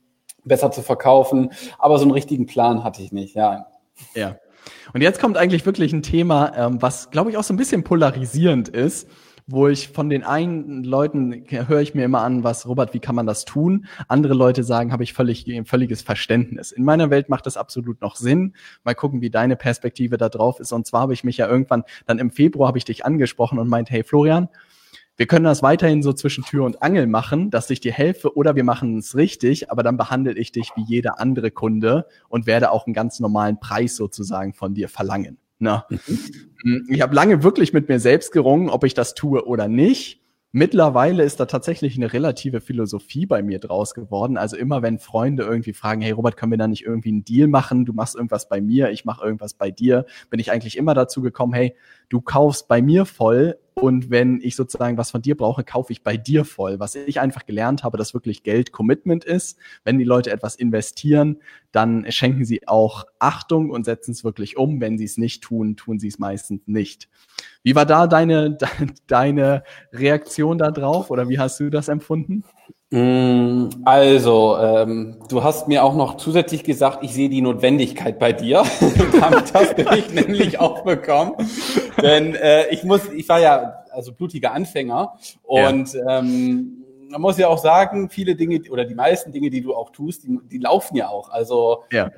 besser 0.44 0.70
zu 0.70 0.82
verkaufen. 0.82 1.50
Aber 1.78 1.98
so 1.98 2.04
einen 2.04 2.12
richtigen 2.12 2.46
Plan 2.46 2.84
hatte 2.84 3.02
ich 3.02 3.12
nicht, 3.12 3.34
ja. 3.34 3.66
Ja. 4.14 4.36
Und 4.92 5.02
jetzt 5.02 5.20
kommt 5.20 5.36
eigentlich 5.36 5.66
wirklich 5.66 5.92
ein 5.92 6.02
Thema, 6.02 6.52
ähm, 6.56 6.80
was, 6.80 7.10
glaube 7.10 7.30
ich, 7.30 7.36
auch 7.36 7.42
so 7.42 7.52
ein 7.52 7.56
bisschen 7.58 7.84
polarisierend 7.84 8.68
ist, 8.68 9.08
wo 9.46 9.68
ich 9.68 9.88
von 9.88 10.08
den 10.08 10.24
einen 10.24 10.84
Leuten 10.84 11.44
höre 11.48 11.80
ich 11.80 11.94
mir 11.94 12.04
immer 12.04 12.22
an, 12.22 12.44
was, 12.44 12.66
Robert, 12.66 12.94
wie 12.94 13.00
kann 13.00 13.14
man 13.14 13.26
das 13.26 13.44
tun? 13.44 13.86
Andere 14.08 14.32
Leute 14.32 14.64
sagen, 14.64 14.90
habe 14.90 15.02
ich 15.02 15.12
völlig, 15.12 15.46
völliges 15.66 16.00
Verständnis. 16.00 16.72
In 16.72 16.84
meiner 16.84 17.10
Welt 17.10 17.28
macht 17.28 17.44
das 17.44 17.58
absolut 17.58 18.00
noch 18.00 18.16
Sinn. 18.16 18.54
Mal 18.84 18.94
gucken, 18.94 19.20
wie 19.20 19.30
deine 19.30 19.56
Perspektive 19.56 20.16
da 20.16 20.30
drauf 20.30 20.60
ist. 20.60 20.72
Und 20.72 20.86
zwar 20.86 21.02
habe 21.02 21.12
ich 21.12 21.24
mich 21.24 21.36
ja 21.36 21.46
irgendwann, 21.46 21.84
dann 22.06 22.18
im 22.18 22.30
Februar 22.30 22.68
habe 22.68 22.78
ich 22.78 22.84
dich 22.84 23.04
angesprochen 23.04 23.58
und 23.58 23.68
meint, 23.68 23.90
hey 23.90 24.02
Florian, 24.02 24.48
wir 25.16 25.26
können 25.26 25.44
das 25.44 25.62
weiterhin 25.62 26.02
so 26.02 26.12
zwischen 26.12 26.44
Tür 26.44 26.64
und 26.64 26.82
Angel 26.82 27.06
machen, 27.06 27.50
dass 27.50 27.70
ich 27.70 27.80
dir 27.80 27.92
helfe 27.92 28.36
oder 28.36 28.56
wir 28.56 28.64
machen 28.64 28.98
es 28.98 29.16
richtig, 29.16 29.70
aber 29.70 29.82
dann 29.82 29.96
behandle 29.96 30.32
ich 30.32 30.50
dich 30.50 30.72
wie 30.76 30.84
jeder 30.84 31.20
andere 31.20 31.50
Kunde 31.50 32.06
und 32.28 32.46
werde 32.46 32.72
auch 32.72 32.86
einen 32.86 32.94
ganz 32.94 33.20
normalen 33.20 33.60
Preis 33.60 33.94
sozusagen 33.96 34.54
von 34.54 34.74
dir 34.74 34.88
verlangen. 34.88 35.38
Na, 35.58 35.86
mhm. 36.64 36.86
Ich 36.88 37.00
habe 37.00 37.14
lange 37.14 37.42
wirklich 37.42 37.72
mit 37.72 37.88
mir 37.88 38.00
selbst 38.00 38.32
gerungen, 38.32 38.68
ob 38.70 38.84
ich 38.84 38.94
das 38.94 39.14
tue 39.14 39.46
oder 39.46 39.68
nicht. 39.68 40.20
Mittlerweile 40.50 41.24
ist 41.24 41.40
da 41.40 41.46
tatsächlich 41.46 41.96
eine 41.96 42.12
relative 42.12 42.60
Philosophie 42.60 43.26
bei 43.26 43.42
mir 43.42 43.58
draus 43.58 43.92
geworden. 43.92 44.36
Also 44.36 44.56
immer 44.56 44.82
wenn 44.82 45.00
Freunde 45.00 45.42
irgendwie 45.42 45.72
fragen, 45.72 46.00
hey 46.00 46.12
Robert, 46.12 46.36
können 46.36 46.52
wir 46.52 46.58
da 46.58 46.68
nicht 46.68 46.84
irgendwie 46.84 47.08
einen 47.08 47.24
Deal 47.24 47.48
machen? 47.48 47.84
Du 47.84 47.92
machst 47.92 48.14
irgendwas 48.14 48.48
bei 48.48 48.60
mir, 48.60 48.90
ich 48.90 49.04
mache 49.04 49.24
irgendwas 49.24 49.54
bei 49.54 49.72
dir, 49.72 50.06
bin 50.30 50.38
ich 50.38 50.52
eigentlich 50.52 50.76
immer 50.76 50.94
dazu 50.94 51.22
gekommen, 51.22 51.54
hey, 51.54 51.74
du 52.08 52.20
kaufst 52.20 52.68
bei 52.68 52.82
mir 52.82 53.04
voll, 53.04 53.58
und 53.74 54.08
wenn 54.08 54.40
ich 54.40 54.54
sozusagen 54.54 54.96
was 54.96 55.10
von 55.10 55.20
dir 55.20 55.36
brauche, 55.36 55.64
kaufe 55.64 55.92
ich 55.92 56.02
bei 56.02 56.16
dir 56.16 56.44
voll. 56.44 56.78
Was 56.78 56.94
ich 56.94 57.20
einfach 57.20 57.44
gelernt 57.44 57.82
habe, 57.82 57.98
dass 57.98 58.14
wirklich 58.14 58.44
Geld 58.44 58.72
Commitment 58.72 59.24
ist. 59.24 59.58
Wenn 59.82 59.98
die 59.98 60.04
Leute 60.04 60.30
etwas 60.30 60.54
investieren, 60.54 61.38
dann 61.72 62.10
schenken 62.10 62.44
sie 62.44 62.68
auch 62.68 63.04
Achtung 63.18 63.70
und 63.70 63.84
setzen 63.84 64.12
es 64.12 64.22
wirklich 64.22 64.56
um. 64.56 64.80
Wenn 64.80 64.96
sie 64.96 65.04
es 65.04 65.18
nicht 65.18 65.42
tun, 65.42 65.76
tun 65.76 65.98
sie 65.98 66.08
es 66.08 66.18
meistens 66.18 66.62
nicht. 66.66 67.08
Wie 67.64 67.74
war 67.74 67.84
da 67.84 68.06
deine, 68.06 68.56
deine 69.08 69.64
Reaktion 69.92 70.58
da 70.58 70.70
drauf 70.70 71.10
oder 71.10 71.28
wie 71.28 71.38
hast 71.38 71.58
du 71.58 71.68
das 71.68 71.88
empfunden? 71.88 72.44
Mm, 72.90 73.70
also, 73.84 74.56
ähm, 74.56 75.16
du 75.28 75.42
hast 75.42 75.66
mir 75.66 75.82
auch 75.82 75.96
noch 75.96 76.16
zusätzlich 76.16 76.62
gesagt, 76.62 76.98
ich 77.02 77.12
sehe 77.12 77.28
die 77.28 77.40
Notwendigkeit 77.40 78.20
bei 78.20 78.32
dir. 78.32 78.62
Damit 79.20 79.52
hast 79.52 79.76
du 79.76 79.82
mich 79.90 80.12
nämlich 80.12 80.60
auch 80.60 80.84
bekommen. 80.84 81.32
Denn 82.04 82.34
äh, 82.34 82.68
ich 82.68 82.84
muss, 82.84 83.10
ich 83.12 83.28
war 83.28 83.40
ja 83.40 83.84
also 83.90 84.12
blutiger 84.12 84.52
Anfänger 84.52 85.14
und 85.42 85.94
ja. 85.94 86.18
ähm, 86.18 86.84
man 87.08 87.20
muss 87.20 87.38
ja 87.38 87.48
auch 87.48 87.58
sagen, 87.58 88.10
viele 88.10 88.34
Dinge 88.34 88.60
oder 88.70 88.84
die 88.84 88.94
meisten 88.94 89.32
Dinge, 89.32 89.50
die 89.50 89.60
du 89.60 89.74
auch 89.74 89.90
tust, 89.90 90.24
die, 90.24 90.38
die 90.50 90.58
laufen 90.58 90.96
ja 90.96 91.08
auch. 91.08 91.30
Also 91.30 91.84
ja. 91.92 92.10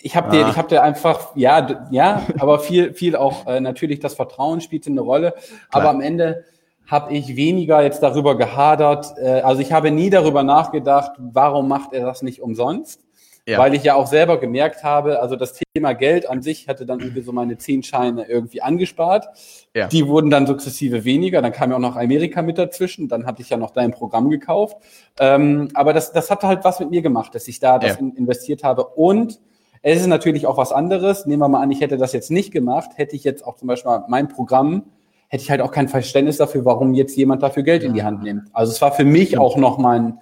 ich 0.00 0.16
habe 0.16 0.30
dir, 0.30 0.46
ah. 0.46 0.50
ich 0.50 0.56
habe 0.56 0.68
dir 0.68 0.82
einfach, 0.82 1.34
ja, 1.36 1.86
ja, 1.90 2.26
aber 2.38 2.60
viel, 2.60 2.94
viel 2.94 3.16
auch 3.16 3.46
äh, 3.46 3.60
natürlich 3.60 4.00
das 4.00 4.14
Vertrauen 4.14 4.60
spielte 4.60 4.90
eine 4.90 5.00
Rolle. 5.00 5.32
Klar. 5.32 5.48
Aber 5.70 5.90
am 5.90 6.00
Ende 6.00 6.44
habe 6.86 7.12
ich 7.12 7.34
weniger 7.36 7.82
jetzt 7.82 8.02
darüber 8.02 8.36
gehadert. 8.36 9.14
Äh, 9.18 9.40
also 9.40 9.60
ich 9.60 9.72
habe 9.72 9.90
nie 9.90 10.10
darüber 10.10 10.42
nachgedacht, 10.42 11.12
warum 11.18 11.68
macht 11.68 11.92
er 11.92 12.06
das 12.06 12.22
nicht 12.22 12.40
umsonst? 12.40 13.00
Ja. 13.46 13.58
Weil 13.58 13.74
ich 13.74 13.84
ja 13.84 13.94
auch 13.94 14.06
selber 14.06 14.40
gemerkt 14.40 14.84
habe, 14.84 15.20
also 15.20 15.36
das 15.36 15.60
Thema 15.74 15.92
Geld 15.92 16.28
an 16.28 16.40
sich 16.40 16.66
hatte 16.66 16.86
dann 16.86 17.00
irgendwie 17.00 17.20
so 17.20 17.30
meine 17.30 17.58
zehn 17.58 17.82
Scheine 17.82 18.26
irgendwie 18.26 18.62
angespart. 18.62 19.26
Ja. 19.74 19.86
Die 19.88 20.06
wurden 20.06 20.30
dann 20.30 20.46
sukzessive 20.46 21.04
weniger. 21.04 21.42
Dann 21.42 21.52
kam 21.52 21.70
ja 21.70 21.76
auch 21.76 21.80
noch 21.80 21.96
Amerika 21.96 22.40
mit 22.40 22.56
dazwischen. 22.56 23.08
Dann 23.08 23.26
hatte 23.26 23.42
ich 23.42 23.50
ja 23.50 23.58
noch 23.58 23.70
dein 23.70 23.90
Programm 23.90 24.30
gekauft. 24.30 24.78
Ähm, 25.20 25.68
aber 25.74 25.92
das, 25.92 26.12
das 26.12 26.30
hat 26.30 26.42
halt 26.42 26.64
was 26.64 26.80
mit 26.80 26.90
mir 26.90 27.02
gemacht, 27.02 27.34
dass 27.34 27.46
ich 27.46 27.60
da 27.60 27.78
das 27.78 27.98
ja. 28.00 28.06
investiert 28.16 28.64
habe. 28.64 28.86
Und 28.86 29.40
es 29.82 30.00
ist 30.00 30.06
natürlich 30.06 30.46
auch 30.46 30.56
was 30.56 30.72
anderes. 30.72 31.26
Nehmen 31.26 31.42
wir 31.42 31.48
mal 31.48 31.62
an, 31.62 31.70
ich 31.70 31.82
hätte 31.82 31.98
das 31.98 32.14
jetzt 32.14 32.30
nicht 32.30 32.50
gemacht, 32.50 32.92
hätte 32.96 33.14
ich 33.14 33.24
jetzt 33.24 33.46
auch 33.46 33.56
zum 33.56 33.68
Beispiel 33.68 33.92
mein 34.08 34.28
Programm 34.28 34.84
hätte 35.28 35.42
ich 35.42 35.50
halt 35.50 35.62
auch 35.62 35.72
kein 35.72 35.88
Verständnis 35.88 36.36
dafür, 36.36 36.64
warum 36.64 36.94
jetzt 36.94 37.16
jemand 37.16 37.42
dafür 37.42 37.64
Geld 37.64 37.82
in 37.82 37.92
die 37.92 38.04
Hand 38.04 38.22
nimmt. 38.22 38.48
Also 38.52 38.70
es 38.70 38.80
war 38.80 38.92
für 38.92 39.04
mich 39.04 39.36
auch 39.36 39.56
noch 39.56 39.78
mal 39.78 39.98
ein 39.98 40.18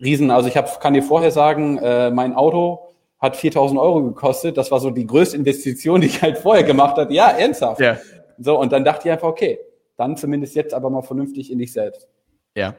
Riesen, 0.00 0.30
also 0.30 0.48
ich 0.48 0.56
hab, 0.56 0.80
kann 0.80 0.94
dir 0.94 1.02
vorher 1.02 1.30
sagen, 1.30 1.78
äh, 1.78 2.10
mein 2.10 2.34
Auto 2.34 2.80
hat 3.18 3.36
4000 3.36 3.80
Euro 3.80 4.02
gekostet. 4.02 4.56
Das 4.56 4.70
war 4.70 4.80
so 4.80 4.90
die 4.90 5.06
größte 5.06 5.36
Investition, 5.36 6.00
die 6.02 6.08
ich 6.08 6.22
halt 6.22 6.38
vorher 6.38 6.64
gemacht 6.64 6.96
habe. 6.96 7.12
Ja, 7.12 7.28
ernsthaft. 7.28 7.80
Ja. 7.80 7.98
So, 8.38 8.58
und 8.58 8.72
dann 8.72 8.84
dachte 8.84 9.08
ich 9.08 9.12
einfach, 9.12 9.28
okay, 9.28 9.58
dann 9.96 10.16
zumindest 10.16 10.54
jetzt 10.54 10.74
aber 10.74 10.90
mal 10.90 11.02
vernünftig 11.02 11.50
in 11.50 11.58
dich 11.58 11.72
selbst. 11.72 12.08
Ja, 12.56 12.74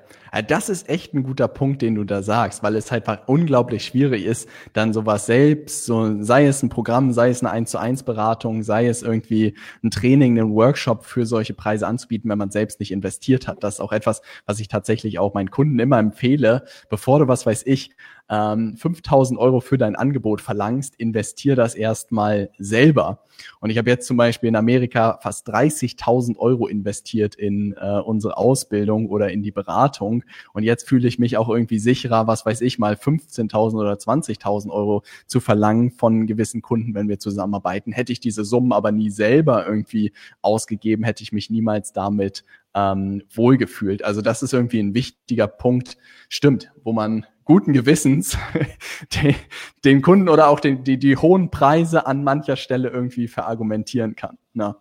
das 0.47 0.69
ist 0.69 0.89
echt 0.89 1.13
ein 1.13 1.21
guter 1.21 1.47
Punkt, 1.47 1.83
den 1.83 1.93
du 1.93 2.03
da 2.03 2.23
sagst, 2.23 2.63
weil 2.63 2.75
es 2.75 2.91
halt 2.91 3.05
unglaublich 3.27 3.85
schwierig 3.85 4.25
ist, 4.25 4.49
dann 4.73 4.91
sowas 4.91 5.27
selbst, 5.27 5.85
so 5.85 6.19
sei 6.23 6.47
es 6.47 6.63
ein 6.63 6.69
Programm, 6.69 7.11
sei 7.13 7.29
es 7.29 7.43
eine 7.43 7.51
1 7.51 7.69
zu 7.69 7.77
1 7.77 8.01
Beratung, 8.01 8.63
sei 8.63 8.87
es 8.87 9.03
irgendwie 9.03 9.55
ein 9.83 9.91
Training, 9.91 10.39
einen 10.39 10.51
Workshop 10.55 11.05
für 11.05 11.27
solche 11.27 11.53
Preise 11.53 11.85
anzubieten, 11.85 12.27
wenn 12.31 12.39
man 12.39 12.49
selbst 12.49 12.79
nicht 12.79 12.91
investiert 12.91 13.47
hat. 13.47 13.63
Das 13.63 13.75
ist 13.75 13.79
auch 13.79 13.91
etwas, 13.91 14.23
was 14.47 14.59
ich 14.59 14.67
tatsächlich 14.67 15.19
auch 15.19 15.35
meinen 15.35 15.51
Kunden 15.51 15.77
immer 15.77 15.99
empfehle, 15.99 16.65
bevor 16.89 17.19
du, 17.19 17.27
was 17.27 17.45
weiß 17.45 17.61
ich, 17.67 17.91
ähm, 18.29 18.75
5000 18.77 19.39
Euro 19.39 19.59
für 19.59 19.77
dein 19.77 19.95
Angebot 19.95 20.41
verlangst, 20.41 20.95
investier 20.95 21.55
das 21.55 21.75
erstmal 21.75 22.49
selber. 22.57 23.23
Und 23.59 23.69
ich 23.69 23.77
habe 23.77 23.89
jetzt 23.89 24.07
zum 24.07 24.17
Beispiel 24.17 24.49
in 24.49 24.55
Amerika 24.55 25.19
fast 25.21 25.47
30.000 25.49 26.37
Euro 26.37 26.67
investiert 26.67 27.35
in 27.35 27.73
äh, 27.73 27.99
unsere 27.99 28.37
Ausbildung 28.37 29.09
oder 29.09 29.31
in 29.31 29.43
die 29.43 29.51
Beratung. 29.51 30.23
Und 30.53 30.63
jetzt 30.63 30.87
fühle 30.87 31.07
ich 31.07 31.19
mich 31.19 31.37
auch 31.37 31.49
irgendwie 31.49 31.79
sicherer, 31.79 32.27
was 32.27 32.45
weiß 32.45 32.61
ich 32.61 32.79
mal, 32.79 32.93
15.000 32.93 33.75
oder 33.75 33.93
20.000 33.93 34.69
Euro 34.69 35.03
zu 35.25 35.39
verlangen 35.39 35.91
von 35.91 36.27
gewissen 36.27 36.61
Kunden, 36.61 36.95
wenn 36.95 37.09
wir 37.09 37.19
zusammenarbeiten. 37.19 37.91
Hätte 37.91 38.11
ich 38.11 38.19
diese 38.19 38.43
Summen 38.43 38.73
aber 38.73 38.91
nie 38.91 39.09
selber 39.09 39.65
irgendwie 39.67 40.13
ausgegeben, 40.41 41.03
hätte 41.03 41.23
ich 41.23 41.31
mich 41.31 41.49
niemals 41.49 41.93
damit 41.93 42.43
ähm, 42.73 43.23
wohlgefühlt. 43.33 44.03
Also 44.03 44.21
das 44.21 44.43
ist 44.43 44.53
irgendwie 44.53 44.79
ein 44.79 44.93
wichtiger 44.93 45.47
Punkt, 45.47 45.97
stimmt, 46.29 46.71
wo 46.83 46.93
man 46.93 47.25
guten 47.47 47.73
Gewissens 47.73 48.37
den, 49.15 49.35
den 49.83 50.01
Kunden 50.01 50.29
oder 50.29 50.49
auch 50.49 50.59
den, 50.59 50.83
die, 50.83 50.99
die 50.99 51.15
hohen 51.15 51.49
Preise 51.49 52.05
an 52.05 52.23
mancher 52.23 52.57
Stelle 52.57 52.89
irgendwie 52.89 53.27
verargumentieren 53.27 54.15
kann. 54.15 54.37
Ne? 54.53 54.75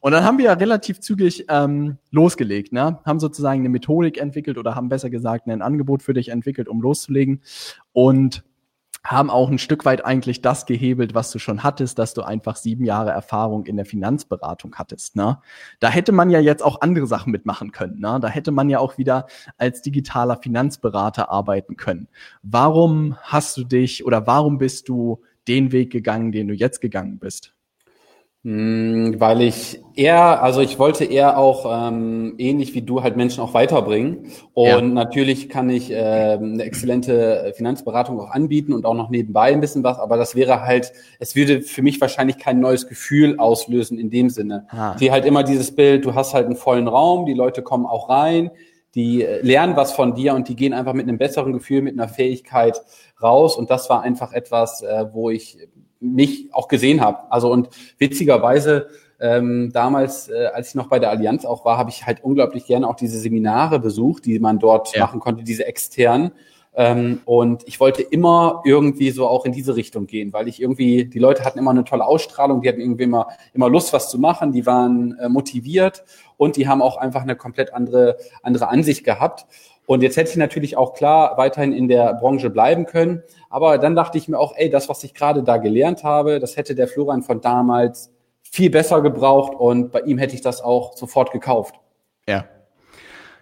Und 0.00 0.12
dann 0.12 0.24
haben 0.24 0.38
wir 0.38 0.46
ja 0.46 0.52
relativ 0.54 1.00
zügig 1.00 1.46
ähm, 1.48 1.98
losgelegt, 2.10 2.72
ne? 2.72 2.98
haben 3.04 3.20
sozusagen 3.20 3.60
eine 3.60 3.68
Methodik 3.68 4.18
entwickelt 4.18 4.58
oder 4.58 4.74
haben 4.74 4.88
besser 4.88 5.10
gesagt 5.10 5.46
ein 5.46 5.62
Angebot 5.62 6.02
für 6.02 6.12
dich 6.12 6.28
entwickelt, 6.28 6.68
um 6.68 6.82
loszulegen. 6.82 7.42
Und 7.92 8.42
haben 9.04 9.30
auch 9.30 9.50
ein 9.50 9.58
Stück 9.58 9.84
weit 9.84 10.04
eigentlich 10.04 10.42
das 10.42 10.64
gehebelt, 10.66 11.14
was 11.14 11.30
du 11.32 11.38
schon 11.38 11.62
hattest, 11.62 11.98
dass 11.98 12.14
du 12.14 12.22
einfach 12.22 12.56
sieben 12.56 12.84
Jahre 12.84 13.10
Erfahrung 13.10 13.66
in 13.66 13.76
der 13.76 13.84
Finanzberatung 13.84 14.76
hattest. 14.76 15.16
Ne? 15.16 15.38
Da 15.80 15.88
hätte 15.88 16.12
man 16.12 16.30
ja 16.30 16.38
jetzt 16.38 16.62
auch 16.62 16.80
andere 16.80 17.06
Sachen 17.06 17.32
mitmachen 17.32 17.72
können. 17.72 17.98
Ne? 17.98 18.18
Da 18.20 18.28
hätte 18.28 18.52
man 18.52 18.70
ja 18.70 18.78
auch 18.78 18.98
wieder 18.98 19.26
als 19.58 19.82
digitaler 19.82 20.36
Finanzberater 20.36 21.30
arbeiten 21.30 21.76
können. 21.76 22.08
Warum 22.42 23.16
hast 23.22 23.56
du 23.56 23.64
dich 23.64 24.06
oder 24.06 24.26
warum 24.26 24.58
bist 24.58 24.88
du 24.88 25.22
den 25.48 25.72
Weg 25.72 25.90
gegangen, 25.90 26.30
den 26.30 26.48
du 26.48 26.54
jetzt 26.54 26.80
gegangen 26.80 27.18
bist? 27.18 27.54
Hm, 28.44 29.20
weil 29.20 29.40
ich 29.40 29.80
eher, 29.94 30.42
also 30.42 30.62
ich 30.62 30.80
wollte 30.80 31.04
eher 31.04 31.38
auch 31.38 31.64
ähm, 31.88 32.34
ähnlich 32.38 32.74
wie 32.74 32.82
du 32.82 33.00
halt 33.00 33.16
Menschen 33.16 33.40
auch 33.40 33.54
weiterbringen. 33.54 34.32
Und 34.52 34.66
ja. 34.66 34.80
natürlich 34.80 35.48
kann 35.48 35.70
ich 35.70 35.92
äh, 35.92 35.94
eine 35.94 36.64
exzellente 36.64 37.52
Finanzberatung 37.56 38.18
auch 38.18 38.30
anbieten 38.30 38.72
und 38.72 38.84
auch 38.84 38.94
noch 38.94 39.10
nebenbei 39.10 39.52
ein 39.52 39.60
bisschen 39.60 39.84
was, 39.84 40.00
aber 40.00 40.16
das 40.16 40.34
wäre 40.34 40.62
halt, 40.62 40.92
es 41.20 41.36
würde 41.36 41.62
für 41.62 41.82
mich 41.82 42.00
wahrscheinlich 42.00 42.36
kein 42.38 42.58
neues 42.58 42.88
Gefühl 42.88 43.38
auslösen 43.38 43.96
in 43.96 44.10
dem 44.10 44.28
Sinne. 44.28 44.66
Ah. 44.70 44.96
Die 44.96 45.12
halt 45.12 45.24
immer 45.24 45.44
dieses 45.44 45.72
Bild, 45.72 46.04
du 46.04 46.16
hast 46.16 46.34
halt 46.34 46.46
einen 46.46 46.56
vollen 46.56 46.88
Raum, 46.88 47.26
die 47.26 47.34
Leute 47.34 47.62
kommen 47.62 47.86
auch 47.86 48.08
rein, 48.08 48.50
die 48.96 49.24
äh, 49.24 49.40
lernen 49.42 49.76
was 49.76 49.92
von 49.92 50.14
dir 50.14 50.34
und 50.34 50.48
die 50.48 50.56
gehen 50.56 50.72
einfach 50.72 50.94
mit 50.94 51.08
einem 51.08 51.18
besseren 51.18 51.52
Gefühl, 51.52 51.82
mit 51.82 51.98
einer 51.98 52.08
Fähigkeit 52.08 52.82
raus. 53.22 53.56
Und 53.56 53.70
das 53.70 53.88
war 53.88 54.02
einfach 54.02 54.32
etwas, 54.32 54.82
äh, 54.82 55.06
wo 55.12 55.30
ich 55.30 55.58
mich 56.02 56.48
auch 56.52 56.68
gesehen 56.68 57.00
habe. 57.00 57.30
Also 57.30 57.50
und 57.50 57.68
witzigerweise 57.98 58.88
ähm, 59.20 59.70
damals, 59.72 60.28
äh, 60.28 60.46
als 60.52 60.70
ich 60.70 60.74
noch 60.74 60.88
bei 60.88 60.98
der 60.98 61.10
Allianz 61.10 61.44
auch 61.44 61.64
war, 61.64 61.78
habe 61.78 61.90
ich 61.90 62.04
halt 62.04 62.24
unglaublich 62.24 62.66
gerne 62.66 62.88
auch 62.88 62.96
diese 62.96 63.18
Seminare 63.18 63.78
besucht, 63.78 64.26
die 64.26 64.40
man 64.40 64.58
dort 64.58 64.94
ja. 64.94 65.04
machen 65.04 65.20
konnte, 65.20 65.44
diese 65.44 65.64
externen. 65.64 66.32
Ähm, 66.74 67.20
und 67.26 67.62
ich 67.68 67.78
wollte 67.80 68.02
immer 68.02 68.62
irgendwie 68.64 69.10
so 69.10 69.28
auch 69.28 69.44
in 69.44 69.52
diese 69.52 69.76
Richtung 69.76 70.06
gehen, 70.06 70.32
weil 70.32 70.48
ich 70.48 70.60
irgendwie, 70.60 71.04
die 71.04 71.18
Leute 71.18 71.44
hatten 71.44 71.58
immer 71.58 71.70
eine 71.70 71.84
tolle 71.84 72.04
Ausstrahlung, 72.04 72.62
die 72.62 72.68
hatten 72.68 72.80
irgendwie 72.80 73.04
immer, 73.04 73.28
immer 73.52 73.68
Lust, 73.68 73.92
was 73.92 74.10
zu 74.10 74.18
machen, 74.18 74.52
die 74.52 74.66
waren 74.66 75.16
äh, 75.18 75.28
motiviert 75.28 76.02
und 76.36 76.56
die 76.56 76.66
haben 76.66 76.82
auch 76.82 76.96
einfach 76.96 77.22
eine 77.22 77.36
komplett 77.36 77.74
andere, 77.74 78.16
andere 78.42 78.68
Ansicht 78.68 79.04
gehabt. 79.04 79.46
Und 79.84 80.02
jetzt 80.02 80.16
hätte 80.16 80.30
ich 80.30 80.36
natürlich 80.36 80.76
auch 80.76 80.94
klar 80.94 81.36
weiterhin 81.36 81.72
in 81.72 81.88
der 81.88 82.14
Branche 82.14 82.50
bleiben 82.50 82.86
können. 82.86 83.22
Aber 83.52 83.76
dann 83.76 83.94
dachte 83.94 84.16
ich 84.16 84.28
mir 84.28 84.38
auch, 84.38 84.54
ey, 84.56 84.70
das, 84.70 84.88
was 84.88 85.04
ich 85.04 85.12
gerade 85.12 85.42
da 85.42 85.58
gelernt 85.58 86.04
habe, 86.04 86.40
das 86.40 86.56
hätte 86.56 86.74
der 86.74 86.88
Florian 86.88 87.22
von 87.22 87.42
damals 87.42 88.10
viel 88.40 88.70
besser 88.70 89.02
gebraucht 89.02 89.52
und 89.54 89.92
bei 89.92 90.00
ihm 90.00 90.16
hätte 90.16 90.34
ich 90.34 90.40
das 90.40 90.62
auch 90.62 90.96
sofort 90.96 91.32
gekauft. 91.32 91.74
Ja. 92.26 92.46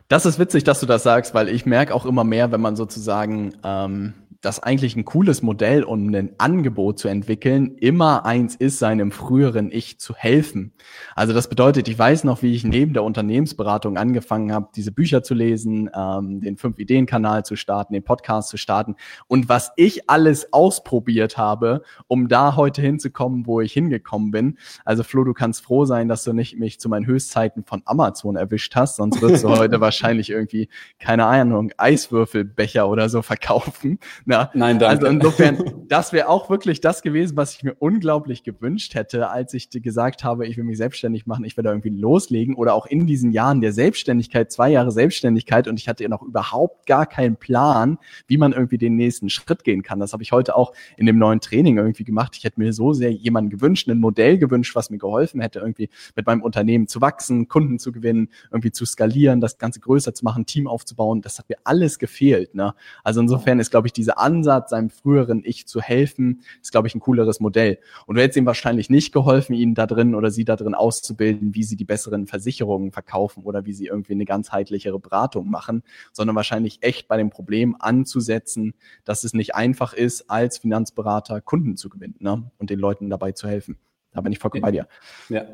Das 0.08 0.26
ist 0.26 0.40
witzig, 0.40 0.64
dass 0.64 0.80
du 0.80 0.86
das 0.86 1.04
sagst, 1.04 1.32
weil 1.32 1.48
ich 1.48 1.64
merke 1.64 1.94
auch 1.94 2.06
immer 2.06 2.24
mehr, 2.24 2.50
wenn 2.50 2.60
man 2.60 2.74
sozusagen 2.74 3.54
ähm, 3.62 4.14
das 4.40 4.60
eigentlich 4.60 4.96
ein 4.96 5.04
cooles 5.04 5.42
Modell, 5.42 5.82
um 5.84 6.14
ein 6.14 6.30
Angebot 6.38 6.98
zu 6.98 7.08
entwickeln, 7.08 7.76
immer 7.76 8.24
eins 8.24 8.56
ist, 8.56 8.78
seinem 8.78 9.10
früheren 9.10 9.70
Ich 9.70 10.00
zu 10.00 10.14
helfen. 10.14 10.72
Also 11.14 11.34
das 11.34 11.48
bedeutet, 11.48 11.88
ich 11.88 11.98
weiß 11.98 12.24
noch, 12.24 12.42
wie 12.42 12.54
ich 12.54 12.64
neben 12.64 12.94
der 12.94 13.04
Unternehmensberatung 13.04 13.98
angefangen 13.98 14.52
habe, 14.52 14.68
diese 14.74 14.92
Bücher 14.92 15.22
zu 15.22 15.34
lesen, 15.34 15.90
ähm, 15.94 16.40
den 16.40 16.56
Fünf-Ideen-Kanal 16.56 17.44
zu 17.44 17.56
starten, 17.56 17.92
den 17.92 18.02
Podcast 18.02 18.48
zu 18.48 18.56
starten 18.56 18.96
und 19.26 19.50
was 19.50 19.72
ich 19.76 20.08
alles 20.08 20.52
ausprobiert 20.52 21.36
habe, 21.36 21.82
um 22.06 22.28
da 22.28 22.56
heute 22.56 22.80
hinzukommen, 22.80 23.46
wo 23.46 23.60
ich 23.60 23.74
hingekommen 23.74 24.30
bin. 24.30 24.58
Also 24.86 25.02
Flo, 25.02 25.24
du 25.24 25.34
kannst 25.34 25.62
froh 25.62 25.84
sein, 25.84 26.08
dass 26.08 26.24
du 26.24 26.32
nicht 26.32 26.58
mich 26.58 26.80
zu 26.80 26.88
meinen 26.88 27.06
Höchstzeiten 27.06 27.64
von 27.64 27.82
Amazon 27.84 28.36
erwischt 28.36 28.74
hast, 28.74 28.96
sonst 28.96 29.20
wirst 29.20 29.44
du 29.44 29.48
heute 29.58 29.80
wahrscheinlich 29.82 30.30
irgendwie, 30.30 30.68
keine 30.98 31.26
Ahnung, 31.26 31.72
Eiswürfelbecher 31.76 32.88
oder 32.88 33.10
so 33.10 33.20
verkaufen 33.20 33.98
na, 34.30 34.50
Nein, 34.54 34.78
danke. 34.78 34.86
Also 34.86 35.06
insofern, 35.06 35.84
das 35.88 36.12
wäre 36.12 36.28
auch 36.28 36.48
wirklich 36.50 36.80
das 36.80 37.02
gewesen, 37.02 37.36
was 37.36 37.54
ich 37.56 37.64
mir 37.64 37.74
unglaublich 37.78 38.44
gewünscht 38.44 38.94
hätte, 38.94 39.28
als 39.28 39.54
ich 39.54 39.70
gesagt 39.70 40.22
habe, 40.22 40.46
ich 40.46 40.56
will 40.56 40.62
mich 40.62 40.78
selbstständig 40.78 41.26
machen, 41.26 41.44
ich 41.44 41.56
will 41.56 41.64
da 41.64 41.70
irgendwie 41.70 41.90
loslegen 41.90 42.54
oder 42.54 42.74
auch 42.74 42.86
in 42.86 43.06
diesen 43.06 43.32
Jahren 43.32 43.60
der 43.60 43.72
Selbstständigkeit, 43.72 44.52
zwei 44.52 44.70
Jahre 44.70 44.92
Selbstständigkeit 44.92 45.66
und 45.66 45.80
ich 45.80 45.88
hatte 45.88 46.04
ja 46.04 46.08
noch 46.08 46.22
überhaupt 46.22 46.86
gar 46.86 47.06
keinen 47.06 47.36
Plan, 47.36 47.98
wie 48.28 48.38
man 48.38 48.52
irgendwie 48.52 48.78
den 48.78 48.94
nächsten 48.94 49.30
Schritt 49.30 49.64
gehen 49.64 49.82
kann. 49.82 49.98
Das 49.98 50.12
habe 50.12 50.22
ich 50.22 50.30
heute 50.30 50.54
auch 50.54 50.72
in 50.96 51.06
dem 51.06 51.18
neuen 51.18 51.40
Training 51.40 51.78
irgendwie 51.78 52.04
gemacht. 52.04 52.36
Ich 52.36 52.44
hätte 52.44 52.60
mir 52.60 52.72
so 52.72 52.92
sehr 52.92 53.10
jemanden 53.10 53.50
gewünscht, 53.50 53.88
ein 53.88 53.98
Modell 53.98 54.38
gewünscht, 54.38 54.76
was 54.76 54.90
mir 54.90 54.98
geholfen 54.98 55.40
hätte, 55.40 55.58
irgendwie 55.58 55.90
mit 56.14 56.24
meinem 56.24 56.42
Unternehmen 56.42 56.86
zu 56.86 57.00
wachsen, 57.00 57.48
Kunden 57.48 57.80
zu 57.80 57.90
gewinnen, 57.90 58.28
irgendwie 58.52 58.70
zu 58.70 58.84
skalieren, 58.84 59.40
das 59.40 59.58
Ganze 59.58 59.80
größer 59.80 60.14
zu 60.14 60.24
machen, 60.24 60.46
Team 60.46 60.68
aufzubauen. 60.68 61.20
Das 61.20 61.40
hat 61.40 61.48
mir 61.48 61.56
alles 61.64 61.98
gefehlt. 61.98 62.54
Ne? 62.54 62.74
Also 63.02 63.20
insofern 63.20 63.58
ist, 63.58 63.72
glaube 63.72 63.88
ich, 63.88 63.92
diese 63.92 64.19
Ansatz, 64.20 64.70
seinem 64.70 64.90
früheren 64.90 65.42
Ich 65.44 65.66
zu 65.66 65.80
helfen, 65.80 66.42
ist, 66.62 66.70
glaube 66.70 66.88
ich, 66.88 66.94
ein 66.94 67.00
cooleres 67.00 67.40
Modell. 67.40 67.78
Und 68.06 68.16
du 68.16 68.22
hättest 68.22 68.36
ihm 68.36 68.46
wahrscheinlich 68.46 68.90
nicht 68.90 69.12
geholfen, 69.12 69.54
ihn 69.54 69.74
da 69.74 69.86
drin 69.86 70.14
oder 70.14 70.30
sie 70.30 70.44
da 70.44 70.56
drin 70.56 70.74
auszubilden, 70.74 71.54
wie 71.54 71.64
sie 71.64 71.76
die 71.76 71.84
besseren 71.84 72.26
Versicherungen 72.26 72.92
verkaufen 72.92 73.44
oder 73.44 73.64
wie 73.64 73.72
sie 73.72 73.86
irgendwie 73.86 74.12
eine 74.12 74.24
ganzheitlichere 74.24 74.98
Beratung 74.98 75.50
machen, 75.50 75.82
sondern 76.12 76.36
wahrscheinlich 76.36 76.82
echt 76.82 77.08
bei 77.08 77.16
dem 77.16 77.30
Problem 77.30 77.76
anzusetzen, 77.78 78.74
dass 79.04 79.24
es 79.24 79.34
nicht 79.34 79.54
einfach 79.54 79.92
ist, 79.92 80.30
als 80.30 80.58
Finanzberater 80.58 81.40
Kunden 81.40 81.76
zu 81.76 81.88
gewinnen 81.88 82.16
ne? 82.18 82.50
und 82.58 82.70
den 82.70 82.78
Leuten 82.78 83.10
dabei 83.10 83.32
zu 83.32 83.48
helfen. 83.48 83.78
Da 84.12 84.20
bin 84.20 84.32
ich 84.32 84.38
vollkommen 84.38 84.62
bei 84.62 84.72
dir. 84.72 84.88
Ja. 85.28 85.44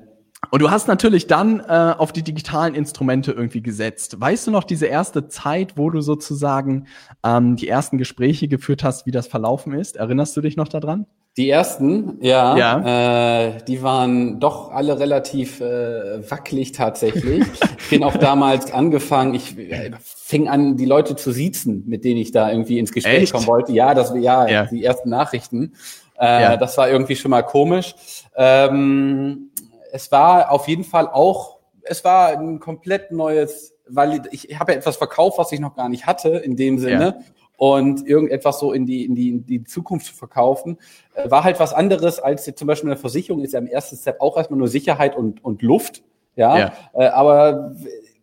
Und 0.51 0.63
du 0.63 0.71
hast 0.71 0.89
natürlich 0.89 1.27
dann 1.27 1.61
äh, 1.61 1.95
auf 1.97 2.13
die 2.13 2.23
digitalen 2.23 2.75
Instrumente 2.75 3.33
irgendwie 3.33 3.63
gesetzt. 3.63 4.21
Weißt 4.21 4.47
du 4.47 4.51
noch 4.51 4.65
diese 4.65 4.87
erste 4.87 5.29
Zeit, 5.29 5.77
wo 5.77 5.91
du 5.91 6.01
sozusagen 6.01 6.87
ähm, 7.25 7.57
die 7.57 7.69
ersten 7.69 7.99
Gespräche 7.99 8.49
geführt 8.49 8.85
hast, 8.85 9.07
wie 9.07 9.11
das 9.11 9.27
verlaufen 9.27 9.73
ist? 9.73 9.97
Erinnerst 9.97 10.37
du 10.37 10.41
dich 10.41 10.57
noch 10.57 10.69
daran? 10.69 11.07
Die 11.37 11.51
ersten, 11.51 12.17
ja, 12.23 12.57
ja. 12.57 13.49
Äh, 13.49 13.63
die 13.69 13.83
waren 13.83 14.41
doch 14.41 14.71
alle 14.71 14.99
relativ 14.99 15.61
äh, 15.61 16.31
wackelig 16.31 16.73
tatsächlich. 16.73 17.45
ich 17.79 17.91
bin 17.91 18.03
auch 18.05 18.17
damals 18.17 18.73
angefangen, 18.73 19.35
ich 19.35 19.59
äh, 19.59 19.91
fing 20.01 20.49
an, 20.49 20.79
die 20.79 20.87
Leute 20.87 21.15
zu 21.15 21.33
siezen, 21.33 21.85
mit 21.87 22.05
denen 22.05 22.21
ich 22.21 22.33
da 22.33 22.51
irgendwie 22.51 22.79
ins 22.79 22.91
Gespräch 22.91 23.25
Echt? 23.25 23.33
kommen 23.35 23.47
wollte. 23.47 23.73
Ja, 23.73 23.93
das 23.93 24.15
ja, 24.19 24.49
ja. 24.49 24.65
die 24.65 24.83
ersten 24.83 25.11
Nachrichten. 25.11 25.75
Äh, 26.19 26.43
ja. 26.43 26.57
Das 26.57 26.79
war 26.79 26.89
irgendwie 26.89 27.17
schon 27.17 27.31
mal 27.31 27.43
komisch. 27.43 27.95
Ähm, 28.35 29.51
es 29.97 30.13
war 30.13 30.53
auf 30.53 30.69
jeden 30.69 30.85
Fall 30.85 31.09
auch, 31.09 31.59
es 31.83 32.05
war 32.05 32.29
ein 32.29 32.61
komplett 32.61 33.13
neues, 33.13 33.75
weil 33.89 34.23
ich, 34.31 34.59
habe 34.59 34.73
ja 34.73 34.79
etwas 34.79 34.97
verkauft, 34.97 35.39
was 35.39 35.53
ich 35.53 35.61
noch 35.61 35.75
gar 35.75 35.89
nicht 35.89 36.07
hatte 36.07 36.29
in 36.29 36.55
dem 36.55 36.79
Sinne. 36.79 37.17
Ja. 37.19 37.25
Und 37.57 38.07
irgendetwas 38.07 38.59
so 38.59 38.75
in 38.75 38.85
die, 38.85 39.07
in 39.07 39.15
die, 39.15 39.31
in 39.31 39.47
die 39.47 39.65
Zukunft 39.65 40.05
zu 40.05 40.15
verkaufen, 40.15 40.77
äh, 41.15 41.31
war 41.31 41.45
halt 41.45 41.59
was 41.59 41.73
anderes 41.73 42.19
als 42.21 42.45
zum 42.45 42.69
Beispiel 42.69 42.91
eine 42.91 42.99
Versicherung 42.99 43.43
ist 43.43 43.55
ja 43.55 43.59
im 43.59 43.67
ersten 43.67 43.97
Step 43.97 44.21
auch 44.21 44.37
erstmal 44.37 44.59
nur 44.59 44.69
Sicherheit 44.69 45.17
und, 45.17 45.43
und 45.43 45.63
Luft. 45.63 46.03
Ja, 46.35 46.59
ja. 46.59 46.73
Äh, 46.93 47.07
aber 47.07 47.75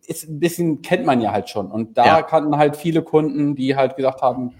ist 0.06 0.28
ein 0.28 0.38
bisschen 0.38 0.82
kennt 0.82 1.04
man 1.04 1.20
ja 1.20 1.32
halt 1.32 1.48
schon. 1.48 1.72
Und 1.72 1.98
da 1.98 2.06
ja. 2.06 2.22
kannten 2.22 2.56
halt 2.56 2.76
viele 2.76 3.02
Kunden, 3.02 3.56
die 3.56 3.74
halt 3.74 3.96
gesagt 3.96 4.22
haben, 4.22 4.54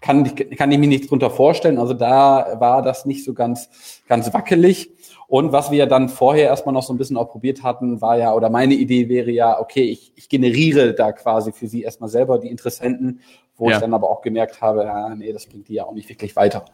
kann, 0.00 0.34
kann 0.34 0.72
ich 0.72 0.78
mir 0.78 0.86
nichts 0.86 1.08
drunter 1.08 1.30
vorstellen. 1.30 1.78
Also 1.78 1.94
da 1.94 2.56
war 2.58 2.82
das 2.82 3.04
nicht 3.06 3.24
so 3.24 3.34
ganz, 3.34 3.68
ganz 4.08 4.32
wackelig. 4.32 4.90
Und 5.28 5.52
was 5.52 5.70
wir 5.70 5.86
dann 5.86 6.08
vorher 6.08 6.46
erstmal 6.46 6.72
noch 6.72 6.82
so 6.82 6.92
ein 6.92 6.98
bisschen 6.98 7.16
auch 7.16 7.28
probiert 7.28 7.62
hatten, 7.62 8.00
war 8.00 8.18
ja, 8.18 8.34
oder 8.34 8.50
meine 8.50 8.74
Idee 8.74 9.08
wäre 9.08 9.30
ja, 9.30 9.60
okay, 9.60 9.84
ich, 9.84 10.12
ich 10.16 10.28
generiere 10.28 10.94
da 10.94 11.12
quasi 11.12 11.52
für 11.52 11.68
sie 11.68 11.82
erstmal 11.82 12.08
selber 12.08 12.38
die 12.38 12.48
Interessenten, 12.48 13.20
wo 13.56 13.68
ja. 13.68 13.76
ich 13.76 13.80
dann 13.80 13.94
aber 13.94 14.10
auch 14.10 14.22
gemerkt 14.22 14.60
habe, 14.60 14.84
ja, 14.84 15.14
nee, 15.14 15.32
das 15.32 15.46
bringt 15.46 15.68
die 15.68 15.74
ja 15.74 15.84
auch 15.84 15.92
nicht 15.92 16.08
wirklich 16.08 16.34
weiter. 16.34 16.64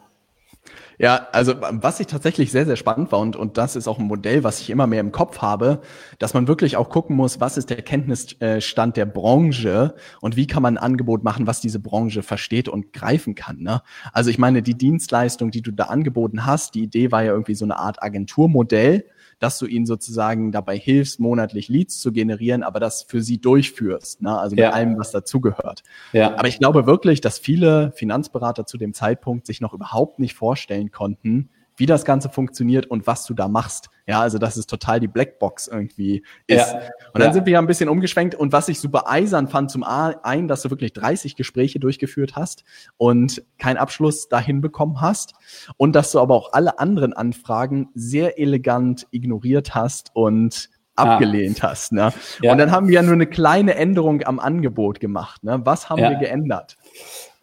Ja, 0.99 1.27
also 1.31 1.53
was 1.59 1.99
ich 1.99 2.07
tatsächlich 2.07 2.51
sehr, 2.51 2.65
sehr 2.65 2.75
spannend 2.75 3.11
war 3.11 3.19
und, 3.19 3.35
und 3.35 3.59
das 3.59 3.75
ist 3.75 3.87
auch 3.87 3.99
ein 3.99 4.07
Modell, 4.07 4.43
was 4.43 4.59
ich 4.61 4.71
immer 4.71 4.87
mehr 4.87 4.99
im 4.99 5.11
Kopf 5.11 5.39
habe, 5.43 5.81
dass 6.17 6.33
man 6.33 6.47
wirklich 6.47 6.75
auch 6.75 6.89
gucken 6.89 7.15
muss, 7.15 7.39
was 7.39 7.55
ist 7.55 7.69
der 7.69 7.83
Kenntnisstand 7.83 8.97
der 8.97 9.05
Branche 9.05 9.93
und 10.21 10.37
wie 10.37 10.47
kann 10.47 10.63
man 10.63 10.75
ein 10.75 10.83
Angebot 10.83 11.23
machen, 11.23 11.45
was 11.45 11.61
diese 11.61 11.79
Branche 11.79 12.23
versteht 12.23 12.67
und 12.67 12.93
greifen 12.93 13.35
kann. 13.35 13.59
Ne? 13.59 13.83
Also 14.11 14.31
ich 14.31 14.39
meine, 14.39 14.63
die 14.63 14.75
Dienstleistung, 14.75 15.51
die 15.51 15.61
du 15.61 15.71
da 15.71 15.85
angeboten 15.85 16.47
hast, 16.47 16.73
die 16.73 16.83
Idee 16.83 17.11
war 17.11 17.23
ja 17.23 17.31
irgendwie 17.31 17.55
so 17.55 17.65
eine 17.65 17.77
Art 17.77 18.01
Agenturmodell, 18.01 19.05
dass 19.39 19.59
du 19.59 19.65
ihnen 19.65 19.85
sozusagen 19.85 20.51
dabei 20.51 20.77
hilfst, 20.77 21.19
monatlich 21.19 21.69
Leads 21.69 21.99
zu 21.99 22.11
generieren, 22.11 22.63
aber 22.63 22.79
das 22.79 23.03
für 23.03 23.21
sie 23.21 23.39
durchführst, 23.39 24.21
ne? 24.21 24.37
also 24.37 24.55
mit 24.55 24.63
ja. 24.63 24.71
allem, 24.71 24.97
was 24.97 25.11
dazugehört. 25.11 25.83
Ja. 26.13 26.35
Aber 26.35 26.47
ich 26.47 26.59
glaube 26.59 26.85
wirklich, 26.85 27.21
dass 27.21 27.37
viele 27.37 27.91
Finanzberater 27.91 28.65
zu 28.65 28.77
dem 28.77 28.93
Zeitpunkt 28.93 29.45
sich 29.45 29.61
noch 29.61 29.73
überhaupt 29.73 30.19
nicht 30.19 30.33
vorstellen 30.33 30.91
konnten, 30.91 31.49
wie 31.77 31.85
das 31.85 32.03
Ganze 32.03 32.29
funktioniert 32.29 32.87
und 32.87 33.07
was 33.07 33.25
du 33.25 33.33
da 33.33 33.47
machst. 33.47 33.89
Ja, 34.07 34.21
also 34.21 34.37
dass 34.37 34.57
es 34.57 34.67
total 34.67 34.99
die 34.99 35.07
Blackbox 35.07 35.67
irgendwie 35.67 36.23
ist. 36.47 36.71
Ja. 36.71 36.79
Und 37.13 37.19
dann 37.21 37.29
ja. 37.29 37.33
sind 37.33 37.45
wir 37.45 37.53
ja 37.53 37.59
ein 37.59 37.67
bisschen 37.67 37.87
umgeschwenkt 37.87 38.35
und 38.35 38.51
was 38.51 38.67
ich 38.67 38.79
super 38.79 39.09
eisern 39.09 39.47
fand 39.47 39.71
zum 39.71 39.83
einen, 39.83 40.47
dass 40.47 40.63
du 40.63 40.69
wirklich 40.69 40.93
30 40.93 41.35
Gespräche 41.35 41.79
durchgeführt 41.79 42.35
hast 42.35 42.63
und 42.97 43.43
keinen 43.57 43.77
Abschluss 43.77 44.27
dahin 44.27 44.61
bekommen 44.61 45.01
hast 45.01 45.33
und 45.77 45.95
dass 45.95 46.11
du 46.11 46.19
aber 46.19 46.35
auch 46.35 46.53
alle 46.53 46.79
anderen 46.79 47.13
Anfragen 47.13 47.89
sehr 47.93 48.39
elegant 48.39 49.07
ignoriert 49.11 49.75
hast 49.75 50.11
und 50.13 50.69
abgelehnt 50.97 51.63
ah. 51.63 51.69
hast. 51.69 51.91
Ne? 51.91 52.11
Ja. 52.41 52.51
Und 52.51 52.57
dann 52.57 52.71
haben 52.71 52.87
wir 52.87 52.95
ja 52.95 53.01
nur 53.01 53.13
eine 53.13 53.27
kleine 53.27 53.75
Änderung 53.75 54.23
am 54.23 54.39
Angebot 54.39 54.99
gemacht. 54.99 55.43
Ne? 55.43 55.61
Was 55.63 55.89
haben 55.89 55.99
ja. 55.99 56.09
wir 56.09 56.17
geändert? 56.17 56.77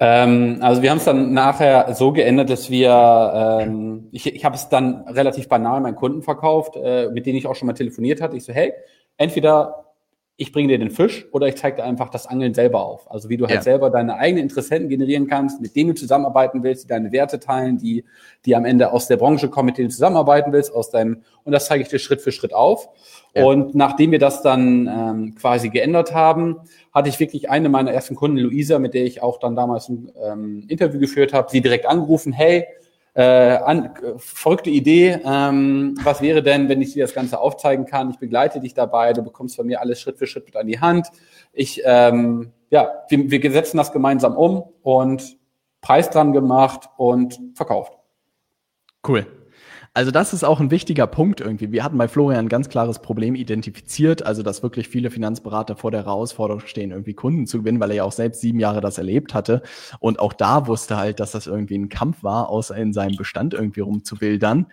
Ähm, 0.07 0.59
also 0.61 0.83
wir 0.83 0.91
haben 0.91 0.99
es 0.99 1.05
dann 1.07 1.33
nachher 1.33 1.95
so 1.95 2.13
geändert, 2.13 2.51
dass 2.51 2.69
wir, 2.69 3.63
ähm, 3.63 4.09
ich, 4.13 4.27
ich 4.27 4.45
habe 4.45 4.55
es 4.55 4.69
dann 4.69 5.09
relativ 5.09 5.49
banal 5.49 5.81
meinen 5.81 5.97
Kunden 5.97 6.21
verkauft, 6.21 6.77
äh, 6.77 7.09
mit 7.09 7.25
denen 7.25 7.39
ich 7.39 7.47
auch 7.47 7.55
schon 7.55 7.69
mal 7.69 7.73
telefoniert 7.73 8.21
hatte. 8.21 8.37
Ich 8.37 8.45
so, 8.45 8.53
hey, 8.53 8.75
entweder 9.17 9.84
ich 10.37 10.51
bringe 10.51 10.67
dir 10.67 10.79
den 10.79 10.91
Fisch 10.91 11.27
oder 11.31 11.47
ich 11.47 11.55
zeige 11.55 11.77
dir 11.77 11.85
einfach 11.85 12.09
das 12.09 12.27
Angeln 12.27 12.55
selber 12.55 12.85
auf. 12.85 13.09
Also 13.09 13.29
wie 13.29 13.37
du 13.37 13.45
halt 13.47 13.55
ja. 13.57 13.63
selber 13.63 13.91
deine 13.91 14.17
eigenen 14.17 14.43
Interessenten 14.43 14.89
generieren 14.89 15.29
kannst, 15.29 15.61
mit 15.61 15.77
denen 15.77 15.91
du 15.91 15.95
zusammenarbeiten 15.95 16.65
willst, 16.65 16.85
die 16.85 16.89
deine 16.89 17.13
Werte 17.13 17.39
teilen, 17.39 17.79
die, 17.79 18.05
die 18.45 18.57
am 18.57 18.65
Ende 18.65 18.93
aus 18.93 19.07
der 19.07 19.17
Branche 19.17 19.49
kommen, 19.49 19.67
mit 19.67 19.79
denen 19.79 19.89
du 19.89 19.95
zusammenarbeiten 19.95 20.53
willst, 20.53 20.75
aus 20.75 20.91
deinem, 20.91 21.23
und 21.45 21.53
das 21.53 21.67
zeige 21.67 21.85
ich 21.85 21.89
dir 21.89 22.01
Schritt 22.01 22.21
für 22.21 22.33
Schritt 22.33 22.53
auf. 22.53 22.89
Ja. 23.33 23.45
Und 23.45 23.77
nachdem 23.77 24.11
wir 24.11 24.19
das 24.19 24.43
dann 24.43 24.89
ähm, 24.89 25.35
quasi 25.37 25.69
geändert 25.69 26.13
haben, 26.15 26.57
hatte 26.93 27.09
ich 27.09 27.21
wirklich 27.21 27.49
eine 27.49 27.69
meiner 27.69 27.93
ersten 27.93 28.17
Kunden, 28.17 28.39
Luisa, 28.39 28.81
mit 28.81 28.95
der 28.95 29.05
ich 29.05 29.23
auch 29.23 29.39
dann 29.39 29.55
damals 29.55 29.89
ein 29.89 30.11
ähm, 30.21 30.65
Interview 30.67 30.99
geführt 30.99 31.33
habe, 31.33 31.49
sie 31.49 31.61
direkt 31.61 31.87
angerufen, 31.87 32.33
hey, 32.33 32.67
äh, 33.15 33.23
an, 33.23 33.95
verrückte 34.19 34.71
Idee. 34.71 35.21
Ähm, 35.25 35.97
was 36.03 36.21
wäre 36.21 36.43
denn, 36.43 36.69
wenn 36.69 36.83
ich 36.83 36.93
dir 36.93 37.05
das 37.05 37.15
Ganze 37.15 37.39
aufzeigen 37.39 37.87
kann? 37.87 38.11
Ich 38.11 38.19
begleite 38.19 38.61
dich 38.61 38.75
dabei, 38.75 39.13
du 39.13 39.23
bekommst 39.23 39.57
von 39.57 39.67
mir 39.67 39.81
alles 39.81 40.01
Schritt 40.01 40.19
für 40.19 40.27
Schritt 40.27 40.47
mit 40.47 40.57
an 40.57 40.67
die 40.67 40.81
Hand. 40.81 41.09
Ich, 41.53 41.81
ähm, 41.85 42.53
ja, 42.71 43.05
wir, 43.09 43.31
wir 43.31 43.53
setzen 43.53 43.77
das 43.77 43.93
gemeinsam 43.93 44.37
um 44.37 44.65
und 44.83 45.39
Preis 45.81 46.11
dran 46.11 46.33
gemacht 46.33 46.89
und 46.97 47.39
verkauft. 47.55 47.97
Cool. 49.07 49.27
Also 49.97 50.11
das 50.11 50.33
ist 50.33 50.43
auch 50.43 50.59
ein 50.59 50.73
wichtiger 50.73 51.07
Punkt 51.07 51.41
irgendwie. 51.41 51.71
Wir 51.71 51.85
hatten 51.85 51.97
bei 51.97 52.09
Florian 52.09 52.47
ein 52.47 52.49
ganz 52.49 52.69
klares 52.69 52.99
Problem 52.99 53.37
identifiziert, 53.37 54.27
also 54.27 54.43
dass 54.43 54.61
wirklich 54.65 54.89
viele 54.89 55.09
Finanzberater 55.09 55.77
vor 55.77 55.93
der 55.93 56.05
Herausforderung 56.05 56.67
stehen, 56.67 56.91
irgendwie 56.91 57.15
Kunden 57.15 57.47
zu 57.47 57.59
gewinnen, 57.59 57.79
weil 57.79 57.91
er 57.91 57.97
ja 57.99 58.03
auch 58.03 58.11
selbst 58.11 58.41
sieben 58.41 58.59
Jahre 58.59 58.81
das 58.81 58.99
erlebt 58.99 59.35
hatte 59.35 59.63
und 60.01 60.19
auch 60.19 60.33
da 60.33 60.67
wusste 60.67 60.97
halt, 60.97 61.21
dass 61.21 61.31
das 61.31 61.47
irgendwie 61.47 61.79
ein 61.79 61.91
Kampf 61.91 62.25
war, 62.25 62.49
außer 62.49 62.77
in 62.77 62.93
seinem 62.93 63.15
Bestand 63.15 63.55
irgendwie 63.55 63.83
rumzuwildern. 63.83 64.67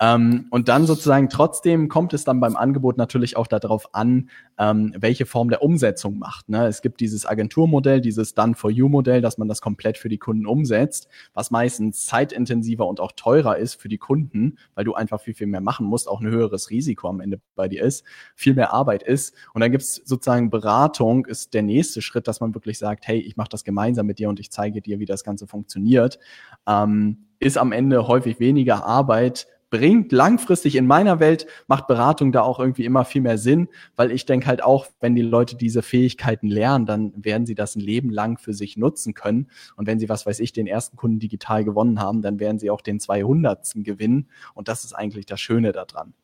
Ähm, 0.00 0.46
und 0.50 0.68
dann 0.68 0.86
sozusagen 0.86 1.28
trotzdem 1.28 1.88
kommt 1.88 2.12
es 2.12 2.24
dann 2.24 2.40
beim 2.40 2.56
Angebot 2.56 2.98
natürlich 2.98 3.36
auch 3.36 3.46
darauf 3.46 3.94
an, 3.94 4.28
ähm, 4.58 4.92
welche 4.98 5.24
Form 5.24 5.50
der 5.50 5.62
Umsetzung 5.62 6.18
macht. 6.18 6.48
Ne? 6.48 6.66
Es 6.66 6.82
gibt 6.82 6.98
dieses 6.98 7.26
Agenturmodell, 7.26 8.00
dieses 8.00 8.34
Done-for-You-Modell, 8.34 9.20
dass 9.20 9.38
man 9.38 9.46
das 9.46 9.60
komplett 9.60 9.98
für 9.98 10.08
die 10.08 10.18
Kunden 10.18 10.46
umsetzt, 10.46 11.08
was 11.32 11.52
meistens 11.52 12.06
zeitintensiver 12.06 12.86
und 12.88 12.98
auch 12.98 13.12
teurer 13.12 13.56
ist 13.56 13.80
für 13.80 13.88
die 13.88 13.98
Kunden, 13.98 14.56
weil 14.74 14.84
du 14.84 14.94
einfach 14.94 15.20
viel, 15.20 15.34
viel 15.34 15.46
mehr 15.46 15.60
machen 15.60 15.86
musst, 15.86 16.08
auch 16.08 16.20
ein 16.20 16.26
höheres 16.26 16.70
Risiko 16.70 17.08
am 17.08 17.20
Ende 17.20 17.40
bei 17.54 17.68
dir 17.68 17.82
ist, 17.82 18.04
viel 18.34 18.54
mehr 18.54 18.72
Arbeit 18.72 19.02
ist. 19.02 19.34
Und 19.52 19.60
dann 19.60 19.70
gibt 19.70 19.82
es 19.82 19.96
sozusagen 20.04 20.50
Beratung, 20.50 21.26
ist 21.26 21.54
der 21.54 21.62
nächste 21.62 22.02
Schritt, 22.02 22.28
dass 22.28 22.40
man 22.40 22.54
wirklich 22.54 22.78
sagt, 22.78 23.06
hey, 23.06 23.18
ich 23.18 23.36
mache 23.36 23.48
das 23.48 23.64
gemeinsam 23.64 24.06
mit 24.06 24.18
dir 24.18 24.28
und 24.28 24.40
ich 24.40 24.50
zeige 24.50 24.80
dir, 24.80 24.98
wie 24.98 25.06
das 25.06 25.24
Ganze 25.24 25.46
funktioniert. 25.46 26.18
Ähm, 26.66 27.26
ist 27.38 27.58
am 27.58 27.72
Ende 27.72 28.08
häufig 28.08 28.40
weniger 28.40 28.84
Arbeit, 28.84 29.46
bringt 29.74 30.12
langfristig 30.12 30.76
in 30.76 30.86
meiner 30.86 31.18
Welt, 31.18 31.48
macht 31.66 31.88
Beratung 31.88 32.30
da 32.30 32.42
auch 32.42 32.60
irgendwie 32.60 32.84
immer 32.84 33.04
viel 33.04 33.22
mehr 33.22 33.38
Sinn, 33.38 33.68
weil 33.96 34.12
ich 34.12 34.24
denke 34.24 34.46
halt 34.46 34.62
auch, 34.62 34.86
wenn 35.00 35.16
die 35.16 35.22
Leute 35.22 35.56
diese 35.56 35.82
Fähigkeiten 35.82 36.46
lernen, 36.46 36.86
dann 36.86 37.12
werden 37.16 37.44
sie 37.44 37.56
das 37.56 37.74
ein 37.74 37.80
Leben 37.80 38.10
lang 38.10 38.38
für 38.38 38.54
sich 38.54 38.76
nutzen 38.76 39.14
können. 39.14 39.48
Und 39.74 39.88
wenn 39.88 39.98
sie, 39.98 40.08
was 40.08 40.26
weiß 40.26 40.38
ich, 40.38 40.52
den 40.52 40.68
ersten 40.68 40.96
Kunden 40.96 41.18
digital 41.18 41.64
gewonnen 41.64 41.98
haben, 41.98 42.22
dann 42.22 42.38
werden 42.38 42.60
sie 42.60 42.70
auch 42.70 42.82
den 42.82 43.00
200. 43.00 43.72
gewinnen. 43.78 44.28
Und 44.54 44.68
das 44.68 44.84
ist 44.84 44.92
eigentlich 44.92 45.26
das 45.26 45.40
Schöne 45.40 45.72
daran. 45.72 46.14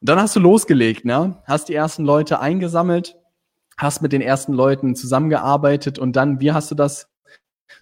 Und 0.00 0.08
dann 0.08 0.18
hast 0.18 0.34
du 0.34 0.40
losgelegt, 0.40 1.04
ne? 1.04 1.40
Hast 1.44 1.68
die 1.68 1.74
ersten 1.74 2.04
Leute 2.04 2.40
eingesammelt, 2.40 3.16
hast 3.76 4.02
mit 4.02 4.10
den 4.10 4.20
ersten 4.20 4.52
Leuten 4.52 4.96
zusammengearbeitet 4.96 6.00
und 6.00 6.16
dann, 6.16 6.40
wie 6.40 6.50
hast 6.50 6.72
du 6.72 6.74
das 6.74 7.09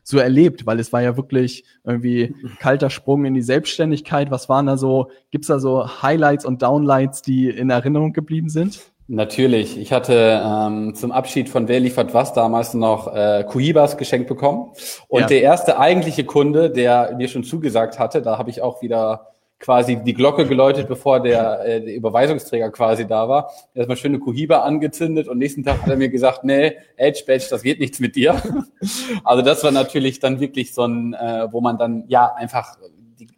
so 0.02 0.18
erlebt? 0.18 0.66
Weil 0.66 0.80
es 0.80 0.92
war 0.92 1.02
ja 1.02 1.16
wirklich 1.16 1.64
irgendwie 1.84 2.34
kalter 2.60 2.90
Sprung 2.90 3.24
in 3.24 3.34
die 3.34 3.42
Selbstständigkeit. 3.42 4.30
Was 4.30 4.48
waren 4.48 4.66
da 4.66 4.76
so, 4.76 5.10
gibt's 5.30 5.48
da 5.48 5.58
so 5.58 6.02
Highlights 6.02 6.44
und 6.44 6.62
Downlights, 6.62 7.22
die 7.22 7.48
in 7.48 7.70
Erinnerung 7.70 8.12
geblieben 8.12 8.48
sind? 8.48 8.80
Natürlich. 9.10 9.78
Ich 9.78 9.90
hatte 9.90 10.42
ähm, 10.44 10.94
zum 10.94 11.12
Abschied 11.12 11.48
von 11.48 11.66
Wer 11.66 11.80
liefert 11.80 12.12
was 12.12 12.34
damals 12.34 12.74
noch 12.74 13.14
äh, 13.14 13.42
Kuibas 13.48 13.96
geschenkt 13.96 14.28
bekommen. 14.28 14.72
Und 15.08 15.22
ja. 15.22 15.26
der 15.26 15.40
erste 15.40 15.78
eigentliche 15.78 16.24
Kunde, 16.24 16.68
der 16.70 17.14
mir 17.16 17.28
schon 17.28 17.42
zugesagt 17.42 17.98
hatte, 17.98 18.20
da 18.20 18.36
habe 18.36 18.50
ich 18.50 18.60
auch 18.60 18.82
wieder 18.82 19.28
quasi 19.58 19.96
die 19.96 20.14
Glocke 20.14 20.46
geläutet, 20.46 20.88
bevor 20.88 21.20
der, 21.20 21.64
äh, 21.64 21.80
der 21.80 21.94
Überweisungsträger 21.94 22.70
quasi 22.70 23.06
da 23.06 23.28
war. 23.28 23.50
Erstmal 23.74 23.96
schöne 23.96 24.18
Kuhiba 24.18 24.60
angezündet 24.60 25.28
und 25.28 25.38
nächsten 25.38 25.64
Tag 25.64 25.82
hat 25.82 25.88
er 25.88 25.96
mir 25.96 26.08
gesagt, 26.08 26.44
nee, 26.44 26.76
Edge 26.96 27.24
Badge, 27.26 27.46
das 27.50 27.62
geht 27.62 27.80
nichts 27.80 27.98
mit 27.98 28.16
dir. 28.16 28.40
also 29.24 29.42
das 29.42 29.64
war 29.64 29.72
natürlich 29.72 30.20
dann 30.20 30.40
wirklich 30.40 30.72
so 30.74 30.84
ein, 30.84 31.14
äh, 31.14 31.48
wo 31.50 31.60
man 31.60 31.78
dann 31.78 32.04
ja 32.08 32.32
einfach 32.34 32.76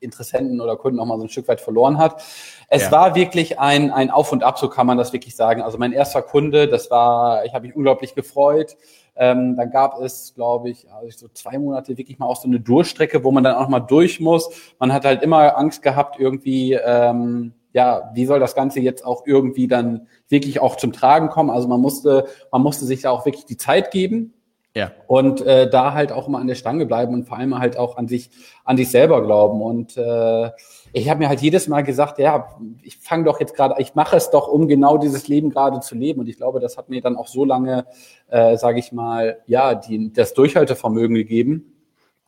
Interessenten 0.01 0.61
oder 0.61 0.77
Kunden 0.77 0.99
auch 0.99 1.07
mal 1.07 1.19
so 1.19 1.25
ein 1.25 1.29
Stück 1.29 1.49
weit 1.49 1.61
verloren 1.61 1.99
hat. 1.99 2.23
Es 2.69 2.85
ja. 2.85 2.93
war 2.93 3.15
wirklich 3.15 3.59
ein, 3.59 3.91
ein 3.91 4.11
Auf 4.11 4.33
und 4.33 4.43
Ab, 4.43 4.59
so 4.59 4.69
kann 4.69 4.87
man 4.87 4.99
das 4.99 5.13
wirklich 5.13 5.37
sagen. 5.37 5.63
Also 5.63 5.79
mein 5.79 5.93
erster 5.93 6.23
Kunde, 6.23 6.69
das 6.69 6.91
war, 6.91 7.45
ich 7.45 7.55
habe 7.55 7.67
mich 7.67 7.77
unglaublich 7.77 8.15
gefreut. 8.15 8.77
Ähm, 9.17 9.57
dann 9.57 9.71
gab 9.71 10.01
es, 10.01 10.35
glaube 10.35 10.71
ich, 10.71 10.91
also 10.91 11.27
so 11.27 11.29
zwei 11.29 11.59
Monate 11.59 11.99
wirklich 11.99 12.19
mal 12.19 12.27
auch 12.27 12.37
so 12.37 12.49
eine 12.49 12.61
Durchstrecke, 12.61 13.23
wo 13.25 13.31
man 13.31 13.45
dann 13.45 13.57
auch 13.57 13.69
mal 13.69 13.81
durch 13.81 14.21
muss. 14.21 14.51
Man 14.79 14.93
hat 14.93 15.05
halt 15.05 15.23
immer 15.23 15.59
Angst 15.59 15.83
gehabt, 15.83 16.19
irgendwie, 16.19 16.73
ähm, 16.73 17.53
ja, 17.73 18.11
wie 18.15 18.27
soll 18.27 18.41
das 18.41 18.55
Ganze 18.55 18.81
jetzt 18.81 19.05
auch 19.05 19.27
irgendwie 19.27 19.69
dann 19.69 20.09
wirklich 20.29 20.61
auch 20.61 20.77
zum 20.77 20.93
Tragen 20.93 21.29
kommen? 21.29 21.51
Also 21.51 21.69
man 21.69 21.81
musste, 21.81 22.27
man 22.51 22.63
musste 22.63 22.85
sich 22.85 23.03
da 23.03 23.11
auch 23.11 23.27
wirklich 23.27 23.45
die 23.45 23.57
Zeit 23.57 23.91
geben. 23.91 24.33
Ja. 24.77 24.93
Und 25.09 25.41
äh, 25.41 25.69
da 25.69 25.95
halt 25.95 26.13
auch 26.13 26.29
immer 26.29 26.39
an 26.39 26.47
der 26.47 26.55
Stange 26.55 26.87
bleiben 26.87 27.13
und 27.13 27.25
vor 27.25 27.37
allem 27.37 27.59
halt 27.59 27.77
auch 27.77 27.97
an 27.97 28.07
sich, 28.07 28.31
an 28.65 28.77
sich 28.77 28.89
selber 28.91 29.21
glauben. 29.23 29.61
Und 29.63 29.97
äh, 29.97 30.51
ich 30.93 31.11
habe 31.11 31.19
mir 31.19 31.29
halt 31.29 31.41
jedes 31.41 31.67
Mal 31.67 31.83
gesagt, 31.83 32.19
ja, 32.19 32.57
ich 32.83 32.99
fange 32.99 33.25
doch 33.25 33.41
jetzt 33.41 33.55
gerade, 33.57 33.75
ich 33.79 33.97
mache 33.97 34.17
es 34.17 34.31
doch, 34.31 34.47
um 34.47 34.69
genau 34.69 34.97
dieses 34.97 35.27
Leben 35.27 35.51
gerade 35.51 35.81
zu 35.81 35.97
leben. 35.97 36.21
Und 36.21 36.29
ich 36.29 36.37
glaube, 36.37 36.61
das 36.61 36.77
hat 36.77 36.89
mir 36.89 37.01
dann 37.01 37.17
auch 37.17 37.27
so 37.27 37.45
lange, 37.45 37.87
äh, 38.29 38.57
sage 38.57 38.79
ich 38.79 38.93
mal, 38.93 39.39
ja, 39.47 39.75
die, 39.75 40.13
das 40.13 40.35
Durchhaltevermögen 40.35 41.17
gegeben. 41.17 41.73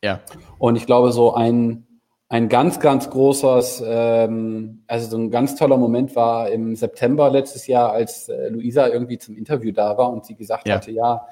Ja. 0.02 0.20
Und 0.58 0.74
ich 0.74 0.86
glaube, 0.86 1.12
so 1.12 1.34
ein 1.34 1.86
ein 2.32 2.48
ganz, 2.48 2.80
ganz 2.80 3.10
großes, 3.10 3.84
ähm, 3.86 4.84
also 4.86 5.10
so 5.10 5.18
ein 5.18 5.30
ganz 5.30 5.54
toller 5.54 5.76
Moment 5.76 6.16
war 6.16 6.48
im 6.48 6.74
September 6.76 7.28
letztes 7.28 7.66
Jahr, 7.66 7.92
als 7.92 8.30
äh, 8.30 8.48
Luisa 8.48 8.88
irgendwie 8.88 9.18
zum 9.18 9.36
Interview 9.36 9.70
da 9.70 9.98
war 9.98 10.10
und 10.10 10.24
sie 10.24 10.34
gesagt 10.34 10.66
ja. 10.66 10.76
hatte, 10.76 10.90
ja, 10.92 11.26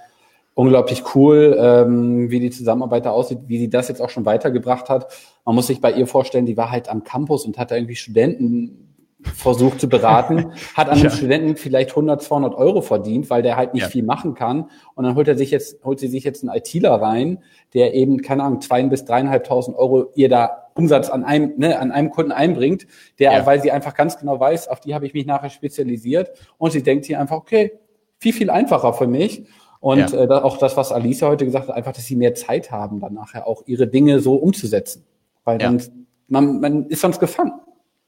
unglaublich 0.55 1.14
cool, 1.14 1.57
ähm, 1.59 2.30
wie 2.30 2.40
die 2.40 2.51
Zusammenarbeit 2.51 3.07
da 3.07 3.11
aussieht, 3.11 3.38
wie 3.46 3.59
sie 3.59 3.70
das 3.70 3.88
jetzt 3.88 4.03
auch 4.03 4.11
schon 4.11 4.26
weitergebracht 4.26 4.88
hat. 4.88 5.12
Man 5.44 5.55
muss 5.55 5.68
sich 5.68 5.80
bei 5.80 5.92
ihr 5.92 6.07
vorstellen, 6.07 6.46
die 6.46 6.57
war 6.57 6.70
halt 6.70 6.88
am 6.88 7.05
Campus 7.05 7.46
und 7.46 7.59
hat 7.59 7.70
da 7.70 7.76
irgendwie 7.76 7.96
Studenten 7.96 8.90
versucht 9.22 9.80
zu 9.80 9.88
beraten, 9.88 10.53
hat 10.74 10.88
an 10.88 10.94
einem 10.94 11.05
ja. 11.05 11.11
Studenten 11.11 11.57
vielleicht 11.57 11.90
100, 11.90 12.22
200 12.22 12.55
Euro 12.55 12.80
verdient, 12.80 13.30
weil 13.30 13.42
der 13.42 13.57
halt 13.57 13.74
nicht 13.74 13.84
ja. 13.84 13.88
viel 13.88 14.03
machen 14.03 14.34
kann. 14.34 14.70
Und 14.94 15.05
dann 15.05 15.14
holt 15.14 15.28
er 15.28 15.36
sich 15.36 15.51
jetzt, 15.51 15.84
holt 15.84 15.98
sie 15.98 16.09
sich 16.09 16.24
jetzt 16.24 16.42
einen 16.42 16.57
ITler 16.57 16.94
rein, 16.94 17.42
der 17.74 17.94
eben, 17.94 18.22
keine 18.22 18.44
Ahnung, 18.44 18.61
zwei 18.61 18.82
bis 18.82 19.05
dreieinhalbtausend 19.05 19.76
Euro 19.76 20.11
ihr 20.14 20.28
da 20.28 20.68
Umsatz 20.74 21.11
an 21.11 21.24
einem, 21.24 21.53
ne, 21.59 21.78
an 21.78 21.92
einem 21.92 22.11
Kunden 22.11 22.32
einbringt, 22.32 22.86
der, 23.18 23.32
ja. 23.32 23.46
weil 23.46 23.61
sie 23.61 23.70
einfach 23.70 23.94
ganz 23.94 24.18
genau 24.18 24.40
weiß, 24.40 24.68
auf 24.68 24.80
die 24.80 24.94
habe 24.94 25.07
ich 25.07 25.14
mich 25.14 25.26
nachher 25.26 25.51
spezialisiert. 25.51 26.30
Und 26.59 26.72
sie 26.72 26.82
denkt 26.82 27.05
hier 27.05 27.20
einfach, 27.20 27.36
okay, 27.36 27.72
viel, 28.18 28.32
viel 28.32 28.51
einfacher 28.51 28.92
für 28.92 29.07
mich. 29.07 29.44
Und 29.81 30.12
ja. 30.12 30.24
äh, 30.24 30.28
auch 30.28 30.59
das, 30.59 30.76
was 30.76 30.93
Alicia 30.93 31.28
heute 31.28 31.47
gesagt 31.47 31.68
hat, 31.68 31.74
einfach, 31.74 31.93
dass 31.93 32.05
sie 32.05 32.16
mehr 32.16 32.35
Zeit 32.35 32.70
haben, 32.70 33.01
dann 33.01 33.14
nachher 33.14 33.47
auch 33.47 33.62
ihre 33.66 33.87
Dinge 33.87 34.20
so 34.20 34.35
umzusetzen. 34.35 35.05
Weil 35.45 35.59
dann, 35.59 35.78
ja. 35.78 35.87
man, 36.28 36.61
man 36.61 36.87
ist 36.87 37.01
sonst 37.01 37.18
gefangen. 37.18 37.53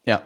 Ja, 0.05 0.23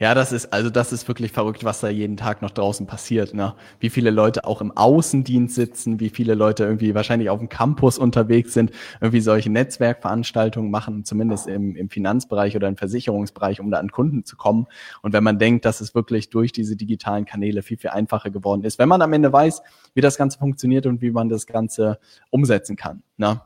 ja, 0.00 0.14
das 0.14 0.32
ist, 0.32 0.50
also 0.50 0.70
das 0.70 0.94
ist 0.94 1.06
wirklich 1.08 1.30
verrückt, 1.30 1.62
was 1.62 1.80
da 1.80 1.90
jeden 1.90 2.16
Tag 2.16 2.40
noch 2.40 2.50
draußen 2.50 2.86
passiert. 2.86 3.34
Ne? 3.34 3.54
Wie 3.80 3.90
viele 3.90 4.08
Leute 4.10 4.46
auch 4.46 4.62
im 4.62 4.74
Außendienst 4.74 5.54
sitzen, 5.54 6.00
wie 6.00 6.08
viele 6.08 6.34
Leute 6.34 6.64
irgendwie 6.64 6.94
wahrscheinlich 6.94 7.28
auf 7.28 7.38
dem 7.38 7.50
Campus 7.50 7.98
unterwegs 7.98 8.54
sind, 8.54 8.70
irgendwie 9.02 9.20
solche 9.20 9.50
Netzwerkveranstaltungen 9.50 10.70
machen, 10.70 11.04
zumindest 11.04 11.48
im, 11.48 11.76
im 11.76 11.90
Finanzbereich 11.90 12.56
oder 12.56 12.66
im 12.66 12.78
Versicherungsbereich, 12.78 13.60
um 13.60 13.70
da 13.70 13.78
an 13.78 13.90
Kunden 13.90 14.24
zu 14.24 14.38
kommen. 14.38 14.68
Und 15.02 15.12
wenn 15.12 15.22
man 15.22 15.38
denkt, 15.38 15.66
dass 15.66 15.82
es 15.82 15.94
wirklich 15.94 16.30
durch 16.30 16.52
diese 16.52 16.76
digitalen 16.76 17.26
Kanäle 17.26 17.62
viel, 17.62 17.76
viel 17.76 17.90
einfacher 17.90 18.30
geworden 18.30 18.64
ist, 18.64 18.78
wenn 18.78 18.88
man 18.88 19.02
am 19.02 19.12
Ende 19.12 19.30
weiß, 19.30 19.60
wie 19.92 20.00
das 20.00 20.16
Ganze 20.16 20.38
funktioniert 20.38 20.86
und 20.86 21.02
wie 21.02 21.10
man 21.10 21.28
das 21.28 21.46
Ganze 21.46 21.98
umsetzen 22.30 22.74
kann. 22.74 23.02
Ne? 23.18 23.42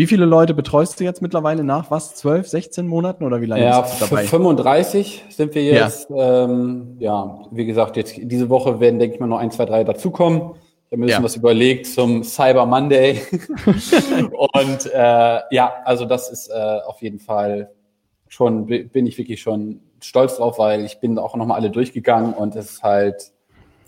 Wie 0.00 0.06
viele 0.06 0.24
Leute 0.24 0.54
betreust 0.54 0.98
du 0.98 1.04
jetzt 1.04 1.20
mittlerweile 1.20 1.62
nach 1.62 1.90
was? 1.90 2.14
12, 2.14 2.48
16 2.48 2.86
Monaten 2.86 3.22
oder 3.22 3.42
wie 3.42 3.44
lange 3.44 3.64
ja, 3.64 3.82
bist 3.82 4.00
du 4.00 4.06
dabei? 4.06 4.24
35 4.24 5.26
sind 5.28 5.54
wir 5.54 5.62
jetzt. 5.62 6.08
Ja. 6.08 6.44
Ähm, 6.44 6.96
ja, 6.98 7.42
wie 7.50 7.66
gesagt, 7.66 7.98
jetzt 7.98 8.14
diese 8.16 8.48
Woche 8.48 8.80
werden, 8.80 8.98
denke 8.98 9.16
ich 9.16 9.20
mal, 9.20 9.26
noch 9.26 9.40
ein, 9.40 9.50
zwei, 9.50 9.66
drei 9.66 9.84
dazukommen. 9.84 10.52
Ich 10.86 10.92
habe 10.92 10.96
mir 10.96 10.96
ein 10.96 11.00
bisschen 11.02 11.20
ja. 11.20 11.22
was 11.22 11.36
überlegt 11.36 11.86
zum 11.86 12.24
Cyber 12.24 12.64
Monday. 12.64 13.20
und 14.54 14.86
äh, 14.86 15.40
ja, 15.50 15.74
also 15.84 16.06
das 16.06 16.30
ist 16.30 16.48
äh, 16.48 16.78
auf 16.86 17.02
jeden 17.02 17.18
Fall 17.18 17.70
schon, 18.26 18.64
bin 18.64 19.06
ich 19.06 19.18
wirklich 19.18 19.42
schon 19.42 19.82
stolz 20.00 20.38
drauf, 20.38 20.58
weil 20.58 20.82
ich 20.86 21.00
bin 21.00 21.18
auch 21.18 21.36
nochmal 21.36 21.58
alle 21.58 21.68
durchgegangen 21.68 22.32
und 22.32 22.56
es 22.56 22.70
ist 22.70 22.82
halt, 22.82 23.32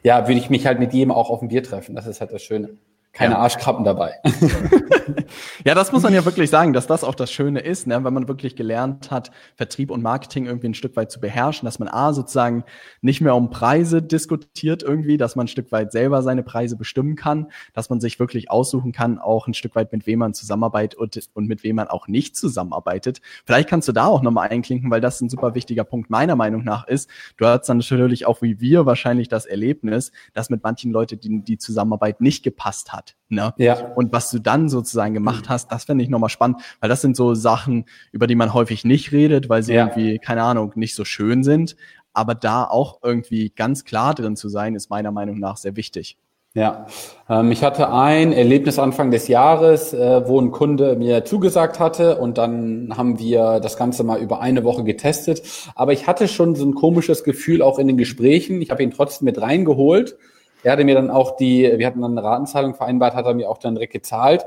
ja, 0.03 0.29
würde 0.29 0.41
ich 0.41 0.51
mich 0.51 0.67
halt 0.67 0.79
mit 0.79 0.93
jedem 0.93 1.11
auch 1.11 1.31
auf 1.31 1.41
ein 1.41 1.49
Bier 1.49 1.63
treffen. 1.63 1.95
Das 1.95 2.07
ist 2.07 2.21
halt 2.21 2.35
das 2.35 2.43
Schöne 2.43 2.77
keine 3.13 3.35
ja. 3.35 3.41
Arschkrabben 3.41 3.85
dabei. 3.85 4.15
ja, 5.67 5.75
das 5.75 5.93
muss 5.93 6.03
man 6.03 6.15
ja 6.15 6.25
wirklich 6.25 6.49
sagen, 6.49 6.73
dass 6.73 6.87
das 6.87 7.05
auch 7.05 7.15
das 7.15 7.31
Schöne 7.31 7.61
ist, 7.61 7.87
ne? 7.87 8.03
wenn 8.03 8.15
man 8.15 8.27
wirklich 8.27 8.57
gelernt 8.57 9.11
hat, 9.11 9.31
Vertrieb 9.55 9.91
und 9.91 10.03
Marketing 10.03 10.47
irgendwie 10.47 10.69
ein 10.69 10.75
Stück 10.75 10.97
weit 10.97 11.13
zu 11.13 11.21
beherrschen, 11.21 11.67
dass 11.67 11.79
man 11.79 11.89
A 11.89 12.15
sozusagen 12.15 12.65
nicht 13.03 13.21
mehr 13.21 13.35
um 13.37 13.51
Preise 13.51 14.01
diskutiert 14.01 14.83
irgendwie, 14.83 15.19
dass 15.19 15.37
man 15.37 15.45
ein 15.45 15.49
Stück 15.49 15.71
weit 15.73 15.93
selber 15.93 16.23
seine 16.23 16.43
Preise 16.43 16.77
bestimmen 16.77 17.15
kann, 17.15 17.49
dass 17.75 17.91
man 17.91 18.01
sich 18.01 18.19
wirklich 18.19 18.51
aussuchen 18.51 18.93
kann, 18.93 19.19
auch 19.19 19.47
ein 19.47 19.55
Stück 19.55 19.75
weit 19.75 19.93
mit 19.93 20.07
wem 20.07 20.21
man 20.21 20.33
zusammenarbeitet 20.33 20.99
und, 20.99 21.19
und 21.35 21.47
mit 21.47 21.65
wem 21.65 21.77
man 21.77 21.89
auch 21.89 22.09
nicht 22.09 22.35
zusammenarbeitet. 22.35 23.21
Vielleicht 23.45 23.69
kannst 23.69 23.89
du 23.89 23.93
da 23.93 24.07
auch 24.07 24.23
nochmal 24.23 24.49
einklinken, 24.49 24.91
weil 24.91 25.03
das 25.03 25.21
ein 25.21 25.29
super 25.29 25.55
wichtiger 25.55 25.85
Punkt 25.85 26.09
meiner 26.09 26.35
Meinung 26.35 26.65
nach 26.65 26.89
ist. 26.89 27.11
Du 27.37 27.47
hast 27.47 27.69
dann 27.69 27.79
natürlich 27.79 28.25
auch 28.25 28.41
wie 28.41 28.59
wir 28.61 28.87
wahrscheinlich 28.87 29.29
das 29.29 29.45
Erlebnis, 29.45 30.13
dass 30.33 30.49
mit 30.49 30.63
manchen 30.63 30.93
Leuten 30.93 31.21
die, 31.21 31.43
die 31.43 31.59
Zusammenarbeit 31.59 32.23
nicht 32.23 32.43
gepasst 32.43 32.93
hat 32.93 33.02
hat. 33.03 33.17
Ne? 33.29 33.55
Ja. 33.57 33.93
Und 33.95 34.13
was 34.13 34.31
du 34.31 34.39
dann 34.39 34.69
sozusagen 34.69 35.15
gemacht 35.15 35.49
hast, 35.49 35.73
das 35.73 35.85
finde 35.85 36.05
ich 36.05 36.11
nochmal 36.11 36.31
spannend, 36.31 36.61
weil 36.81 36.89
das 36.89 37.01
sind 37.01 37.17
so 37.17 37.35
Sachen, 37.35 37.87
über 38.13 38.27
die 38.27 38.35
man 38.35 38.55
häufig 38.55 38.85
nicht 38.85 39.13
redet, 39.13 39.49
weil 39.49 39.63
sie 39.63 39.75
ja. 39.75 39.87
irgendwie, 39.87 40.19
keine 40.19 40.43
Ahnung, 40.43 40.73
nicht 40.75 40.95
so 40.95 41.05
schön 41.05 41.43
sind. 41.43 41.77
Aber 42.13 42.35
da 42.35 42.65
auch 42.65 42.99
irgendwie 43.03 43.51
ganz 43.51 43.85
klar 43.85 44.15
drin 44.15 44.37
zu 44.37 44.49
sein, 44.49 44.75
ist 44.75 44.91
meiner 44.91 45.13
Meinung 45.13 45.39
nach 45.39 45.57
sehr 45.57 45.77
wichtig. 45.77 46.19
Ja, 46.55 46.85
ähm, 47.31 47.51
ich 47.51 47.65
hatte 47.65 47.91
ein 47.91 48.35
Erlebnis 48.35 48.79
Anfang 48.79 49.11
des 49.11 49.27
Jahres, 49.27 49.95
äh, 49.95 50.29
wo 50.29 50.39
ein 50.39 50.51
Kunde 50.51 50.97
mir 50.97 51.25
zugesagt 51.25 51.81
hatte 51.81 52.19
und 52.19 52.37
dann 52.37 52.93
haben 52.95 53.19
wir 53.19 53.59
das 53.61 53.79
Ganze 53.79 54.05
mal 54.05 54.21
über 54.21 54.43
eine 54.43 54.63
Woche 54.63 54.85
getestet. 54.85 55.43
Aber 55.75 55.95
ich 55.95 56.07
hatte 56.07 56.29
schon 56.29 56.55
so 56.55 56.67
ein 56.67 56.75
komisches 56.75 57.25
Gefühl 57.25 57.63
auch 57.63 57.79
in 57.79 57.87
den 57.87 57.97
Gesprächen. 57.97 58.61
Ich 58.61 58.71
habe 58.71 58.83
ihn 58.83 58.91
trotzdem 58.91 59.25
mit 59.25 59.41
reingeholt 59.41 60.19
er 60.63 60.73
hatte 60.73 60.85
mir 60.85 60.95
dann 60.95 61.11
auch 61.11 61.37
die, 61.37 61.71
wir 61.77 61.87
hatten 61.87 62.03
dann 62.03 62.17
eine 62.17 62.27
Ratenzahlung 62.27 62.75
vereinbart, 62.75 63.15
hat 63.15 63.27
er 63.27 63.35
mir 63.35 63.51
auch 63.51 63.59
dann 63.59 63.75
direkt 63.75 63.93
gezahlt, 63.93 64.47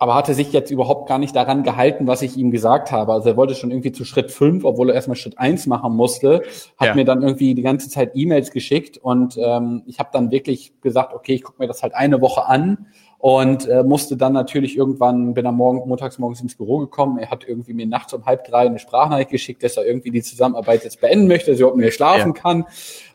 aber 0.00 0.14
hatte 0.14 0.32
sich 0.34 0.52
jetzt 0.52 0.70
überhaupt 0.70 1.08
gar 1.08 1.18
nicht 1.18 1.34
daran 1.34 1.64
gehalten, 1.64 2.06
was 2.06 2.22
ich 2.22 2.36
ihm 2.36 2.52
gesagt 2.52 2.92
habe. 2.92 3.12
Also 3.12 3.30
er 3.30 3.36
wollte 3.36 3.56
schon 3.56 3.72
irgendwie 3.72 3.90
zu 3.90 4.04
Schritt 4.04 4.30
fünf, 4.30 4.64
obwohl 4.64 4.90
er 4.90 4.94
erstmal 4.94 5.16
Schritt 5.16 5.38
eins 5.38 5.66
machen 5.66 5.96
musste, 5.96 6.42
hat 6.76 6.88
ja. 6.88 6.94
mir 6.94 7.04
dann 7.04 7.22
irgendwie 7.22 7.54
die 7.54 7.62
ganze 7.62 7.90
Zeit 7.90 8.12
E-Mails 8.14 8.52
geschickt 8.52 8.98
und 8.98 9.36
ähm, 9.42 9.82
ich 9.86 9.98
habe 9.98 10.10
dann 10.12 10.30
wirklich 10.30 10.80
gesagt, 10.80 11.14
okay, 11.14 11.34
ich 11.34 11.42
gucke 11.42 11.60
mir 11.60 11.66
das 11.66 11.82
halt 11.82 11.94
eine 11.94 12.20
Woche 12.20 12.46
an 12.46 12.86
und 13.18 13.66
äh, 13.66 13.82
musste 13.82 14.16
dann 14.16 14.32
natürlich 14.32 14.76
irgendwann, 14.76 15.34
bin 15.34 15.44
am 15.46 15.56
Morgen, 15.56 15.86
montags 15.88 16.18
morgens 16.18 16.40
ins 16.40 16.56
Büro 16.56 16.78
gekommen, 16.78 17.18
er 17.18 17.30
hat 17.30 17.46
irgendwie 17.46 17.74
mir 17.74 17.86
nachts 17.86 18.14
um 18.14 18.24
halb 18.24 18.44
drei 18.44 18.66
eine 18.66 18.78
Sprachnachricht 18.78 19.30
geschickt, 19.30 19.62
dass 19.64 19.76
er 19.76 19.86
irgendwie 19.86 20.10
die 20.10 20.22
Zusammenarbeit 20.22 20.84
jetzt 20.84 21.00
beenden 21.00 21.26
möchte, 21.26 21.46
dass 21.46 21.56
ich 21.56 21.60
überhaupt 21.60 21.78
mehr 21.78 21.90
schlafen 21.90 22.32
ja. 22.34 22.40
kann, 22.40 22.64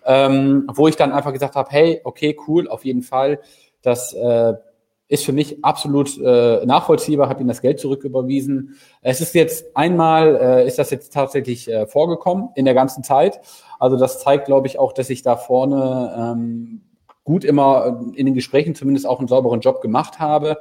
ähm, 0.05 0.69
wo 0.73 0.87
ich 0.87 0.97
dann 0.97 1.13
einfach 1.13 1.31
gesagt 1.31 1.55
habe, 1.55 1.69
hey, 1.71 2.01
okay, 2.03 2.37
cool, 2.47 2.67
auf 2.67 2.83
jeden 2.83 3.01
Fall, 3.01 3.39
das 3.81 4.13
äh, 4.13 4.53
ist 5.07 5.25
für 5.25 5.31
mich 5.31 5.63
absolut 5.63 6.17
äh, 6.19 6.65
nachvollziehbar, 6.65 7.29
habe 7.29 7.41
ihm 7.41 7.47
das 7.47 7.61
Geld 7.61 7.79
zurücküberwiesen. 7.79 8.75
Es 9.01 9.21
ist 9.21 9.35
jetzt 9.35 9.75
einmal, 9.75 10.35
äh, 10.35 10.67
ist 10.67 10.79
das 10.79 10.89
jetzt 10.89 11.13
tatsächlich 11.13 11.69
äh, 11.69 11.87
vorgekommen 11.87 12.49
in 12.55 12.65
der 12.65 12.73
ganzen 12.73 13.03
Zeit. 13.03 13.39
Also 13.79 13.97
das 13.97 14.19
zeigt, 14.19 14.45
glaube 14.45 14.67
ich, 14.67 14.79
auch, 14.79 14.91
dass 14.91 15.09
ich 15.09 15.21
da 15.21 15.37
vorne 15.37 16.15
ähm, 16.17 16.81
gut 17.23 17.43
immer 17.43 17.99
äh, 18.13 18.19
in 18.19 18.25
den 18.25 18.35
Gesprächen 18.35 18.75
zumindest 18.75 19.07
auch 19.07 19.19
einen 19.19 19.27
sauberen 19.27 19.61
Job 19.61 19.81
gemacht 19.81 20.19
habe. 20.19 20.57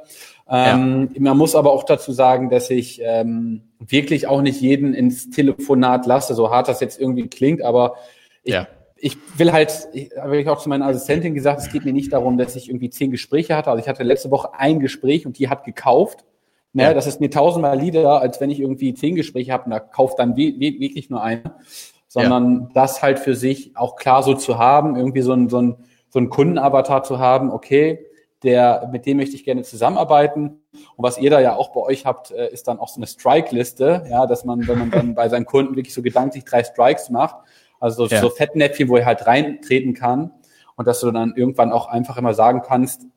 Ähm, 0.49 1.09
ja. 1.13 1.21
Man 1.21 1.37
muss 1.37 1.55
aber 1.55 1.71
auch 1.71 1.83
dazu 1.83 2.11
sagen, 2.11 2.49
dass 2.49 2.69
ich 2.69 3.01
ähm, 3.03 3.63
wirklich 3.79 4.27
auch 4.27 4.41
nicht 4.41 4.61
jeden 4.61 4.93
ins 4.93 5.29
Telefonat 5.29 6.05
lasse, 6.05 6.33
so 6.35 6.51
hart 6.51 6.67
das 6.67 6.79
jetzt 6.79 6.99
irgendwie 6.99 7.27
klingt, 7.27 7.61
aber 7.61 7.95
ich, 8.43 8.53
ja. 8.53 8.67
ich 8.97 9.17
will 9.37 9.51
halt, 9.51 9.87
ich, 9.93 10.11
habe 10.17 10.39
ich 10.39 10.47
auch 10.49 10.61
zu 10.61 10.69
meiner 10.69 10.85
Assistentin 10.85 11.33
gesagt, 11.33 11.61
es 11.61 11.71
geht 11.71 11.85
mir 11.85 11.93
nicht 11.93 12.13
darum, 12.13 12.37
dass 12.37 12.55
ich 12.55 12.69
irgendwie 12.69 12.89
zehn 12.89 13.11
Gespräche 13.11 13.55
hatte. 13.55 13.69
Also 13.69 13.81
ich 13.81 13.87
hatte 13.87 14.03
letzte 14.03 14.31
Woche 14.31 14.53
ein 14.57 14.79
Gespräch 14.79 15.25
und 15.25 15.39
die 15.39 15.49
hat 15.49 15.63
gekauft. 15.63 16.25
Ne, 16.75 16.83
ja. 16.83 16.93
Das 16.93 17.05
ist 17.05 17.21
mir 17.21 17.29
tausendmal 17.29 17.79
lieber, 17.79 18.19
als 18.21 18.41
wenn 18.41 18.49
ich 18.49 18.59
irgendwie 18.59 18.95
zehn 18.95 19.15
Gespräche 19.15 19.53
habe 19.53 19.65
und 19.65 19.71
da 19.71 19.79
kauft 19.79 20.17
dann 20.17 20.35
wirklich 20.35 21.09
nur 21.09 21.21
einer. 21.21 21.57
Sondern 22.07 22.69
das 22.75 23.01
halt 23.01 23.17
für 23.17 23.35
sich 23.35 23.75
auch 23.75 23.95
klar 23.95 24.21
so 24.21 24.35
zu 24.35 24.59
haben, 24.59 24.95
irgendwie 24.95 25.21
so 25.21 25.33
ein, 25.33 25.49
so 25.49 25.59
ein 25.59 25.77
so 26.13 26.19
einen 26.19 26.29
Kundenavatar 26.29 27.01
zu 27.01 27.17
haben, 27.17 27.49
okay, 27.49 28.05
der, 28.43 28.87
mit 28.91 29.07
dem 29.07 29.17
möchte 29.17 29.35
ich 29.35 29.43
gerne 29.43 29.63
zusammenarbeiten. 29.63 30.61
Und 30.95 31.03
was 31.03 31.17
ihr 31.17 31.31
da 31.31 31.39
ja 31.39 31.55
auch 31.55 31.73
bei 31.73 31.81
euch 31.81 32.05
habt, 32.05 32.29
äh, 32.29 32.49
ist 32.49 32.67
dann 32.67 32.77
auch 32.77 32.87
so 32.87 32.97
eine 32.97 33.07
Strike-Liste, 33.07 34.05
ja, 34.07 34.27
dass 34.27 34.45
man, 34.45 34.67
wenn 34.67 34.77
man 34.77 34.91
dann 34.91 35.15
bei 35.15 35.27
seinen 35.27 35.47
Kunden 35.47 35.75
wirklich 35.75 35.95
so 35.95 36.03
gedanklich 36.03 36.45
drei 36.45 36.63
Strikes 36.63 37.09
macht, 37.09 37.37
also 37.79 38.05
so, 38.05 38.13
ja. 38.13 38.21
so 38.21 38.29
Fettnäpfchen, 38.29 38.89
wo 38.89 38.97
er 38.97 39.07
halt 39.07 39.25
reintreten 39.25 39.95
kann 39.95 40.31
und 40.75 40.87
dass 40.87 40.99
du 40.99 41.09
dann 41.09 41.33
irgendwann 41.35 41.71
auch 41.71 41.87
einfach 41.87 42.15
immer 42.17 42.35
sagen 42.35 42.61
kannst, 42.61 43.07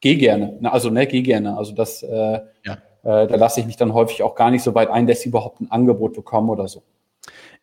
geh 0.00 0.14
gerne, 0.14 0.58
also 0.72 0.88
ne, 0.88 1.06
geh 1.06 1.20
gerne. 1.20 1.58
Also 1.58 1.74
das, 1.74 2.02
äh, 2.02 2.40
ja. 2.64 2.78
äh, 3.02 3.26
da 3.26 3.36
lasse 3.36 3.60
ich 3.60 3.66
mich 3.66 3.76
dann 3.76 3.92
häufig 3.92 4.22
auch 4.22 4.34
gar 4.34 4.50
nicht 4.50 4.62
so 4.62 4.74
weit 4.74 4.88
ein, 4.88 5.06
dass 5.06 5.20
sie 5.20 5.28
überhaupt 5.28 5.60
ein 5.60 5.70
Angebot 5.70 6.14
bekommen 6.14 6.48
oder 6.48 6.68
so. 6.68 6.82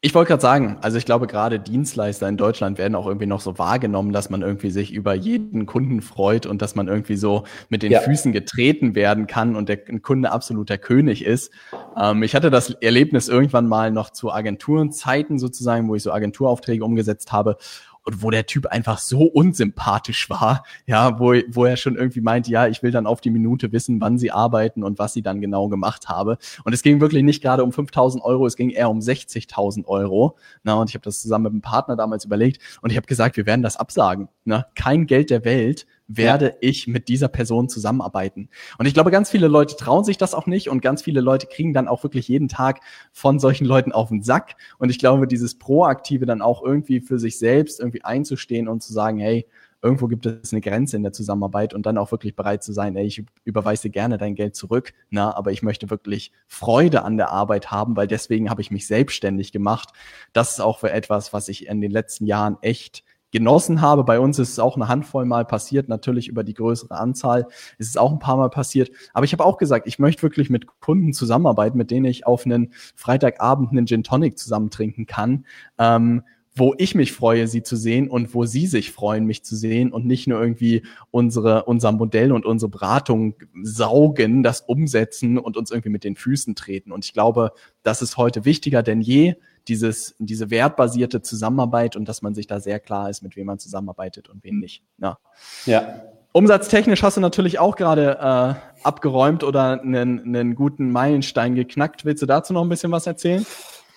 Ich 0.06 0.14
wollte 0.14 0.28
gerade 0.28 0.41
sagen, 0.41 0.76
also 0.82 0.97
ich 0.97 1.06
glaube, 1.06 1.28
gerade 1.28 1.62
Dienstleister 1.62 2.28
in 2.28 2.36
Deutschland 2.36 2.78
werden 2.78 2.93
auch 2.95 3.08
irgendwie 3.08 3.26
noch 3.26 3.39
so 3.39 3.58
wahrgenommen, 3.58 4.12
dass 4.12 4.30
man 4.30 4.41
irgendwie 4.41 4.70
sich 4.70 4.91
über 4.91 5.14
jeden 5.14 5.66
Kunden 5.66 6.01
freut 6.01 6.45
und 6.45 6.62
dass 6.62 6.76
man 6.76 6.89
irgendwie 6.89 7.16
so 7.16 7.45
mit 7.70 7.84
den 7.84 7.93
ja. 7.93 8.01
Füßen 8.01 8.34
getreten 8.34 8.95
werden 8.95 9.28
kann 9.28 9.56
und 9.56 9.70
der 9.70 9.78
Kunde 9.78 10.34
absoluter 10.34 10.78
König 10.78 11.24
ist. 11.24 11.54
Ähm, 11.97 12.22
ich 12.22 12.36
hatte 12.36 12.51
das 12.51 12.72
Erlebnis 12.72 13.30
irgendwann 13.30 13.66
mal 13.66 13.91
noch 13.91 14.10
zu 14.10 14.30
Agenturenzeiten 14.30 15.39
sozusagen, 15.39 15.88
wo 15.88 15.95
ich 15.95 16.04
so 16.04 16.12
Agenturaufträge 16.12 16.84
umgesetzt 16.84 17.32
habe 17.32 17.56
und 18.04 18.22
wo 18.22 18.30
der 18.30 18.45
Typ 18.45 18.68
einfach 18.68 18.97
so 18.99 19.24
unsympathisch 19.24 20.30
war, 20.30 20.64
ja, 20.86 21.20
wo, 21.20 21.34
wo 21.49 21.66
er 21.66 21.78
schon 21.78 21.95
irgendwie 21.95 22.22
meint, 22.22 22.47
ja, 22.47 22.68
ich 22.68 22.84
will 22.84 22.91
dann 22.91 23.08
auf 23.08 23.22
die 23.22 23.30
Minute 23.30 23.72
wissen, 23.72 24.01
wann 24.01 24.18
sie 24.18 24.32
arbeiten 24.32 24.84
und 24.84 24.99
was 24.99 25.14
sie 25.14 25.22
dann 25.22 25.41
genau 25.41 25.70
gemacht 25.70 26.10
habe. 26.10 26.38
Und 26.64 26.74
es 26.74 26.82
ging 26.82 27.01
wirklich 27.01 27.24
nicht 27.24 27.41
gerade 27.41 27.64
um 27.64 27.72
5000 27.72 28.24
Euro, 28.24 28.45
es 28.45 28.56
ging 28.56 28.70
eher 28.70 28.89
um 28.89 28.99
60.000 28.99 29.86
Euro. 29.86 30.38
Na, 30.64 30.76
und 30.76 30.89
ich 30.89 30.95
habe 30.95 31.04
das 31.04 31.22
zusammen 31.22 31.43
mit 31.43 31.51
einem 31.54 31.62
Partner 31.62 31.95
damals 31.95 32.26
überlegt 32.26 32.62
und 32.82 32.91
ich 32.91 32.97
habe 32.97 33.08
gesagt, 33.08 33.38
wir 33.38 33.45
werden 33.45 33.64
das 33.64 33.78
absagen. 33.78 34.28
Na, 34.45 34.66
kein 34.76 35.06
Geld 35.08 35.30
der 35.30 35.45
Welt 35.45 35.86
werde 36.08 36.47
ja. 36.47 36.56
ich 36.62 36.88
mit 36.88 37.08
dieser 37.08 37.28
Person 37.28 37.70
zusammenarbeiten. 37.70 38.49
Und 38.78 38.86
ich 38.86 38.93
glaube, 38.93 39.12
ganz 39.12 39.30
viele 39.30 39.47
Leute 39.47 39.76
trauen 39.76 40.04
sich 40.04 40.18
das 40.18 40.34
auch 40.34 40.47
nicht 40.47 40.70
und 40.70 40.82
ganz 40.82 41.01
viele 41.01 41.22
Leute 41.22 41.47
kriegen 41.47 41.74
dann 41.74 41.88
auch 41.88 42.04
wirklich 42.04 42.28
jeden 42.28 42.47
Tag 42.47 42.82
von 43.12 43.39
solchen 43.39 43.66
Leuten 43.66 43.91
auf 43.91 44.10
den 44.10 44.22
Sack. 44.22 44.56
Und 44.78 44.89
ich 44.89 44.99
glaube, 44.99 45.28
dieses 45.28 45.58
Proaktive 45.58 46.26
dann 46.26 46.41
auch 46.41 46.64
irgendwie 46.64 46.99
für 46.99 47.20
sich 47.20 47.39
selbst 47.39 47.80
irgendwie 47.80 48.04
einzustehen 48.04 48.68
und 48.68 48.84
zu 48.84 48.93
sagen, 48.93 49.20
hey, 49.20 49.45
irgendwo 49.84 50.08
gibt 50.08 50.26
es 50.26 50.54
eine 50.54 50.62
Grenze 50.62 50.95
in 50.95 51.04
der 51.04 51.12
Zusammenarbeit 51.12 51.74
und 51.74 51.86
dann 51.86 51.97
auch 51.97 52.12
wirklich 52.12 52.36
bereit 52.36 52.64
zu 52.64 52.72
sein, 52.72 52.95
ey, 52.95 53.06
ich 53.06 53.24
überweise 53.43 53.89
gerne 53.89 54.18
dein 54.18 54.34
Geld 54.34 54.56
zurück, 54.56 54.93
na, 55.10 55.36
aber 55.36 55.51
ich 55.51 55.62
möchte 55.62 55.89
wirklich 55.89 56.32
Freude 56.47 57.04
an 57.04 57.18
der 57.18 57.32
Arbeit 57.32 57.70
haben, 57.70 57.97
weil 57.97 58.08
deswegen 58.08 58.49
habe 58.49 58.62
ich 58.62 58.72
mich 58.72 58.88
selbstständig 58.88 59.51
gemacht. 59.51 59.89
Das 60.32 60.51
ist 60.51 60.62
auch 60.62 60.80
für 60.80 60.91
etwas, 60.91 61.34
was 61.34 61.49
ich 61.49 61.68
in 61.68 61.82
den 61.82 61.91
letzten 61.91 62.26
Jahren 62.26 62.58
echt 62.62 63.04
genossen 63.34 63.81
habe. 63.81 64.05
Bei 64.05 64.19
uns 64.19 64.39
ist 64.39 64.51
es 64.51 64.59
auch 64.59 64.77
eine 64.77 64.88
Handvoll 64.88 65.25
Mal 65.25 65.43
passiert, 65.43 65.89
natürlich 65.89 66.29
über 66.29 66.43
die 66.43 66.53
größere 66.53 66.97
Anzahl 66.97 67.47
ist 67.77 67.89
es 67.89 67.97
auch 67.97 68.11
ein 68.11 68.19
paar 68.19 68.38
Mal 68.38 68.49
passiert. 68.49 68.91
Aber 69.13 69.25
ich 69.25 69.34
habe 69.34 69.43
auch 69.43 69.57
gesagt, 69.57 69.88
ich 69.88 69.99
möchte 69.99 70.21
wirklich 70.21 70.49
mit 70.49 70.67
Kunden 70.79 71.11
zusammenarbeiten, 71.11 71.77
mit 71.77 71.91
denen 71.91 72.05
ich 72.05 72.25
auf 72.25 72.45
einen 72.45 72.71
Freitagabend 72.95 73.71
einen 73.71 73.88
Gin 73.88 74.03
Tonic 74.03 74.38
zusammen 74.38 74.69
trinken 74.69 75.05
kann. 75.07 75.45
Ähm, 75.77 76.23
wo 76.55 76.75
ich 76.77 76.93
mich 76.93 77.13
freue, 77.13 77.47
sie 77.47 77.63
zu 77.63 77.75
sehen 77.75 78.07
und 78.07 78.36
wo 78.36 78.45
sie 78.45 78.67
sich 78.67 78.91
freuen, 78.91 79.25
mich 79.25 79.43
zu 79.43 79.55
sehen 79.55 79.91
und 79.91 80.05
nicht 80.05 80.27
nur 80.27 80.39
irgendwie 80.39 80.84
unsere, 81.09 81.63
unser 81.63 81.91
Modell 81.91 82.31
und 82.31 82.45
unsere 82.45 82.69
Beratung 82.69 83.36
saugen, 83.63 84.43
das 84.43 84.61
umsetzen 84.61 85.39
und 85.39 85.57
uns 85.57 85.71
irgendwie 85.71 85.89
mit 85.89 86.03
den 86.03 86.15
Füßen 86.15 86.53
treten. 86.53 86.91
Und 86.91 87.05
ich 87.05 87.13
glaube, 87.13 87.53
das 87.81 88.03
ist 88.03 88.17
heute 88.17 88.45
wichtiger 88.45 88.84
denn 88.84 89.01
je, 89.01 89.34
dieses, 89.68 90.16
diese 90.20 90.49
wertbasierte 90.49 91.22
Zusammenarbeit 91.22 91.95
und 91.95 92.07
dass 92.07 92.22
man 92.22 92.36
sich 92.36 92.47
da 92.47 92.59
sehr 92.59 92.80
klar 92.80 93.09
ist, 93.09 93.22
mit 93.22 93.36
wem 93.36 93.47
man 93.47 93.59
zusammenarbeitet 93.59 94.30
und 94.30 94.43
wen 94.43 94.59
nicht. 94.59 94.84
Ja. 94.97 95.18
ja. 95.66 96.01
Umsatztechnisch 96.34 97.03
hast 97.03 97.18
du 97.18 97.22
natürlich 97.22 97.59
auch 97.59 97.76
gerade 97.76 98.18
äh, 98.20 98.84
abgeräumt 98.84 99.43
oder 99.43 99.82
einen, 99.82 100.20
einen 100.20 100.55
guten 100.55 100.91
Meilenstein 100.91 101.55
geknackt. 101.55 102.05
Willst 102.05 102.22
du 102.22 102.26
dazu 102.26 102.53
noch 102.53 102.64
ein 102.64 102.70
bisschen 102.70 102.91
was 102.91 103.05
erzählen? 103.05 103.45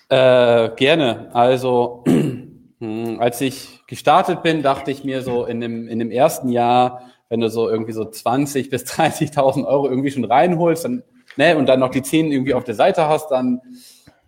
Äh, 0.09 0.71
gerne. 0.77 1.31
Also 1.33 2.05
hm, 2.79 3.17
als 3.21 3.41
ich 3.41 3.81
gestartet 3.87 4.43
bin, 4.43 4.63
dachte 4.63 4.91
ich 4.91 5.03
mir 5.03 5.23
so 5.23 5.47
in 5.47 5.61
dem, 5.61 5.89
in 5.89 5.99
dem 5.99 6.11
ersten 6.11 6.51
Jahr, 6.51 7.03
wenn 7.29 7.41
du 7.41 7.49
so 7.49 7.69
irgendwie 7.69 7.93
so 7.93 8.05
20 8.05 8.71
bis 8.71 8.85
30.000 8.85 9.67
Euro 9.67 9.89
irgendwie 9.89 10.11
schon 10.11 10.25
reinholst, 10.25 10.85
dann 10.85 11.03
ne, 11.37 11.57
und 11.57 11.67
dann 11.67 11.81
noch 11.81 11.91
die 11.91 12.03
zehn 12.03 12.31
irgendwie 12.31 12.55
auf 12.55 12.65
der 12.65 12.75
Seite 12.75 13.09
hast, 13.09 13.31
dann 13.31 13.61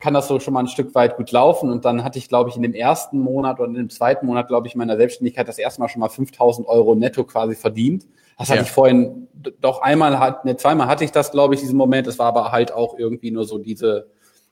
kann 0.00 0.14
das 0.14 0.28
so 0.28 0.38
schon 0.38 0.54
mal 0.54 0.60
ein 0.60 0.68
Stück 0.68 0.94
weit 0.94 1.16
gut 1.16 1.32
laufen. 1.32 1.70
Und 1.70 1.84
dann 1.84 2.04
hatte 2.04 2.18
ich, 2.18 2.28
glaube 2.28 2.50
ich, 2.50 2.56
in 2.56 2.62
dem 2.62 2.74
ersten 2.74 3.18
Monat 3.18 3.58
oder 3.58 3.68
in 3.68 3.74
dem 3.74 3.90
zweiten 3.90 4.26
Monat, 4.26 4.48
glaube 4.48 4.66
ich, 4.66 4.76
meiner 4.76 4.96
Selbstständigkeit 4.96 5.48
das 5.48 5.58
erste 5.58 5.80
Mal 5.80 5.88
schon 5.88 6.00
mal 6.00 6.08
5000 6.08 6.68
Euro 6.68 6.94
netto 6.94 7.24
quasi 7.24 7.54
verdient. 7.54 8.06
Das 8.38 8.48
hatte 8.48 8.60
ja. 8.60 8.64
ich 8.64 8.70
vorhin 8.70 9.28
doch 9.60 9.82
einmal, 9.82 10.20
hat, 10.20 10.44
ne, 10.44 10.56
zweimal 10.56 10.86
hatte 10.86 11.04
ich 11.04 11.10
das, 11.10 11.32
glaube 11.32 11.54
ich, 11.54 11.60
diesen 11.60 11.76
Moment. 11.76 12.06
Es 12.06 12.18
war 12.18 12.26
aber 12.26 12.52
halt 12.52 12.72
auch 12.72 12.96
irgendwie 12.96 13.32
nur 13.32 13.44
so 13.44 13.58
diese 13.58 14.08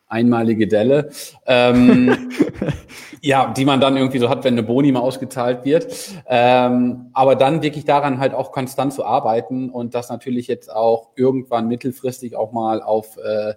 einmalige 0.08 0.68
Delle, 0.68 1.10
ähm, 1.46 2.30
ja, 3.22 3.52
die 3.52 3.64
man 3.64 3.80
dann 3.80 3.96
irgendwie 3.96 4.18
so 4.18 4.28
hat, 4.28 4.44
wenn 4.44 4.54
eine 4.54 4.62
Boni 4.62 4.92
mal 4.92 5.00
ausgezahlt 5.00 5.64
wird. 5.64 5.92
Ähm, 6.28 7.10
aber 7.12 7.34
dann 7.34 7.62
wirklich 7.62 7.84
daran 7.84 8.18
halt 8.20 8.34
auch 8.34 8.52
konstant 8.52 8.92
zu 8.92 9.04
arbeiten 9.04 9.70
und 9.70 9.94
das 9.94 10.08
natürlich 10.08 10.46
jetzt 10.46 10.72
auch 10.72 11.10
irgendwann 11.16 11.66
mittelfristig 11.68 12.36
auch 12.36 12.52
mal 12.52 12.82
auf 12.82 13.16
äh, 13.16 13.54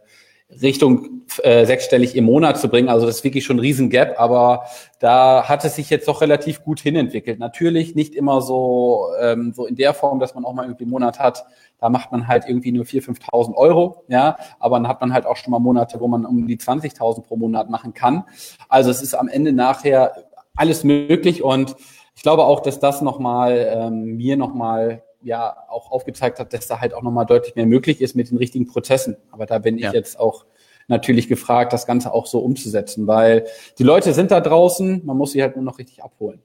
Richtung 0.50 1.22
äh, 1.44 1.66
sechsstellig 1.66 2.16
im 2.16 2.26
Monat 2.26 2.58
zu 2.58 2.70
bringen. 2.70 2.90
Also 2.90 3.06
das 3.06 3.18
ist 3.18 3.24
wirklich 3.24 3.46
schon 3.46 3.58
ein 3.58 3.62
Riesengap, 3.62 4.20
aber 4.20 4.64
da 5.00 5.48
hat 5.48 5.64
es 5.64 5.76
sich 5.76 5.90
jetzt 5.90 6.08
doch 6.08 6.22
relativ 6.22 6.64
gut 6.64 6.80
hinentwickelt. 6.80 7.40
Natürlich 7.40 7.94
nicht 7.94 8.16
immer 8.16 8.42
so, 8.42 9.08
ähm, 9.22 9.54
so 9.54 9.68
in 9.68 9.76
der 9.76 9.94
Form, 9.94 10.20
dass 10.20 10.34
man 10.34 10.46
auch 10.46 10.54
mal 10.54 10.64
irgendwie 10.64 10.86
einen 10.86 10.92
Monat 10.92 11.20
hat, 11.20 11.46
da 11.78 11.90
macht 11.90 12.12
man 12.12 12.28
halt 12.28 12.46
irgendwie 12.48 12.72
nur 12.72 12.84
4.000, 12.84 13.22
5.000 13.32 13.56
Euro, 13.56 14.04
ja, 14.08 14.38
aber 14.60 14.78
dann 14.78 14.88
hat 14.88 15.02
man 15.02 15.14
halt 15.14 15.26
auch 15.26 15.38
schon 15.38 15.52
mal 15.52 15.60
Monate, 15.60 16.00
wo 16.00 16.08
man 16.08 16.26
um 16.26 16.48
die 16.48 16.58
20.000 16.58 17.22
pro 17.22 17.38
Monat 17.38 17.70
machen 17.70 17.94
kann. 17.94 18.26
Also 18.68 18.90
es 18.90 19.02
ist 19.02 19.14
am 19.14 19.28
Ende 19.28 19.54
nachher 19.54 20.26
alles 20.56 20.84
möglich 20.84 21.44
und 21.44 21.76
ich 22.16 22.24
glaube 22.24 22.44
auch, 22.44 22.60
dass 22.60 22.80
das 22.80 23.02
nochmal 23.02 23.70
ähm, 23.72 24.18
mir 24.18 24.36
nochmal 24.36 25.04
ja 25.22 25.56
auch 25.70 25.92
aufgezeigt 25.92 26.40
hat, 26.40 26.54
dass 26.54 26.68
da 26.68 26.80
halt 26.80 26.94
auch 26.94 27.02
nochmal 27.02 27.26
deutlich 27.26 27.56
mehr 27.56 27.66
möglich 27.66 28.02
ist 28.02 28.16
mit 28.16 28.30
den 28.30 28.38
richtigen 28.38 28.68
Prozessen. 28.68 29.18
Aber 29.32 29.46
da 29.46 29.60
bin 29.60 29.78
ja. 29.78 29.88
ich 29.88 29.94
jetzt 29.94 30.20
auch 30.20 30.46
natürlich 30.88 31.28
gefragt, 31.28 31.74
das 31.74 31.86
Ganze 31.86 32.14
auch 32.14 32.26
so 32.26 32.40
umzusetzen, 32.40 33.08
weil 33.08 33.46
die 33.78 33.84
Leute 33.84 34.14
sind 34.14 34.32
da 34.32 34.42
draußen, 34.42 35.06
man 35.06 35.18
muss 35.18 35.34
sie 35.34 35.42
halt 35.42 35.56
nur 35.56 35.64
noch 35.66 35.78
richtig 35.78 36.04
abholen. 36.04 36.42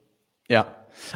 Ja, 0.49 0.66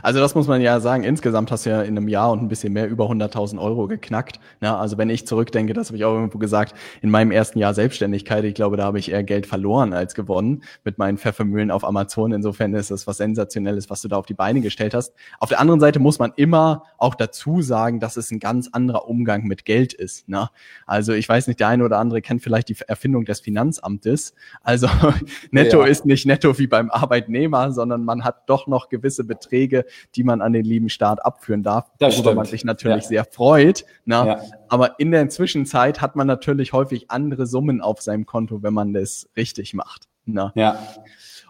also 0.02 0.20
das 0.20 0.34
muss 0.34 0.46
man 0.46 0.60
ja 0.60 0.80
sagen, 0.80 1.04
insgesamt 1.04 1.50
hast 1.50 1.66
du 1.66 1.70
ja 1.70 1.82
in 1.82 1.96
einem 1.96 2.08
Jahr 2.08 2.32
und 2.32 2.42
ein 2.42 2.48
bisschen 2.48 2.72
mehr 2.72 2.88
über 2.88 3.06
100.000 3.06 3.60
Euro 3.60 3.86
geknackt. 3.86 4.40
Ja, 4.60 4.78
also 4.78 4.98
wenn 4.98 5.10
ich 5.10 5.26
zurückdenke, 5.26 5.72
das 5.72 5.88
habe 5.88 5.96
ich 5.96 6.04
auch 6.04 6.14
irgendwo 6.14 6.38
gesagt, 6.38 6.74
in 7.02 7.10
meinem 7.10 7.30
ersten 7.30 7.58
Jahr 7.58 7.74
Selbstständigkeit, 7.74 8.44
ich 8.44 8.54
glaube, 8.54 8.76
da 8.76 8.84
habe 8.84 8.98
ich 8.98 9.10
eher 9.10 9.24
Geld 9.24 9.46
verloren 9.46 9.92
als 9.92 10.14
gewonnen 10.14 10.62
mit 10.84 10.98
meinen 10.98 11.18
Pfeffermühlen 11.18 11.70
auf 11.70 11.84
Amazon. 11.84 12.32
Insofern 12.32 12.74
ist 12.74 12.90
das 12.90 13.06
was 13.06 13.18
Sensationelles, 13.18 13.90
was 13.90 14.02
du 14.02 14.08
da 14.08 14.16
auf 14.16 14.26
die 14.26 14.34
Beine 14.34 14.60
gestellt 14.60 14.94
hast. 14.94 15.14
Auf 15.38 15.48
der 15.48 15.60
anderen 15.60 15.80
Seite 15.80 15.98
muss 15.98 16.18
man 16.18 16.32
immer 16.36 16.84
auch 16.96 17.14
dazu 17.14 17.62
sagen, 17.62 18.00
dass 18.00 18.16
es 18.16 18.30
ein 18.30 18.40
ganz 18.40 18.68
anderer 18.72 19.08
Umgang 19.08 19.44
mit 19.44 19.64
Geld 19.64 19.92
ist. 19.92 20.28
Ne? 20.28 20.48
Also 20.86 21.12
ich 21.12 21.28
weiß 21.28 21.46
nicht, 21.46 21.60
der 21.60 21.68
eine 21.68 21.84
oder 21.84 21.98
andere 21.98 22.22
kennt 22.22 22.42
vielleicht 22.42 22.68
die 22.68 22.76
Erfindung 22.86 23.24
des 23.24 23.40
Finanzamtes. 23.40 24.34
Also 24.62 24.88
netto 25.50 25.82
ja. 25.82 25.86
ist 25.86 26.06
nicht 26.06 26.26
netto 26.26 26.58
wie 26.58 26.66
beim 26.66 26.90
Arbeitnehmer, 26.90 27.72
sondern 27.72 28.04
man 28.04 28.24
hat 28.24 28.48
doch 28.48 28.66
noch 28.66 28.88
gewisse 28.88 29.24
Beträge, 29.24 29.67
Beträge, 29.68 29.84
die 30.14 30.24
man 30.24 30.40
an 30.40 30.52
den 30.52 30.64
lieben 30.64 30.88
Staat 30.88 31.24
abführen 31.24 31.62
darf, 31.62 31.90
das 31.98 32.14
worüber 32.14 32.30
stimmt. 32.30 32.36
man 32.36 32.46
sich 32.46 32.64
natürlich 32.64 33.04
ja. 33.04 33.08
sehr 33.08 33.24
freut. 33.24 33.84
Na? 34.04 34.26
Ja. 34.26 34.40
Aber 34.68 34.98
in 34.98 35.10
der 35.10 35.28
Zwischenzeit 35.28 36.00
hat 36.00 36.16
man 36.16 36.26
natürlich 36.26 36.72
häufig 36.72 37.10
andere 37.10 37.46
Summen 37.46 37.80
auf 37.80 38.00
seinem 38.00 38.26
Konto, 38.26 38.62
wenn 38.62 38.74
man 38.74 38.92
das 38.92 39.28
richtig 39.36 39.74
macht. 39.74 40.08
Na? 40.24 40.52
Ja. 40.54 40.78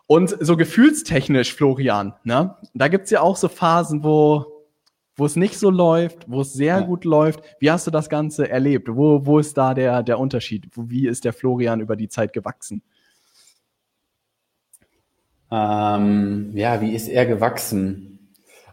Und 0.07 0.37
so 0.41 0.57
gefühlstechnisch, 0.57 1.55
Florian, 1.55 2.14
ne? 2.25 2.57
da 2.75 2.89
gibt's 2.89 3.11
ja 3.11 3.21
auch 3.21 3.37
so 3.37 3.49
Phasen, 3.49 4.03
wo 4.03 4.55
wo 5.21 5.27
es 5.27 5.35
nicht 5.35 5.59
so 5.59 5.69
läuft, 5.69 6.31
wo 6.31 6.43
es 6.43 6.53
sehr 6.53 6.77
ja. 6.77 6.81
gut 6.81 7.05
läuft. 7.05 7.41
Wie 7.59 7.73
hast 7.73 7.89
du 7.89 7.91
das 7.91 8.09
Ganze 8.09 8.49
erlebt? 8.49 8.87
Wo, 8.89 9.27
wo 9.27 9.41
ist 9.41 9.59
da 9.59 9.75
der, 9.75 10.05
der 10.05 10.16
Unterschied? 10.21 10.69
Wie 10.77 11.09
ist 11.09 11.25
der 11.25 11.33
Florian 11.33 11.81
über 11.81 11.97
die 11.97 12.09
Zeit 12.09 12.33
gewachsen? 12.33 12.83
Ähm, 15.51 16.51
ja, 16.55 16.81
wie 16.81 16.95
ist 16.95 17.09
er 17.09 17.27
gewachsen? 17.27 18.08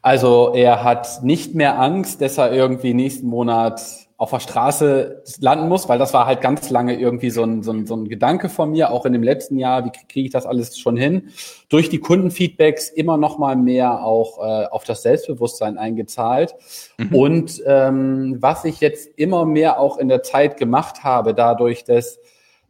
Also 0.05 0.51
er 0.53 0.83
hat 0.83 1.23
nicht 1.23 1.55
mehr 1.55 1.79
Angst, 1.79 2.21
dass 2.21 2.37
er 2.37 2.53
irgendwie 2.53 2.93
nächsten 2.93 3.25
Monat 3.25 3.81
auf 4.17 4.29
der 4.29 4.39
Straße 4.39 5.23
landen 5.39 5.67
muss, 5.67 5.89
weil 5.89 5.97
das 5.97 6.13
war 6.13 6.27
halt 6.27 6.41
ganz 6.41 6.69
lange 6.69 6.95
irgendwie 6.95 7.31
so 7.31 7.41
ein, 7.41 7.63
so 7.63 7.71
ein, 7.71 7.87
so 7.87 7.95
ein 7.95 8.07
Gedanke 8.07 8.49
von 8.49 8.69
mir, 8.69 8.91
auch 8.91 9.07
in 9.07 9.13
dem 9.13 9.23
letzten 9.23 9.57
Jahr, 9.57 9.83
wie 9.83 9.89
kriege 9.89 10.27
ich 10.27 10.31
das 10.31 10.45
alles 10.45 10.77
schon 10.77 10.95
hin? 10.95 11.29
Durch 11.69 11.89
die 11.89 11.97
Kundenfeedbacks 11.97 12.89
immer 12.89 13.17
noch 13.17 13.39
mal 13.39 13.55
mehr 13.55 14.05
auch 14.05 14.37
äh, 14.37 14.67
auf 14.67 14.83
das 14.83 15.01
Selbstbewusstsein 15.01 15.79
eingezahlt. 15.79 16.53
Mhm. 16.99 17.15
Und 17.15 17.63
ähm, 17.65 18.37
was 18.39 18.63
ich 18.63 18.81
jetzt 18.81 19.09
immer 19.17 19.43
mehr 19.45 19.79
auch 19.79 19.97
in 19.97 20.07
der 20.07 20.21
Zeit 20.21 20.57
gemacht 20.57 21.03
habe, 21.03 21.33
dadurch, 21.33 21.83
dass 21.83 22.19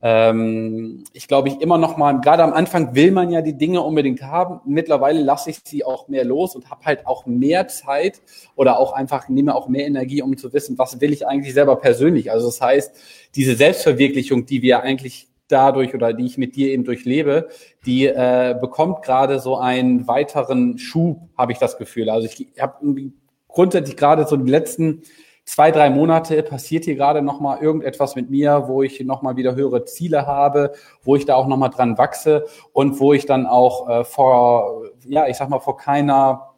ähm, 0.01 1.03
ich 1.13 1.27
glaube, 1.27 1.49
ich 1.49 1.61
immer 1.61 1.77
noch 1.77 1.97
mal, 1.97 2.19
gerade 2.21 2.43
am 2.43 2.53
Anfang 2.53 2.95
will 2.95 3.11
man 3.11 3.31
ja 3.31 3.41
die 3.41 3.57
Dinge 3.57 3.81
unbedingt 3.81 4.21
haben. 4.21 4.59
Mittlerweile 4.65 5.21
lasse 5.21 5.49
ich 5.49 5.59
sie 5.63 5.83
auch 5.83 6.07
mehr 6.07 6.25
los 6.25 6.55
und 6.55 6.69
habe 6.69 6.85
halt 6.85 7.07
auch 7.07 7.25
mehr 7.25 7.67
Zeit 7.67 8.21
oder 8.55 8.79
auch 8.79 8.93
einfach 8.93 9.29
nehme 9.29 9.55
auch 9.55 9.67
mehr 9.67 9.85
Energie, 9.85 10.21
um 10.21 10.37
zu 10.37 10.53
wissen, 10.53 10.77
was 10.77 11.01
will 11.01 11.13
ich 11.13 11.27
eigentlich 11.27 11.53
selber 11.53 11.77
persönlich. 11.77 12.31
Also 12.31 12.47
das 12.47 12.61
heißt, 12.61 12.95
diese 13.35 13.55
Selbstverwirklichung, 13.55 14.45
die 14.45 14.61
wir 14.61 14.81
eigentlich 14.81 15.27
dadurch 15.47 15.93
oder 15.93 16.13
die 16.13 16.25
ich 16.25 16.37
mit 16.37 16.55
dir 16.55 16.71
eben 16.71 16.83
durchlebe, 16.83 17.49
die 17.85 18.05
äh, 18.05 18.55
bekommt 18.59 19.03
gerade 19.03 19.39
so 19.39 19.57
einen 19.57 20.07
weiteren 20.07 20.77
Schub, 20.77 21.29
habe 21.37 21.51
ich 21.51 21.59
das 21.59 21.77
Gefühl. 21.77 22.09
Also 22.09 22.27
ich 22.27 22.47
habe 22.59 23.11
grundsätzlich 23.47 23.95
gerade 23.95 24.27
so 24.27 24.37
die 24.37 24.51
letzten 24.51 25.03
zwei, 25.45 25.71
drei 25.71 25.89
Monate 25.89 26.41
passiert 26.43 26.85
hier 26.85 26.95
gerade 26.95 27.21
nochmal 27.21 27.59
irgendetwas 27.61 28.15
mit 28.15 28.29
mir, 28.29 28.65
wo 28.67 28.83
ich 28.83 28.99
nochmal 29.01 29.37
wieder 29.37 29.55
höhere 29.55 29.85
Ziele 29.85 30.25
habe, 30.25 30.73
wo 31.03 31.15
ich 31.15 31.25
da 31.25 31.35
auch 31.35 31.47
nochmal 31.47 31.69
dran 31.69 31.97
wachse 31.97 32.45
und 32.73 32.99
wo 32.99 33.13
ich 33.13 33.25
dann 33.25 33.45
auch 33.45 33.89
äh, 33.89 34.03
vor, 34.03 34.83
ja, 35.05 35.27
ich 35.27 35.37
sag 35.37 35.49
mal, 35.49 35.59
vor 35.59 35.77
keiner 35.77 36.51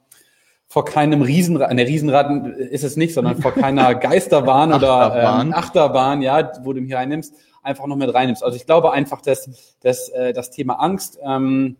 vor 0.69 0.83
keinem 0.83 1.21
Riesenrad, 1.21 1.69
eine 1.69 1.88
Riesenrad 1.88 2.45
ist 2.57 2.83
es 2.83 2.97
nicht, 2.97 3.13
sondern 3.13 3.41
vor 3.41 3.53
keiner 3.53 3.95
Geisterbahn 3.95 4.73
oder 4.73 4.91
Achterbahn. 4.91 5.47
Ähm, 5.47 5.53
Achterbahn, 5.53 6.21
ja, 6.21 6.51
wo 6.63 6.73
du 6.73 6.81
mich 6.81 6.93
reinnimmst, 6.93 7.33
einfach 7.63 7.85
noch 7.85 7.95
mit 7.95 8.13
reinnimmst. 8.13 8.43
Also 8.43 8.57
ich 8.57 8.65
glaube 8.65 8.91
einfach, 8.91 9.21
dass, 9.21 9.49
dass 9.79 10.09
äh, 10.09 10.33
das 10.33 10.51
Thema 10.51 10.73
Angst 10.81 11.19
ähm, 11.23 11.77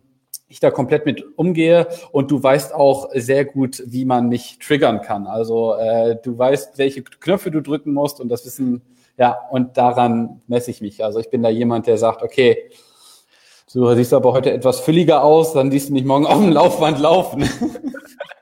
ich 0.48 0.60
da 0.60 0.70
komplett 0.70 1.04
mit 1.04 1.24
umgehe 1.36 1.88
und 2.10 2.30
du 2.30 2.42
weißt 2.42 2.74
auch 2.74 3.10
sehr 3.14 3.44
gut, 3.44 3.82
wie 3.86 4.04
man 4.04 4.28
mich 4.28 4.58
triggern 4.58 5.02
kann. 5.02 5.26
Also 5.26 5.74
äh, 5.74 6.16
du 6.22 6.38
weißt, 6.38 6.78
welche 6.78 7.02
Knöpfe 7.02 7.50
du 7.50 7.60
drücken 7.60 7.92
musst 7.92 8.20
und 8.20 8.28
das 8.28 8.46
Wissen, 8.46 8.82
ja, 9.18 9.36
und 9.50 9.76
daran 9.76 10.40
messe 10.46 10.70
ich 10.70 10.80
mich. 10.80 11.04
Also 11.04 11.18
ich 11.18 11.30
bin 11.30 11.42
da 11.42 11.50
jemand, 11.50 11.86
der 11.86 11.98
sagt, 11.98 12.22
okay, 12.22 12.70
du 13.72 13.94
siehst 13.94 14.14
aber 14.14 14.32
heute 14.32 14.50
etwas 14.50 14.80
fülliger 14.80 15.22
aus, 15.22 15.52
dann 15.52 15.70
siehst 15.70 15.90
du 15.90 15.92
mich 15.92 16.04
morgen 16.04 16.26
auf 16.26 16.40
dem 16.40 16.52
Laufband 16.52 16.98
laufen. 16.98 17.48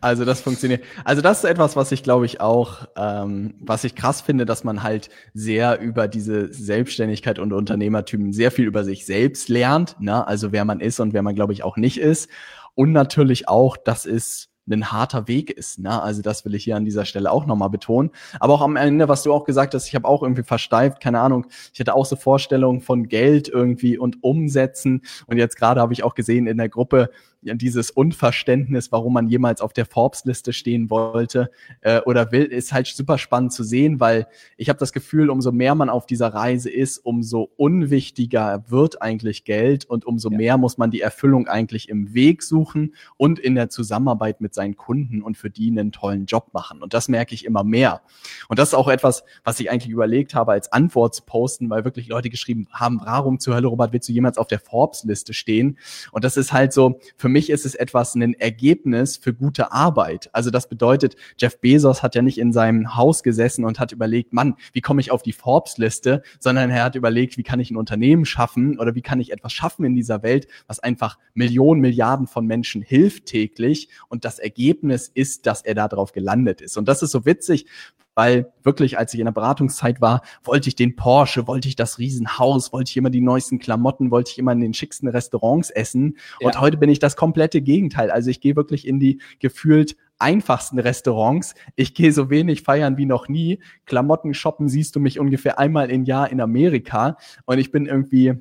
Also 0.00 0.24
das 0.24 0.40
funktioniert. 0.40 0.84
Also 1.04 1.22
das 1.22 1.38
ist 1.38 1.50
etwas, 1.50 1.76
was 1.76 1.92
ich 1.92 2.02
glaube 2.02 2.26
ich 2.26 2.40
auch, 2.40 2.86
ähm, 2.96 3.54
was 3.60 3.84
ich 3.84 3.94
krass 3.94 4.20
finde, 4.20 4.46
dass 4.46 4.64
man 4.64 4.82
halt 4.82 5.10
sehr 5.32 5.80
über 5.80 6.08
diese 6.08 6.52
Selbstständigkeit 6.52 7.38
und 7.38 7.52
Unternehmertypen 7.52 8.32
sehr 8.32 8.50
viel 8.50 8.66
über 8.66 8.84
sich 8.84 9.06
selbst 9.06 9.48
lernt. 9.48 10.00
Ne? 10.00 10.26
Also 10.26 10.52
wer 10.52 10.64
man 10.64 10.80
ist 10.80 11.00
und 11.00 11.12
wer 11.12 11.22
man 11.22 11.34
glaube 11.34 11.52
ich 11.52 11.64
auch 11.64 11.76
nicht 11.76 11.98
ist. 11.98 12.28
Und 12.74 12.92
natürlich 12.92 13.48
auch, 13.48 13.76
das 13.76 14.04
ist 14.04 14.50
ein 14.66 14.90
harter 14.90 15.28
Weg 15.28 15.50
ist. 15.50 15.78
Ne? 15.78 16.02
Also 16.02 16.22
das 16.22 16.44
will 16.44 16.54
ich 16.54 16.64
hier 16.64 16.76
an 16.76 16.84
dieser 16.84 17.04
Stelle 17.04 17.30
auch 17.30 17.46
nochmal 17.46 17.70
betonen. 17.70 18.10
Aber 18.40 18.54
auch 18.54 18.62
am 18.62 18.76
Ende, 18.76 19.08
was 19.08 19.22
du 19.22 19.32
auch 19.32 19.44
gesagt 19.44 19.74
hast, 19.74 19.86
ich 19.86 19.94
habe 19.94 20.08
auch 20.08 20.22
irgendwie 20.22 20.42
versteift, 20.42 21.00
keine 21.00 21.20
Ahnung, 21.20 21.46
ich 21.72 21.80
hatte 21.80 21.94
auch 21.94 22.06
so 22.06 22.16
Vorstellungen 22.16 22.80
von 22.80 23.08
Geld 23.08 23.48
irgendwie 23.48 23.98
und 23.98 24.22
Umsätzen. 24.22 25.02
Und 25.26 25.36
jetzt 25.36 25.56
gerade 25.56 25.80
habe 25.80 25.92
ich 25.92 26.02
auch 26.02 26.14
gesehen 26.14 26.46
in 26.46 26.56
der 26.56 26.68
Gruppe, 26.68 27.10
dieses 27.44 27.90
Unverständnis, 27.90 28.90
warum 28.92 29.14
man 29.14 29.28
jemals 29.28 29.60
auf 29.60 29.72
der 29.72 29.86
Forbes-Liste 29.86 30.52
stehen 30.52 30.90
wollte 30.90 31.50
äh, 31.80 32.00
oder 32.00 32.32
will, 32.32 32.44
ist 32.44 32.72
halt 32.72 32.86
super 32.86 33.18
spannend 33.18 33.52
zu 33.52 33.64
sehen, 33.64 34.00
weil 34.00 34.26
ich 34.56 34.68
habe 34.68 34.78
das 34.78 34.92
Gefühl, 34.92 35.30
umso 35.30 35.52
mehr 35.52 35.74
man 35.74 35.90
auf 35.90 36.06
dieser 36.06 36.28
Reise 36.28 36.70
ist, 36.70 36.98
umso 36.98 37.50
unwichtiger 37.56 38.64
wird 38.68 39.02
eigentlich 39.02 39.44
Geld 39.44 39.84
und 39.84 40.04
umso 40.04 40.30
ja. 40.30 40.36
mehr 40.36 40.58
muss 40.58 40.78
man 40.78 40.90
die 40.90 41.00
Erfüllung 41.00 41.48
eigentlich 41.48 41.88
im 41.88 42.14
Weg 42.14 42.42
suchen 42.42 42.94
und 43.16 43.38
in 43.38 43.54
der 43.54 43.68
Zusammenarbeit 43.68 44.40
mit 44.40 44.54
seinen 44.54 44.76
Kunden 44.76 45.22
und 45.22 45.36
für 45.36 45.50
die 45.50 45.70
einen 45.70 45.92
tollen 45.92 46.26
Job 46.26 46.50
machen. 46.52 46.82
Und 46.82 46.94
das 46.94 47.08
merke 47.08 47.34
ich 47.34 47.44
immer 47.44 47.64
mehr. 47.64 48.02
Und 48.48 48.58
das 48.58 48.68
ist 48.68 48.74
auch 48.74 48.88
etwas, 48.88 49.24
was 49.44 49.60
ich 49.60 49.70
eigentlich 49.70 49.92
überlegt 49.92 50.34
habe, 50.34 50.52
als 50.52 50.72
Antwort 50.72 51.14
zu 51.14 51.22
posten, 51.24 51.70
weil 51.70 51.84
wirklich 51.84 52.08
Leute 52.08 52.30
geschrieben 52.30 52.68
haben, 52.72 53.00
warum 53.04 53.38
zur 53.38 53.54
Hölle, 53.54 53.68
Robert, 53.68 53.92
willst 53.92 54.08
du 54.08 54.12
jemals 54.12 54.38
auf 54.38 54.46
der 54.46 54.58
Forbes-Liste 54.58 55.34
stehen? 55.34 55.78
Und 56.12 56.24
das 56.24 56.36
ist 56.36 56.52
halt 56.52 56.72
so, 56.72 57.00
für 57.16 57.28
mich 57.34 57.50
ist 57.50 57.66
es 57.66 57.74
etwas 57.74 58.14
ein 58.14 58.34
Ergebnis 58.34 59.16
für 59.16 59.34
gute 59.34 59.72
Arbeit. 59.72 60.30
Also 60.32 60.50
das 60.50 60.68
bedeutet, 60.68 61.16
Jeff 61.36 61.60
Bezos 61.60 62.02
hat 62.02 62.14
ja 62.14 62.22
nicht 62.22 62.38
in 62.38 62.52
seinem 62.52 62.96
Haus 62.96 63.24
gesessen 63.24 63.64
und 63.64 63.80
hat 63.80 63.90
überlegt, 63.90 64.32
Mann, 64.32 64.54
wie 64.72 64.80
komme 64.80 65.00
ich 65.00 65.10
auf 65.10 65.22
die 65.22 65.32
Forbes-Liste, 65.32 66.22
sondern 66.38 66.70
er 66.70 66.84
hat 66.84 66.94
überlegt, 66.94 67.36
wie 67.36 67.42
kann 67.42 67.58
ich 67.58 67.72
ein 67.72 67.76
Unternehmen 67.76 68.24
schaffen 68.24 68.78
oder 68.78 68.94
wie 68.94 69.02
kann 69.02 69.18
ich 69.18 69.32
etwas 69.32 69.52
schaffen 69.52 69.84
in 69.84 69.96
dieser 69.96 70.22
Welt, 70.22 70.46
was 70.68 70.78
einfach 70.78 71.18
Millionen, 71.34 71.80
Milliarden 71.80 72.28
von 72.28 72.46
Menschen 72.46 72.82
hilft 72.82 73.26
täglich. 73.26 73.88
Und 74.08 74.24
das 74.24 74.38
Ergebnis 74.38 75.10
ist, 75.12 75.46
dass 75.46 75.62
er 75.62 75.74
darauf 75.74 76.12
gelandet 76.12 76.60
ist. 76.60 76.78
Und 76.78 76.86
das 76.86 77.02
ist 77.02 77.10
so 77.10 77.26
witzig, 77.26 77.66
weil 78.14 78.52
wirklich, 78.62 78.98
als 78.98 79.12
ich 79.14 79.20
in 79.20 79.26
der 79.26 79.32
Beratungszeit 79.32 80.00
war, 80.00 80.22
wollte 80.42 80.68
ich 80.68 80.76
den 80.76 80.96
Porsche, 80.96 81.46
wollte 81.46 81.68
ich 81.68 81.76
das 81.76 81.98
Riesenhaus, 81.98 82.72
wollte 82.72 82.90
ich 82.90 82.96
immer 82.96 83.10
die 83.10 83.20
neuesten 83.20 83.58
Klamotten, 83.58 84.10
wollte 84.10 84.30
ich 84.32 84.38
immer 84.38 84.52
in 84.52 84.60
den 84.60 84.74
schicksten 84.74 85.08
Restaurants 85.08 85.70
essen. 85.70 86.16
Ja. 86.40 86.46
Und 86.46 86.60
heute 86.60 86.76
bin 86.76 86.90
ich 86.90 86.98
das 86.98 87.16
komplette 87.16 87.62
Gegenteil. 87.62 88.10
Also 88.10 88.30
ich 88.30 88.40
gehe 88.40 88.56
wirklich 88.56 88.86
in 88.86 89.00
die 89.00 89.20
gefühlt 89.40 89.96
einfachsten 90.18 90.78
Restaurants. 90.78 91.54
Ich 91.76 91.94
gehe 91.94 92.12
so 92.12 92.30
wenig 92.30 92.62
feiern 92.62 92.96
wie 92.96 93.06
noch 93.06 93.28
nie. 93.28 93.60
Klamotten 93.84 94.34
shoppen 94.34 94.68
siehst 94.68 94.94
du 94.96 95.00
mich 95.00 95.18
ungefähr 95.18 95.58
einmal 95.58 95.90
im 95.90 96.04
Jahr 96.04 96.30
in 96.30 96.40
Amerika. 96.40 97.16
Und 97.46 97.58
ich 97.58 97.70
bin 97.70 97.86
irgendwie 97.86 98.34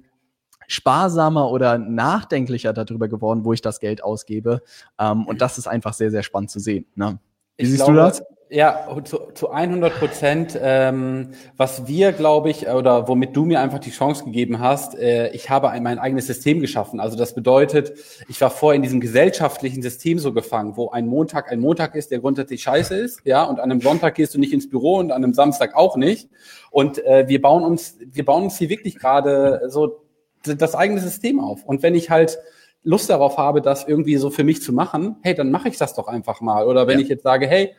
sparsamer 0.68 1.50
oder 1.50 1.78
nachdenklicher 1.78 2.74
darüber 2.74 3.08
geworden, 3.08 3.44
wo 3.44 3.54
ich 3.54 3.62
das 3.62 3.80
Geld 3.80 4.04
ausgebe. 4.04 4.62
Ähm, 5.00 5.26
und 5.26 5.42
das 5.42 5.58
ist 5.58 5.68
einfach 5.68 5.94
sehr, 5.94 6.12
sehr 6.12 6.24
spannend 6.24 6.52
zu 6.52 6.60
sehen. 6.60 6.86
Ne? 6.96 7.20
Wie 7.58 7.64
ich 7.64 7.70
siehst 7.70 7.86
glaube, 7.86 7.94
du 7.94 7.98
das? 8.00 8.24
Ja, 8.50 8.88
zu, 9.04 9.18
zu 9.34 9.50
100 9.50 9.98
Prozent. 9.98 10.60
Ähm, 10.62 11.30
was 11.58 11.88
wir, 11.88 12.12
glaube 12.12 12.52
ich, 12.52 12.68
oder 12.68 13.08
womit 13.08 13.36
du 13.36 13.46
mir 13.46 13.60
einfach 13.60 13.80
die 13.80 13.90
Chance 13.90 14.26
gegeben 14.26 14.60
hast, 14.60 14.96
äh, 14.96 15.30
ich 15.30 15.50
habe 15.50 15.72
ein, 15.72 15.82
mein 15.82 15.98
eigenes 15.98 16.28
System 16.28 16.60
geschaffen. 16.60 17.00
Also 17.00 17.18
das 17.18 17.34
bedeutet, 17.34 17.94
ich 18.28 18.40
war 18.42 18.52
vorher 18.52 18.76
in 18.76 18.84
diesem 18.84 19.02
gesellschaftlichen 19.02 19.82
System 19.82 20.20
so 20.20 20.34
gefangen, 20.34 20.78
wo 20.78 20.92
ein 20.92 21.08
Montag 21.08 21.52
ein 21.52 21.60
Montag 21.60 21.96
ist, 21.96 22.12
der 22.12 22.20
grundsätzlich 22.20 22.62
scheiße 22.62 22.96
ist, 22.96 23.22
ja, 23.26 23.44
und 23.44 23.60
an 23.60 23.72
einem 23.72 23.82
Sonntag 23.82 24.14
gehst 24.14 24.36
du 24.36 24.40
nicht 24.40 24.54
ins 24.54 24.70
Büro 24.70 24.98
und 24.98 25.12
an 25.12 25.24
einem 25.24 25.34
Samstag 25.34 25.76
auch 25.76 25.98
nicht. 25.98 26.30
Und 26.70 27.04
äh, 27.06 27.28
wir 27.28 27.42
bauen 27.42 27.64
uns, 27.64 27.98
wir 28.06 28.24
bauen 28.24 28.44
uns 28.44 28.60
hier 28.60 28.70
wirklich 28.70 29.00
gerade 29.00 29.64
so 29.68 30.04
das 30.44 30.76
eigene 30.76 31.02
System 31.02 31.40
auf. 31.40 31.64
Und 31.64 31.82
wenn 31.82 31.96
ich 31.96 32.12
halt 32.12 32.38
Lust 32.84 33.10
darauf 33.10 33.38
habe, 33.38 33.62
das 33.62 33.88
irgendwie 33.88 34.18
so 34.18 34.30
für 34.30 34.44
mich 34.44 34.62
zu 34.62 34.74
machen, 34.74 35.18
hey, 35.22 35.34
dann 35.34 35.52
mache 35.52 35.70
ich 35.70 35.78
das 35.78 35.94
doch 35.94 36.08
einfach 36.08 36.42
mal. 36.42 36.68
Oder 36.68 36.88
wenn 36.88 37.00
ja. 37.00 37.04
ich 37.04 37.10
jetzt 37.10 37.24
sage, 37.24 37.48
hey, 37.48 37.74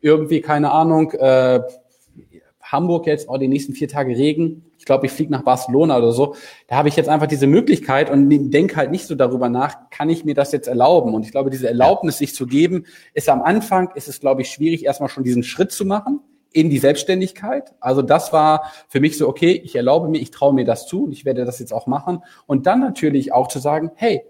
irgendwie, 0.00 0.40
keine 0.40 0.72
Ahnung, 0.72 1.12
äh, 1.12 1.60
Hamburg 2.60 3.06
jetzt, 3.06 3.28
oh, 3.28 3.36
die 3.36 3.48
nächsten 3.48 3.72
vier 3.72 3.88
Tage 3.88 4.16
Regen, 4.16 4.64
ich 4.78 4.84
glaube, 4.84 5.06
ich 5.06 5.12
fliege 5.12 5.32
nach 5.32 5.42
Barcelona 5.42 5.98
oder 5.98 6.12
so, 6.12 6.36
da 6.68 6.76
habe 6.76 6.88
ich 6.88 6.96
jetzt 6.96 7.08
einfach 7.08 7.26
diese 7.26 7.46
Möglichkeit 7.46 8.10
und 8.10 8.28
denke 8.50 8.76
halt 8.76 8.90
nicht 8.90 9.06
so 9.06 9.14
darüber 9.14 9.48
nach, 9.48 9.90
kann 9.90 10.08
ich 10.08 10.24
mir 10.24 10.34
das 10.34 10.52
jetzt 10.52 10.68
erlauben? 10.68 11.14
Und 11.14 11.24
ich 11.24 11.32
glaube, 11.32 11.50
diese 11.50 11.68
Erlaubnis, 11.68 12.18
sich 12.18 12.34
zu 12.34 12.46
geben, 12.46 12.84
ist 13.12 13.28
am 13.28 13.42
Anfang, 13.42 13.90
ist 13.94 14.08
es, 14.08 14.20
glaube 14.20 14.42
ich, 14.42 14.50
schwierig, 14.50 14.84
erstmal 14.84 15.08
schon 15.08 15.24
diesen 15.24 15.42
Schritt 15.42 15.72
zu 15.72 15.84
machen 15.84 16.20
in 16.52 16.70
die 16.70 16.78
Selbstständigkeit. 16.78 17.74
Also 17.80 18.02
das 18.02 18.32
war 18.32 18.72
für 18.88 19.00
mich 19.00 19.18
so, 19.18 19.28
okay, 19.28 19.60
ich 19.64 19.76
erlaube 19.76 20.08
mir, 20.08 20.18
ich 20.18 20.30
traue 20.30 20.54
mir 20.54 20.64
das 20.64 20.86
zu 20.86 21.04
und 21.04 21.12
ich 21.12 21.24
werde 21.24 21.44
das 21.44 21.58
jetzt 21.58 21.72
auch 21.72 21.86
machen. 21.86 22.24
Und 22.46 22.66
dann 22.66 22.80
natürlich 22.80 23.32
auch 23.32 23.48
zu 23.48 23.58
sagen, 23.58 23.92
hey, 23.94 24.22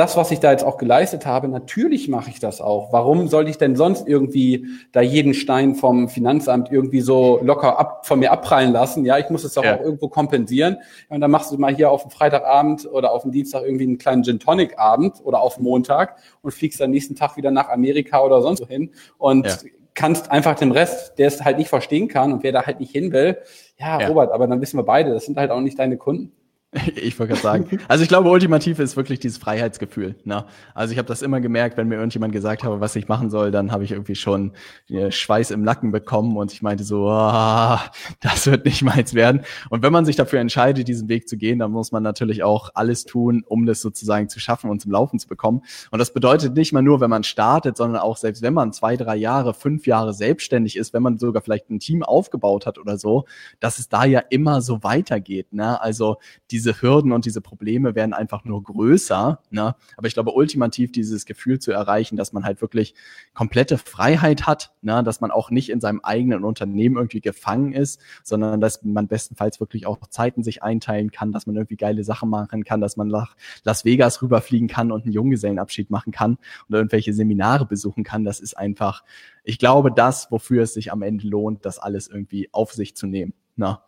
das, 0.00 0.16
was 0.16 0.30
ich 0.30 0.40
da 0.40 0.50
jetzt 0.50 0.64
auch 0.64 0.78
geleistet 0.78 1.26
habe, 1.26 1.46
natürlich 1.46 2.08
mache 2.08 2.30
ich 2.30 2.40
das 2.40 2.62
auch. 2.62 2.90
Warum 2.90 3.28
sollte 3.28 3.50
ich 3.50 3.58
denn 3.58 3.76
sonst 3.76 4.08
irgendwie 4.08 4.64
da 4.92 5.02
jeden 5.02 5.34
Stein 5.34 5.74
vom 5.74 6.08
Finanzamt 6.08 6.72
irgendwie 6.72 7.02
so 7.02 7.38
locker 7.42 7.78
ab, 7.78 8.06
von 8.06 8.18
mir 8.18 8.32
abprallen 8.32 8.72
lassen? 8.72 9.04
Ja, 9.04 9.18
ich 9.18 9.28
muss 9.28 9.44
es 9.44 9.52
doch 9.52 9.62
ja. 9.62 9.76
auch 9.76 9.82
irgendwo 9.82 10.08
kompensieren. 10.08 10.78
Und 11.10 11.20
dann 11.20 11.30
machst 11.30 11.52
du 11.52 11.58
mal 11.58 11.74
hier 11.74 11.90
auf 11.90 12.00
dem 12.00 12.10
Freitagabend 12.10 12.90
oder 12.90 13.12
auf 13.12 13.24
dem 13.24 13.30
Dienstag 13.30 13.62
irgendwie 13.62 13.84
einen 13.84 13.98
kleinen 13.98 14.24
Gin 14.24 14.40
Tonic 14.40 14.78
Abend 14.78 15.16
oder 15.22 15.42
auf 15.42 15.60
Montag 15.60 16.16
und 16.40 16.52
fliegst 16.52 16.80
dann 16.80 16.90
nächsten 16.90 17.14
Tag 17.14 17.36
wieder 17.36 17.50
nach 17.50 17.68
Amerika 17.68 18.24
oder 18.24 18.40
sonst 18.40 18.62
wohin 18.62 18.92
und 19.18 19.44
ja. 19.44 19.54
kannst 19.92 20.30
einfach 20.30 20.54
dem 20.54 20.72
Rest, 20.72 21.18
der 21.18 21.28
es 21.28 21.44
halt 21.44 21.58
nicht 21.58 21.68
verstehen 21.68 22.08
kann 22.08 22.32
und 22.32 22.42
wer 22.42 22.52
da 22.52 22.64
halt 22.64 22.80
nicht 22.80 22.92
hin 22.92 23.12
will, 23.12 23.36
ja, 23.78 24.00
ja, 24.00 24.08
Robert, 24.08 24.32
aber 24.32 24.46
dann 24.46 24.62
wissen 24.62 24.78
wir 24.78 24.84
beide, 24.84 25.12
das 25.12 25.26
sind 25.26 25.36
halt 25.36 25.50
auch 25.50 25.60
nicht 25.60 25.78
deine 25.78 25.98
Kunden. 25.98 26.32
Ich 26.96 27.18
wollte 27.18 27.34
gerade 27.34 27.42
sagen. 27.42 27.78
Also 27.88 28.02
ich 28.02 28.08
glaube, 28.08 28.28
ultimativ 28.28 28.78
ist 28.78 28.96
wirklich 28.96 29.18
dieses 29.18 29.38
Freiheitsgefühl. 29.38 30.14
Ne? 30.24 30.44
Also 30.74 30.92
ich 30.92 30.98
habe 30.98 31.08
das 31.08 31.22
immer 31.22 31.40
gemerkt, 31.40 31.76
wenn 31.76 31.88
mir 31.88 31.96
irgendjemand 31.96 32.32
gesagt 32.32 32.62
habe, 32.62 32.80
was 32.80 32.94
ich 32.96 33.08
machen 33.08 33.30
soll, 33.30 33.50
dann 33.50 33.72
habe 33.72 33.84
ich 33.84 33.92
irgendwie 33.92 34.14
schon 34.14 34.52
äh, 34.88 35.10
Schweiß 35.10 35.50
im 35.50 35.62
Nacken 35.62 35.90
bekommen 35.90 36.36
und 36.36 36.52
ich 36.52 36.62
meinte 36.62 36.84
so, 36.84 37.08
oh, 37.08 37.78
das 38.20 38.46
wird 38.46 38.64
nicht 38.64 38.82
meins 38.82 39.14
werden. 39.14 39.42
Und 39.68 39.82
wenn 39.82 39.92
man 39.92 40.04
sich 40.04 40.16
dafür 40.16 40.40
entscheidet, 40.40 40.86
diesen 40.86 41.08
Weg 41.08 41.28
zu 41.28 41.36
gehen, 41.36 41.58
dann 41.58 41.72
muss 41.72 41.90
man 41.90 42.02
natürlich 42.02 42.42
auch 42.42 42.70
alles 42.74 43.04
tun, 43.04 43.42
um 43.46 43.66
das 43.66 43.80
sozusagen 43.80 44.28
zu 44.28 44.38
schaffen 44.38 44.70
und 44.70 44.80
zum 44.80 44.92
Laufen 44.92 45.18
zu 45.18 45.26
bekommen. 45.26 45.62
Und 45.90 45.98
das 45.98 46.12
bedeutet 46.12 46.54
nicht 46.54 46.72
mal 46.72 46.82
nur, 46.82 47.00
wenn 47.00 47.10
man 47.10 47.24
startet, 47.24 47.76
sondern 47.76 48.00
auch 48.00 48.16
selbst 48.16 48.42
wenn 48.42 48.54
man 48.54 48.72
zwei, 48.72 48.96
drei 48.96 49.16
Jahre, 49.16 49.54
fünf 49.54 49.86
Jahre 49.86 50.14
selbstständig 50.14 50.76
ist, 50.76 50.92
wenn 50.92 51.02
man 51.02 51.18
sogar 51.18 51.42
vielleicht 51.42 51.70
ein 51.70 51.80
Team 51.80 52.02
aufgebaut 52.02 52.66
hat 52.66 52.78
oder 52.78 52.96
so, 52.96 53.24
dass 53.58 53.78
es 53.78 53.88
da 53.88 54.04
ja 54.04 54.20
immer 54.30 54.60
so 54.60 54.82
weitergeht. 54.82 55.52
Ne? 55.52 55.80
Also 55.80 56.18
die 56.50 56.59
diese 56.60 56.82
Hürden 56.82 57.12
und 57.12 57.24
diese 57.24 57.40
Probleme 57.40 57.94
werden 57.94 58.12
einfach 58.12 58.44
nur 58.44 58.62
größer. 58.62 59.40
Ne? 59.50 59.74
Aber 59.96 60.06
ich 60.06 60.12
glaube, 60.12 60.32
ultimativ 60.32 60.92
dieses 60.92 61.24
Gefühl 61.24 61.58
zu 61.58 61.72
erreichen, 61.72 62.16
dass 62.16 62.34
man 62.34 62.44
halt 62.44 62.60
wirklich 62.60 62.94
komplette 63.32 63.78
Freiheit 63.78 64.46
hat, 64.46 64.74
ne? 64.82 65.02
dass 65.02 65.22
man 65.22 65.30
auch 65.30 65.50
nicht 65.50 65.70
in 65.70 65.80
seinem 65.80 66.00
eigenen 66.00 66.44
Unternehmen 66.44 66.96
irgendwie 66.96 67.22
gefangen 67.22 67.72
ist, 67.72 68.00
sondern 68.22 68.60
dass 68.60 68.82
man 68.82 69.08
bestenfalls 69.08 69.58
wirklich 69.58 69.86
auch 69.86 69.98
Zeiten 70.10 70.42
sich 70.42 70.62
einteilen 70.62 71.10
kann, 71.10 71.32
dass 71.32 71.46
man 71.46 71.56
irgendwie 71.56 71.76
geile 71.76 72.04
Sachen 72.04 72.28
machen 72.28 72.64
kann, 72.64 72.82
dass 72.82 72.98
man 72.98 73.08
nach 73.08 73.36
Las 73.64 73.86
Vegas 73.86 74.20
rüberfliegen 74.20 74.68
kann 74.68 74.92
und 74.92 75.04
einen 75.04 75.12
Junggesellenabschied 75.12 75.88
machen 75.88 76.12
kann 76.12 76.36
oder 76.68 76.78
irgendwelche 76.78 77.14
Seminare 77.14 77.64
besuchen 77.64 78.04
kann. 78.04 78.24
Das 78.24 78.38
ist 78.38 78.54
einfach, 78.54 79.02
ich 79.44 79.58
glaube, 79.58 79.92
das, 79.92 80.30
wofür 80.30 80.64
es 80.64 80.74
sich 80.74 80.92
am 80.92 81.00
Ende 81.00 81.26
lohnt, 81.26 81.64
das 81.64 81.78
alles 81.78 82.08
irgendwie 82.08 82.50
auf 82.52 82.72
sich 82.72 82.94
zu 82.96 83.06
nehmen. 83.06 83.32
Ne? 83.56 83.78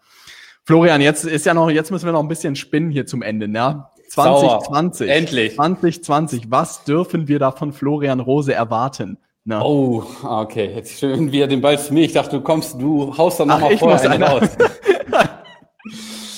Florian, 0.65 1.01
jetzt 1.01 1.25
ist 1.25 1.45
ja 1.45 1.55
noch, 1.55 1.71
jetzt 1.71 1.91
müssen 1.91 2.07
wir 2.07 2.13
noch 2.13 2.23
ein 2.23 2.29
bisschen 2.29 2.55
spinnen 2.55 2.91
hier 2.91 3.07
zum 3.07 3.23
Ende, 3.23 3.49
ne? 3.49 3.87
2020. 4.11 5.07
Sauer. 5.07 5.17
Endlich. 5.17 5.55
2020. 5.55 6.51
Was 6.51 6.85
dürfen 6.85 7.27
wir 7.27 7.39
da 7.39 7.51
von 7.51 7.73
Florian 7.73 8.21
Rose 8.21 8.53
erwarten? 8.53 9.19
Na. 9.45 9.65
Oh, 9.65 10.05
okay. 10.23 10.73
Jetzt 10.75 11.01
schön 11.01 11.33
wieder 11.33 11.49
den 11.49 11.61
Ball 11.61 11.79
zu 11.79 11.93
mir. 11.93 12.05
Ich 12.05 12.13
dachte, 12.13 12.37
du 12.37 12.43
kommst, 12.43 12.81
du 12.81 13.17
haust 13.17 13.41
dann 13.41 13.49
nochmal 13.49 13.77
vorher 13.77 14.11
einen 14.11 14.23
raus. 14.23 14.51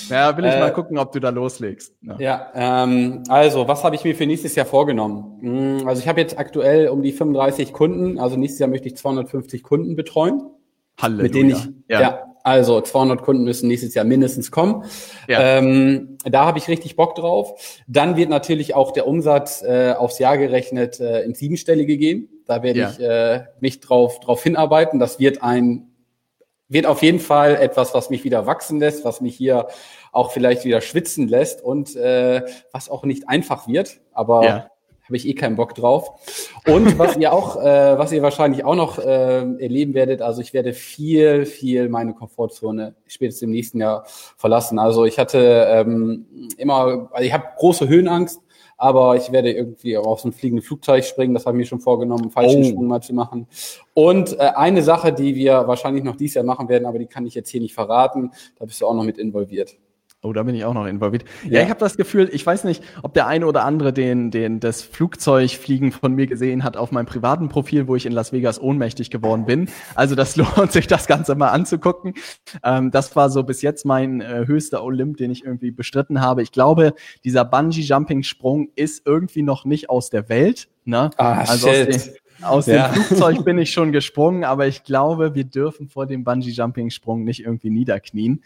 ja, 0.09 0.35
will 0.37 0.47
ich 0.47 0.55
äh, 0.55 0.61
mal 0.61 0.73
gucken, 0.73 0.97
ob 0.97 1.13
du 1.13 1.21
da 1.21 1.29
loslegst. 1.29 1.95
Ja, 2.01 2.17
ja 2.19 2.53
ähm, 2.55 3.25
also 3.29 3.69
was 3.69 3.85
habe 3.85 3.97
ich 3.97 4.05
mir 4.05 4.15
für 4.15 4.25
nächstes 4.25 4.55
Jahr 4.55 4.65
vorgenommen? 4.65 5.39
Hm, 5.41 5.87
also 5.87 6.01
ich 6.01 6.09
habe 6.09 6.21
jetzt 6.21 6.39
aktuell 6.39 6.89
um 6.89 7.03
die 7.03 7.13
35 7.13 7.75
Kunden, 7.75 8.19
also 8.19 8.37
nächstes 8.37 8.61
Jahr 8.61 8.71
möchte 8.71 8.89
ich 8.89 8.97
250 8.97 9.63
Kunden 9.63 9.97
betreuen. 9.97 10.41
Halleluja. 10.99 11.23
Mit 11.25 11.35
denen 11.35 11.51
ich, 11.51 11.69
ja. 11.89 12.01
ja 12.01 12.34
also 12.45 12.81
200 12.81 13.23
Kunden 13.23 13.43
müssen 13.43 13.69
nächstes 13.69 13.95
Jahr 13.95 14.05
mindestens 14.05 14.51
kommen. 14.51 14.85
Ja. 15.27 15.59
Ähm, 15.59 16.19
da 16.25 16.45
habe 16.45 16.59
ich 16.59 16.69
richtig 16.69 16.95
Bock 16.95 17.15
drauf. 17.15 17.81
Dann 17.89 18.17
wird 18.17 18.29
natürlich 18.29 18.75
auch 18.75 18.93
der 18.93 19.07
Umsatz 19.07 19.63
äh, 19.63 19.95
aufs 19.97 20.19
Jahr 20.19 20.37
gerechnet 20.37 21.01
äh, 21.01 21.23
ins 21.23 21.39
Siebenstellige 21.39 21.97
gehen. 21.97 22.29
Da 22.45 22.63
werde 22.63 22.79
ja. 22.79 22.91
ich 22.91 23.01
äh, 23.01 23.45
mich 23.61 23.81
drauf, 23.81 24.21
drauf 24.21 24.43
hinarbeiten. 24.43 25.01
Das 25.01 25.19
wird 25.19 25.43
ein 25.43 25.91
wird 26.69 26.87
auf 26.87 27.03
jeden 27.03 27.21
Fall 27.21 27.57
etwas, 27.57 27.95
was 27.95 28.11
mich 28.11 28.25
wieder 28.25 28.47
wachsen 28.47 28.79
lässt, 28.79 29.05
was 29.05 29.21
mich 29.21 29.37
hier 29.37 29.69
auch 30.13 30.31
vielleicht 30.31 30.65
wieder 30.65 30.81
schwitzen 30.81 31.29
lässt 31.29 31.63
und 31.63 31.95
äh, 31.95 32.43
was 32.73 32.91
auch 32.91 33.05
nicht 33.05 33.29
einfach 33.29 33.69
wird. 33.69 34.01
Aber 34.13 34.45
ja 34.45 34.71
habe 35.15 35.19
ich 35.19 35.29
eh 35.29 35.35
keinen 35.35 35.55
Bock 35.55 35.77
drauf. 35.77 36.11
Und 36.67 36.99
was 36.99 37.17
ihr 37.17 37.33
auch, 37.33 37.57
äh, 37.63 37.97
was 37.97 38.11
ihr 38.11 38.23
wahrscheinlich 38.23 38.65
auch 38.65 38.75
noch 38.75 38.99
äh, 38.99 39.43
erleben 39.61 39.95
werdet, 39.95 40.23
also 40.23 40.41
ich 40.41 40.53
werde 40.53 40.73
viel, 40.73 41.47
viel 41.47 41.89
meine 41.89 42.15
Komfortzone 42.15 42.97
spätestens 43.07 43.43
im 43.43 43.51
nächsten 43.51 43.79
Jahr 43.79 44.05
verlassen. 44.37 44.81
Also 44.81 45.05
ich 45.05 45.21
hatte 45.21 45.67
ähm, 45.69 46.27
immer, 46.59 47.09
also 47.13 47.25
ich 47.25 47.33
habe 47.33 47.45
große 47.57 47.89
Höhenangst, 47.89 48.41
aber 48.77 49.15
ich 49.15 49.31
werde 49.31 49.53
irgendwie 49.53 49.97
auf 49.97 50.21
so 50.21 50.29
ein 50.29 50.33
fliegendes 50.33 50.67
Flugzeug 50.67 51.05
springen, 51.05 51.33
das 51.33 51.47
habe 51.47 51.57
ich 51.57 51.61
mir 51.61 51.67
schon 51.67 51.81
vorgenommen, 51.81 52.23
einen 52.23 52.31
falschen 52.33 52.63
oh. 52.63 52.69
Sprung 52.69 52.87
mal 52.89 53.01
zu 53.01 53.15
machen. 53.15 53.47
Und 53.95 54.33
äh, 54.41 54.51
eine 54.57 54.83
Sache, 54.83 55.13
die 55.13 55.37
wir 55.37 55.69
wahrscheinlich 55.69 56.03
noch 56.03 56.17
dieses 56.17 56.35
Jahr 56.35 56.45
machen 56.45 56.69
werden, 56.69 56.87
aber 56.87 56.99
die 56.99 57.07
kann 57.07 57.25
ich 57.25 57.37
jetzt 57.37 57.51
hier 57.51 57.61
nicht 57.61 57.75
verraten, 57.75 58.33
da 58.59 58.65
bist 58.65 58.81
du 58.81 58.87
auch 58.87 58.95
noch 58.95 59.05
mit 59.05 59.19
involviert. 59.19 59.77
Oh, 60.25 60.33
da 60.33 60.43
bin 60.43 60.55
ich 60.55 60.65
auch 60.65 60.73
noch 60.73 60.87
involviert. 60.87 61.25
Ja, 61.45 61.59
ja 61.59 61.63
ich 61.65 61.69
habe 61.69 61.81
das 61.81 61.99
Gefühl, 61.99 62.31
ich 62.33 62.45
weiß 62.45 62.65
nicht, 62.65 62.83
ob 63.03 63.13
der 63.13 63.27
eine 63.27 63.47
oder 63.47 63.65
andere 63.65 63.93
den, 63.93 64.31
den 64.31 64.59
das 64.59 64.81
Flugzeugfliegen 64.81 65.93
von 65.93 66.15
mir 66.15 66.27
gesehen 66.27 66.65
hat 66.65 66.79
auf 66.79 66.93
meinem 66.93 67.05
privaten 67.05 67.51
Profil, 67.51 67.89
wo 67.89 67.95
ich 67.95 68.07
in 68.07 68.13
Las 68.13 68.33
Vegas 68.33 68.59
ohnmächtig 68.61 69.11
geworden 69.11 69.45
bin. 69.45 69.69
Also 69.95 70.15
das 70.15 70.37
lohnt 70.37 70.73
sich, 70.73 70.87
das 70.87 71.07
Ganze 71.07 71.35
mal 71.35 71.51
anzugucken. 71.51 72.15
Ähm, 72.63 72.91
das 72.91 73.15
war 73.17 73.29
so 73.29 73.43
bis 73.43 73.61
jetzt 73.61 73.85
mein 73.85 74.23
äh, 74.23 74.45
höchster 74.47 74.83
Olymp, 74.83 75.19
den 75.19 75.31
ich 75.31 75.45
irgendwie 75.45 75.71
bestritten 75.71 76.23
habe. 76.23 76.43
Ich 76.43 76.53
glaube, 76.53 76.95
dieser 77.23 77.45
Bungee-Jumping-Sprung 77.45 78.71
ist 78.77 79.07
irgendwie 79.07 79.43
noch 79.43 79.67
nicht 79.67 79.91
aus 79.91 80.09
der 80.09 80.31
Welt. 80.31 80.69
Ne? 80.87 81.11
Ah, 81.19 81.41
also 81.41 81.69
shit. 81.69 82.15
Aus, 82.43 82.67
ja. 82.67 82.89
dem 82.89 83.03
Flugzeug 83.03 83.45
bin 83.45 83.59
ich 83.59 83.71
schon 83.73 83.93
gesprungen, 83.93 84.45
aber 84.45 84.67
ich 84.67 84.83
glaube, 84.83 85.35
wir 85.35 85.45
dürfen 85.45 85.89
vor 85.89 86.07
dem 86.07 86.25
Bungee-Jumping-Sprung 86.25 87.25
nicht 87.25 87.45
irgendwie 87.45 87.71
niederknien. 87.71 88.43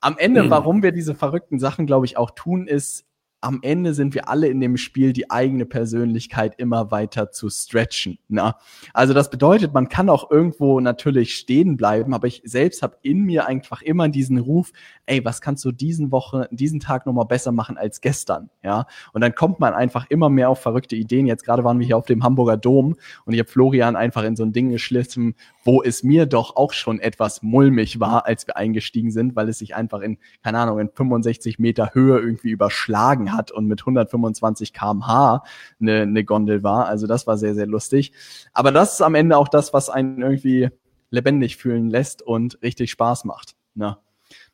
Am 0.00 0.16
Ende, 0.18 0.44
mhm. 0.44 0.50
warum 0.50 0.82
wir 0.82 0.92
diese 0.92 1.14
verrückten 1.14 1.58
Sachen, 1.58 1.86
glaube 1.86 2.06
ich, 2.06 2.16
auch 2.16 2.30
tun, 2.30 2.66
ist, 2.66 3.08
am 3.40 3.60
Ende 3.62 3.94
sind 3.94 4.14
wir 4.14 4.28
alle 4.28 4.48
in 4.48 4.60
dem 4.60 4.76
Spiel, 4.76 5.12
die 5.12 5.30
eigene 5.30 5.64
Persönlichkeit 5.64 6.54
immer 6.58 6.90
weiter 6.90 7.30
zu 7.30 7.48
stretchen. 7.50 8.18
Na? 8.28 8.56
Also 8.92 9.14
das 9.14 9.30
bedeutet, 9.30 9.72
man 9.72 9.88
kann 9.88 10.08
auch 10.08 10.30
irgendwo 10.30 10.80
natürlich 10.80 11.34
stehen 11.34 11.76
bleiben, 11.76 12.14
aber 12.14 12.26
ich 12.26 12.42
selbst 12.44 12.82
habe 12.82 12.96
in 13.02 13.22
mir 13.22 13.46
einfach 13.46 13.80
immer 13.82 14.08
diesen 14.08 14.38
Ruf, 14.38 14.72
ey, 15.06 15.24
was 15.24 15.40
kannst 15.40 15.64
du 15.64 15.70
diesen 15.70 16.10
Woche, 16.10 16.48
diesen 16.50 16.80
Tag 16.80 17.06
nochmal 17.06 17.26
besser 17.26 17.52
machen 17.52 17.76
als 17.78 18.00
gestern? 18.00 18.50
Ja. 18.62 18.86
Und 19.12 19.20
dann 19.20 19.34
kommt 19.34 19.60
man 19.60 19.72
einfach 19.72 20.06
immer 20.08 20.30
mehr 20.30 20.50
auf 20.50 20.60
verrückte 20.60 20.96
Ideen. 20.96 21.26
Jetzt 21.26 21.44
gerade 21.44 21.62
waren 21.62 21.78
wir 21.78 21.86
hier 21.86 21.96
auf 21.96 22.06
dem 22.06 22.24
Hamburger 22.24 22.56
Dom 22.56 22.96
und 23.24 23.34
ich 23.34 23.38
habe 23.38 23.48
Florian 23.48 23.94
einfach 23.94 24.24
in 24.24 24.34
so 24.34 24.42
ein 24.42 24.52
Ding 24.52 24.70
geschliffen, 24.70 25.36
wo 25.68 25.82
es 25.82 26.02
mir 26.02 26.24
doch 26.24 26.56
auch 26.56 26.72
schon 26.72 26.98
etwas 26.98 27.42
mulmig 27.42 28.00
war, 28.00 28.24
als 28.24 28.46
wir 28.46 28.56
eingestiegen 28.56 29.10
sind, 29.10 29.36
weil 29.36 29.50
es 29.50 29.58
sich 29.58 29.76
einfach 29.76 30.00
in, 30.00 30.16
keine 30.42 30.60
Ahnung, 30.60 30.78
in 30.78 30.88
65 30.88 31.58
Meter 31.58 31.90
Höhe 31.92 32.18
irgendwie 32.18 32.48
überschlagen 32.48 33.34
hat 33.34 33.50
und 33.50 33.66
mit 33.66 33.82
125 33.82 34.72
kmh 34.72 35.42
eine, 35.78 36.00
eine 36.00 36.24
Gondel 36.24 36.62
war. 36.62 36.86
Also 36.86 37.06
das 37.06 37.26
war 37.26 37.36
sehr, 37.36 37.54
sehr 37.54 37.66
lustig. 37.66 38.12
Aber 38.54 38.72
das 38.72 38.94
ist 38.94 39.02
am 39.02 39.14
Ende 39.14 39.36
auch 39.36 39.48
das, 39.48 39.74
was 39.74 39.90
einen 39.90 40.22
irgendwie 40.22 40.70
lebendig 41.10 41.58
fühlen 41.58 41.90
lässt 41.90 42.22
und 42.22 42.62
richtig 42.62 42.90
Spaß 42.90 43.26
macht. 43.26 43.54
Na. 43.74 43.90
Ne? 43.90 43.98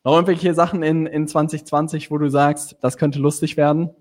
Noch 0.03 0.15
irgendwelche 0.15 0.53
Sachen 0.53 0.83
in, 0.83 1.05
in 1.05 1.29
2020, 1.29 2.11
wo 2.11 2.17
du 2.17 2.29
sagst, 2.29 2.75
das 2.81 2.97
könnte 2.97 3.19
lustig 3.19 3.55
werden? 3.55 3.91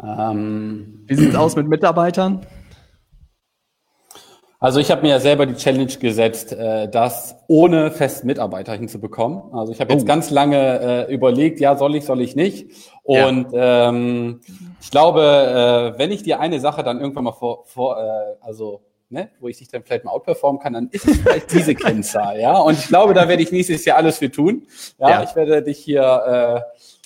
Ähm, 0.00 1.02
Wie 1.08 1.16
sieht's 1.16 1.34
aus 1.34 1.56
mit 1.56 1.66
Mitarbeitern? 1.66 2.46
Also 4.62 4.78
ich 4.78 4.90
habe 4.90 5.00
mir 5.00 5.08
ja 5.08 5.20
selber 5.20 5.46
die 5.46 5.54
Challenge 5.54 5.86
gesetzt, 5.86 6.52
äh, 6.52 6.86
das 6.86 7.34
ohne 7.48 7.90
festen 7.90 8.26
Mitarbeiter 8.26 8.74
hinzubekommen. 8.74 9.42
Also 9.54 9.72
ich 9.72 9.80
habe 9.80 9.90
jetzt 9.94 10.02
oh. 10.02 10.06
ganz 10.06 10.28
lange 10.30 11.08
äh, 11.08 11.14
überlegt, 11.14 11.60
ja, 11.60 11.76
soll 11.76 11.96
ich, 11.96 12.04
soll 12.04 12.20
ich 12.20 12.36
nicht. 12.36 12.70
Und 13.02 13.52
ja. 13.52 13.88
ähm, 13.88 14.42
ich 14.82 14.90
glaube, 14.90 15.94
äh, 15.94 15.98
wenn 15.98 16.12
ich 16.12 16.24
dir 16.24 16.40
eine 16.40 16.60
Sache 16.60 16.82
dann 16.82 17.00
irgendwann 17.00 17.24
mal 17.24 17.32
vor, 17.32 17.64
vor 17.64 17.98
äh, 17.98 18.36
also 18.42 18.82
ne, 19.08 19.30
wo 19.40 19.48
ich 19.48 19.56
dich 19.56 19.68
dann 19.68 19.82
vielleicht 19.82 20.04
mal 20.04 20.12
outperformen 20.12 20.60
kann, 20.60 20.74
dann 20.74 20.88
ist 20.90 21.08
es 21.08 21.16
vielleicht 21.16 21.52
diese 21.54 21.74
Kennzahl, 21.74 22.38
ja. 22.38 22.58
Und 22.58 22.78
ich 22.78 22.86
glaube, 22.86 23.14
da 23.14 23.28
werde 23.28 23.42
ich 23.42 23.52
nächstes 23.52 23.86
Jahr 23.86 23.96
alles 23.96 24.18
für 24.18 24.30
tun. 24.30 24.66
Ja, 24.98 25.08
ja. 25.08 25.22
ich 25.22 25.34
werde 25.34 25.62
dich 25.62 25.78
hier 25.78 26.64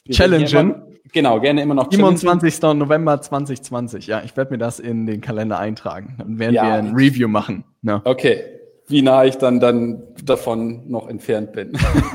äh, 0.09 0.13
challengen. 0.13 0.94
Genau, 1.13 1.41
gerne 1.41 1.63
immer 1.63 1.75
noch. 1.75 1.91
27. 1.91 2.63
November 2.75 3.21
2020. 3.21 4.07
Ja, 4.07 4.23
ich 4.25 4.37
werde 4.37 4.53
mir 4.53 4.59
das 4.59 4.81
in 4.81 5.07
den 5.07 5.21
Kalender 5.21 5.59
eintragen. 5.59 6.17
Dann 6.19 6.39
werden 6.39 6.55
ja. 6.55 6.65
wir 6.65 6.73
ein 6.75 6.95
Review 6.95 7.29
machen. 7.29 7.65
Ja. 7.83 8.01
Okay. 8.05 8.43
Wie 8.87 9.01
nah 9.01 9.25
ich 9.25 9.37
dann 9.37 9.61
dann 9.61 10.03
davon 10.25 10.91
noch 10.91 11.09
entfernt 11.09 11.53
bin. 11.53 11.73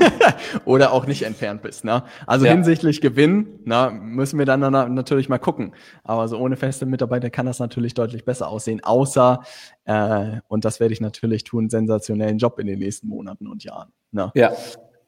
Oder 0.64 0.92
auch 0.92 1.06
nicht 1.06 1.22
entfernt 1.22 1.62
bist. 1.62 1.84
Ne? 1.84 2.04
Also 2.26 2.46
ja. 2.46 2.52
hinsichtlich 2.52 3.00
Gewinn, 3.00 3.58
na, 3.64 3.90
müssen 3.90 4.38
wir 4.38 4.46
dann, 4.46 4.60
dann 4.60 4.94
natürlich 4.94 5.28
mal 5.28 5.38
gucken. 5.38 5.72
Aber 6.04 6.28
so 6.28 6.38
ohne 6.38 6.56
feste 6.56 6.86
Mitarbeiter 6.86 7.28
kann 7.28 7.46
das 7.46 7.58
natürlich 7.58 7.94
deutlich 7.94 8.24
besser 8.24 8.46
aussehen. 8.46 8.84
Außer, 8.84 9.42
äh, 9.84 10.38
und 10.46 10.64
das 10.64 10.78
werde 10.78 10.92
ich 10.92 11.00
natürlich 11.00 11.42
tun, 11.42 11.70
sensationellen 11.70 12.38
Job 12.38 12.60
in 12.60 12.68
den 12.68 12.78
nächsten 12.78 13.08
Monaten 13.08 13.48
und 13.48 13.64
Jahren. 13.64 13.90
Ne? 14.12 14.30
Ja. 14.34 14.52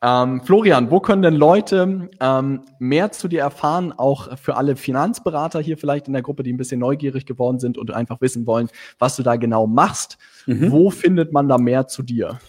Ähm, 0.05 0.43
Florian, 0.43 0.91
wo 0.91 0.99
können 0.99 1.23
denn 1.23 1.35
Leute 1.35 2.11
ähm, 2.21 2.63
mehr 2.81 3.13
zu 3.13 3.29
dir 3.29 3.43
erfahren, 3.43 3.95
auch 3.97 4.37
für 4.37 4.57
alle 4.57 4.75
Finanzberater 4.75 5.61
hier 5.61 5.79
vielleicht 5.79 6.09
in 6.09 6.13
der 6.13 6.23
Gruppe, 6.23 6.43
die 6.43 6.53
ein 6.53 6.57
bisschen 6.57 6.81
neugierig 6.81 7.25
geworden 7.25 7.61
sind 7.61 7.79
und 7.79 7.93
einfach 7.93 8.21
wissen 8.21 8.45
wollen, 8.47 8.69
was 8.99 9.15
du 9.15 9.23
da 9.23 9.37
genau 9.37 9.69
machst? 9.69 10.19
Mhm. 10.47 10.73
Wo 10.73 10.91
findet 10.91 11.33
man 11.33 11.49
da 11.49 11.57
mehr 11.57 11.87
zu 11.87 12.03
dir? 12.03 12.41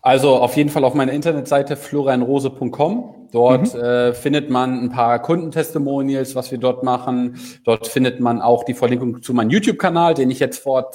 Also 0.00 0.36
auf 0.36 0.56
jeden 0.56 0.70
Fall 0.70 0.82
auf 0.84 0.94
meiner 0.94 1.12
Internetseite 1.12 1.76
florianrose.com. 1.76 3.28
Dort 3.32 3.74
mhm. 3.74 3.80
äh, 3.80 4.14
findet 4.14 4.48
man 4.48 4.84
ein 4.84 4.88
paar 4.88 5.20
Kundentestimonials, 5.20 6.34
was 6.34 6.50
wir 6.50 6.58
dort 6.58 6.84
machen. 6.84 7.36
Dort 7.64 7.86
findet 7.86 8.20
man 8.20 8.40
auch 8.40 8.64
die 8.64 8.74
Verlinkung 8.74 9.22
zu 9.22 9.34
meinem 9.34 9.50
YouTube-Kanal, 9.50 10.14
den 10.14 10.30
ich 10.30 10.38
jetzt 10.38 10.62
vor 10.62 10.90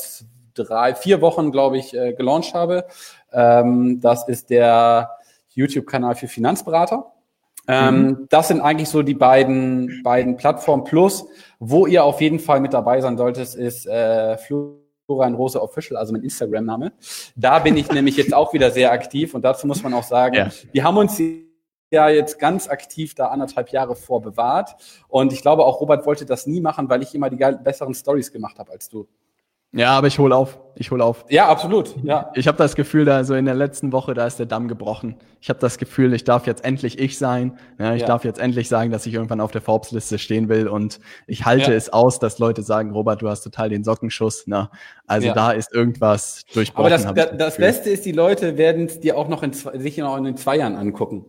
drei, 0.55 0.95
vier 0.95 1.21
Wochen, 1.21 1.51
glaube 1.51 1.77
ich, 1.77 1.95
äh, 1.95 2.13
gelauncht 2.13 2.53
habe. 2.55 2.85
Ähm, 3.31 3.99
das 4.01 4.27
ist 4.27 4.49
der 4.49 5.18
YouTube-Kanal 5.59 6.15
für 6.15 6.27
Finanzberater. 6.27 7.13
Ähm, 7.67 8.01
mhm. 8.01 8.27
Das 8.29 8.47
sind 8.47 8.61
eigentlich 8.61 8.89
so 8.89 9.03
die 9.03 9.13
beiden, 9.13 10.01
beiden 10.03 10.37
Plattformen. 10.37 10.83
Plus, 10.83 11.25
wo 11.59 11.85
ihr 11.85 12.03
auf 12.03 12.19
jeden 12.19 12.39
Fall 12.39 12.61
mit 12.61 12.73
dabei 12.73 12.99
sein 13.01 13.17
solltet, 13.17 13.53
ist 13.53 13.85
äh, 13.85 14.37
Florian 15.05 15.35
Rose 15.35 15.61
Official, 15.61 15.97
also 15.97 16.13
mein 16.13 16.23
Instagram-Name. 16.23 16.93
Da 17.35 17.59
bin 17.59 17.77
ich 17.77 17.91
nämlich 17.91 18.17
jetzt 18.17 18.33
auch 18.33 18.53
wieder 18.53 18.71
sehr 18.71 18.91
aktiv 18.91 19.35
und 19.35 19.43
dazu 19.43 19.67
muss 19.67 19.83
man 19.83 19.93
auch 19.93 20.03
sagen, 20.03 20.35
ja. 20.35 20.49
wir 20.71 20.83
haben 20.83 20.97
uns 20.97 21.21
ja 21.91 22.09
jetzt 22.09 22.39
ganz 22.39 22.67
aktiv 22.67 23.13
da 23.13 23.27
anderthalb 23.27 23.69
Jahre 23.69 23.95
vorbewahrt 23.95 24.75
und 25.07 25.33
ich 25.33 25.41
glaube 25.41 25.65
auch 25.65 25.81
Robert 25.81 26.05
wollte 26.05 26.25
das 26.25 26.47
nie 26.47 26.61
machen, 26.61 26.89
weil 26.89 27.01
ich 27.03 27.13
immer 27.13 27.29
die 27.29 27.37
besseren 27.37 27.93
Stories 27.93 28.31
gemacht 28.31 28.59
habe 28.59 28.71
als 28.71 28.89
du. 28.89 29.07
Ja, 29.71 29.91
aber 29.91 30.07
ich 30.07 30.17
hole 30.17 30.35
auf. 30.35 30.59
Ich 30.75 30.89
hole 30.91 31.03
auf. 31.03 31.25
Ja, 31.29 31.47
absolut. 31.47 31.95
Ja. 32.03 32.31
Ich 32.35 32.47
habe 32.47 32.57
das 32.57 32.75
Gefühl, 32.75 33.05
da 33.05 33.23
so 33.23 33.35
in 33.35 33.45
der 33.45 33.53
letzten 33.53 33.91
Woche, 33.91 34.13
da 34.13 34.25
ist 34.25 34.39
der 34.39 34.45
Damm 34.45 34.67
gebrochen. 34.67 35.17
Ich 35.41 35.49
habe 35.49 35.59
das 35.59 35.77
Gefühl, 35.77 36.13
ich 36.13 36.23
darf 36.23 36.47
jetzt 36.47 36.63
endlich 36.63 36.97
ich 36.97 37.19
sein. 37.19 37.59
Ja, 37.77 37.93
ich 37.93 38.01
ja. 38.01 38.07
darf 38.07 38.23
jetzt 38.23 38.39
endlich 38.39 38.69
sagen, 38.69 38.89
dass 38.89 39.05
ich 39.05 39.13
irgendwann 39.13 39.41
auf 39.41 39.51
der 39.51 39.61
Forbes-Liste 39.61 40.17
stehen 40.17 40.47
will. 40.49 40.67
Und 40.67 40.99
ich 41.27 41.45
halte 41.45 41.71
ja. 41.71 41.77
es 41.77 41.89
aus, 41.89 42.17
dass 42.17 42.39
Leute 42.39 42.63
sagen, 42.63 42.91
Robert, 42.91 43.21
du 43.21 43.29
hast 43.29 43.41
total 43.41 43.69
den 43.69 43.83
Sockenschuss. 43.83 44.45
Na, 44.47 44.71
also 45.05 45.27
ja. 45.27 45.33
da 45.33 45.51
ist 45.51 45.73
irgendwas 45.73 46.45
durchbrochen. 46.53 46.93
Aber 46.93 47.13
das, 47.13 47.13
das, 47.13 47.37
das 47.37 47.57
Beste 47.57 47.89
ist, 47.89 48.05
die 48.05 48.13
Leute 48.13 48.57
werden 48.57 48.85
es 48.85 49.01
dir 49.01 49.17
auch 49.17 49.27
noch 49.27 49.43
in 49.43 49.53
zwei, 49.53 49.77
sich 49.77 49.97
noch 49.97 50.17
in 50.17 50.37
zwei 50.37 50.57
Jahren 50.57 50.77
angucken. 50.77 51.25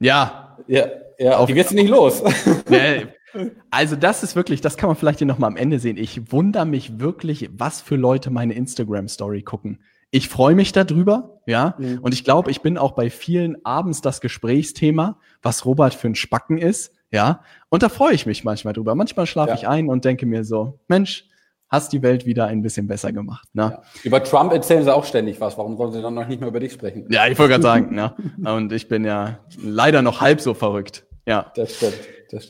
Ja. 0.00 0.56
Ja, 0.66 0.86
ja. 1.18 1.36
Auf, 1.36 1.46
die 1.46 1.54
wirst 1.54 1.70
du 1.70 1.74
nicht 1.74 1.90
los. 1.90 2.22
Nee, 2.68 3.06
Also 3.70 3.96
das 3.96 4.22
ist 4.22 4.36
wirklich, 4.36 4.60
das 4.60 4.76
kann 4.76 4.88
man 4.88 4.96
vielleicht 4.96 5.18
hier 5.18 5.26
nochmal 5.26 5.50
am 5.50 5.56
Ende 5.56 5.78
sehen. 5.78 5.96
Ich 5.96 6.32
wundere 6.32 6.66
mich 6.66 7.00
wirklich, 7.00 7.50
was 7.56 7.80
für 7.80 7.96
Leute 7.96 8.30
meine 8.30 8.54
Instagram-Story 8.54 9.42
gucken. 9.42 9.80
Ich 10.10 10.28
freue 10.28 10.54
mich 10.54 10.72
darüber, 10.72 11.40
ja. 11.46 11.74
Mhm. 11.78 11.98
Und 12.00 12.14
ich 12.14 12.24
glaube, 12.24 12.50
ich 12.50 12.60
bin 12.60 12.78
auch 12.78 12.92
bei 12.92 13.10
vielen 13.10 13.64
abends 13.64 14.00
das 14.00 14.20
Gesprächsthema, 14.20 15.18
was 15.42 15.66
Robert 15.66 15.94
für 15.94 16.06
ein 16.06 16.14
Spacken 16.14 16.58
ist, 16.58 16.92
ja. 17.10 17.40
Und 17.68 17.82
da 17.82 17.88
freue 17.88 18.14
ich 18.14 18.26
mich 18.26 18.44
manchmal 18.44 18.74
drüber. 18.74 18.94
Manchmal 18.94 19.26
schlafe 19.26 19.50
ja. 19.50 19.56
ich 19.56 19.68
ein 19.68 19.88
und 19.88 20.04
denke 20.04 20.26
mir 20.26 20.44
so, 20.44 20.80
Mensch, 20.88 21.28
hast 21.68 21.92
die 21.92 22.02
Welt 22.02 22.26
wieder 22.26 22.46
ein 22.46 22.62
bisschen 22.62 22.86
besser 22.86 23.12
gemacht. 23.12 23.48
Ne? 23.52 23.62
Ja. 23.72 23.82
Über 24.02 24.22
Trump 24.22 24.52
erzählen 24.52 24.84
sie 24.84 24.94
auch 24.94 25.04
ständig 25.04 25.40
was. 25.40 25.56
Warum 25.58 25.76
sollen 25.76 25.92
sie 25.92 26.02
dann 26.02 26.14
noch 26.14 26.26
nicht 26.26 26.40
mehr 26.40 26.48
über 26.48 26.60
dich 26.60 26.72
sprechen? 26.72 27.06
Ja, 27.10 27.26
ich 27.26 27.38
wollte 27.38 27.52
gerade 27.52 27.62
sagen. 27.62 27.94
ne? 27.94 28.14
Und 28.44 28.72
ich 28.72 28.88
bin 28.88 29.04
ja 29.04 29.38
leider 29.62 30.02
noch 30.02 30.20
halb 30.20 30.40
so 30.40 30.54
verrückt. 30.54 31.06
Ja. 31.26 31.52
Das 31.54 31.76
stimmt. 31.76 31.94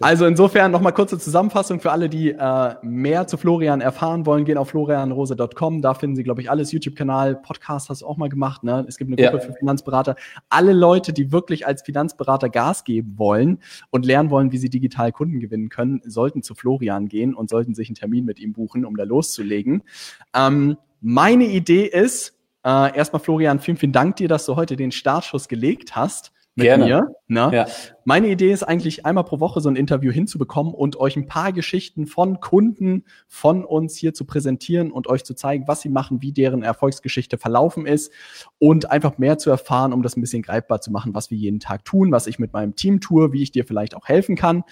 Also 0.00 0.26
insofern 0.26 0.70
nochmal 0.70 0.92
kurze 0.92 1.18
Zusammenfassung 1.18 1.80
für 1.80 1.92
alle, 1.92 2.08
die 2.08 2.30
äh, 2.30 2.74
mehr 2.82 3.26
zu 3.26 3.36
Florian 3.36 3.80
erfahren 3.80 4.26
wollen, 4.26 4.44
gehen 4.44 4.58
auf 4.58 4.70
florianrose.com. 4.70 5.82
Da 5.82 5.94
finden 5.94 6.16
Sie, 6.16 6.22
glaube 6.22 6.40
ich, 6.40 6.50
alles. 6.50 6.72
YouTube-Kanal, 6.72 7.36
Podcast 7.36 7.88
hast 7.88 8.02
du 8.02 8.06
auch 8.06 8.16
mal 8.16 8.28
gemacht. 8.28 8.64
Ne? 8.64 8.84
Es 8.88 8.96
gibt 8.96 9.08
eine 9.08 9.16
Gruppe 9.16 9.42
ja. 9.42 9.50
für 9.50 9.52
Finanzberater. 9.58 10.16
Alle 10.48 10.72
Leute, 10.72 11.12
die 11.12 11.32
wirklich 11.32 11.66
als 11.66 11.82
Finanzberater 11.82 12.48
Gas 12.48 12.84
geben 12.84 13.14
wollen 13.16 13.58
und 13.90 14.04
lernen 14.04 14.30
wollen, 14.30 14.52
wie 14.52 14.58
sie 14.58 14.70
digital 14.70 15.12
Kunden 15.12 15.40
gewinnen 15.40 15.68
können, 15.68 16.00
sollten 16.04 16.42
zu 16.42 16.54
Florian 16.54 17.08
gehen 17.08 17.34
und 17.34 17.50
sollten 17.50 17.74
sich 17.74 17.88
einen 17.88 17.96
Termin 17.96 18.24
mit 18.24 18.38
ihm 18.40 18.52
buchen, 18.52 18.84
um 18.84 18.96
da 18.96 19.04
loszulegen. 19.04 19.82
Ähm, 20.34 20.76
meine 21.00 21.44
Idee 21.44 21.86
ist, 21.86 22.38
äh, 22.64 22.96
erstmal 22.96 23.20
Florian, 23.20 23.60
vielen, 23.60 23.76
vielen 23.76 23.92
Dank 23.92 24.16
dir, 24.16 24.28
dass 24.28 24.46
du 24.46 24.56
heute 24.56 24.76
den 24.76 24.90
Startschuss 24.90 25.48
gelegt 25.48 25.96
hast 25.96 26.33
mit 26.56 26.64
Gerne. 26.64 26.84
mir. 26.84 27.14
Ne? 27.26 27.50
Ja. 27.52 27.66
Meine 28.04 28.28
Idee 28.28 28.52
ist 28.52 28.62
eigentlich 28.62 29.04
einmal 29.04 29.24
pro 29.24 29.40
Woche 29.40 29.60
so 29.60 29.68
ein 29.68 29.76
Interview 29.76 30.12
hinzubekommen 30.12 30.72
und 30.72 30.96
euch 30.96 31.16
ein 31.16 31.26
paar 31.26 31.52
Geschichten 31.52 32.06
von 32.06 32.38
Kunden 32.40 33.04
von 33.26 33.64
uns 33.64 33.96
hier 33.96 34.14
zu 34.14 34.24
präsentieren 34.24 34.92
und 34.92 35.08
euch 35.08 35.24
zu 35.24 35.34
zeigen, 35.34 35.66
was 35.66 35.80
sie 35.80 35.88
machen, 35.88 36.22
wie 36.22 36.32
deren 36.32 36.62
Erfolgsgeschichte 36.62 37.38
verlaufen 37.38 37.86
ist 37.86 38.12
und 38.58 38.90
einfach 38.90 39.18
mehr 39.18 39.38
zu 39.38 39.50
erfahren, 39.50 39.92
um 39.92 40.02
das 40.02 40.16
ein 40.16 40.20
bisschen 40.20 40.42
greifbar 40.42 40.80
zu 40.80 40.92
machen, 40.92 41.14
was 41.14 41.30
wir 41.30 41.38
jeden 41.38 41.58
Tag 41.58 41.84
tun, 41.84 42.12
was 42.12 42.26
ich 42.28 42.38
mit 42.38 42.52
meinem 42.52 42.76
Team 42.76 43.00
tue, 43.00 43.32
wie 43.32 43.42
ich 43.42 43.50
dir 43.50 43.64
vielleicht 43.64 43.96
auch 43.96 44.06
helfen 44.06 44.36
kann. 44.36 44.62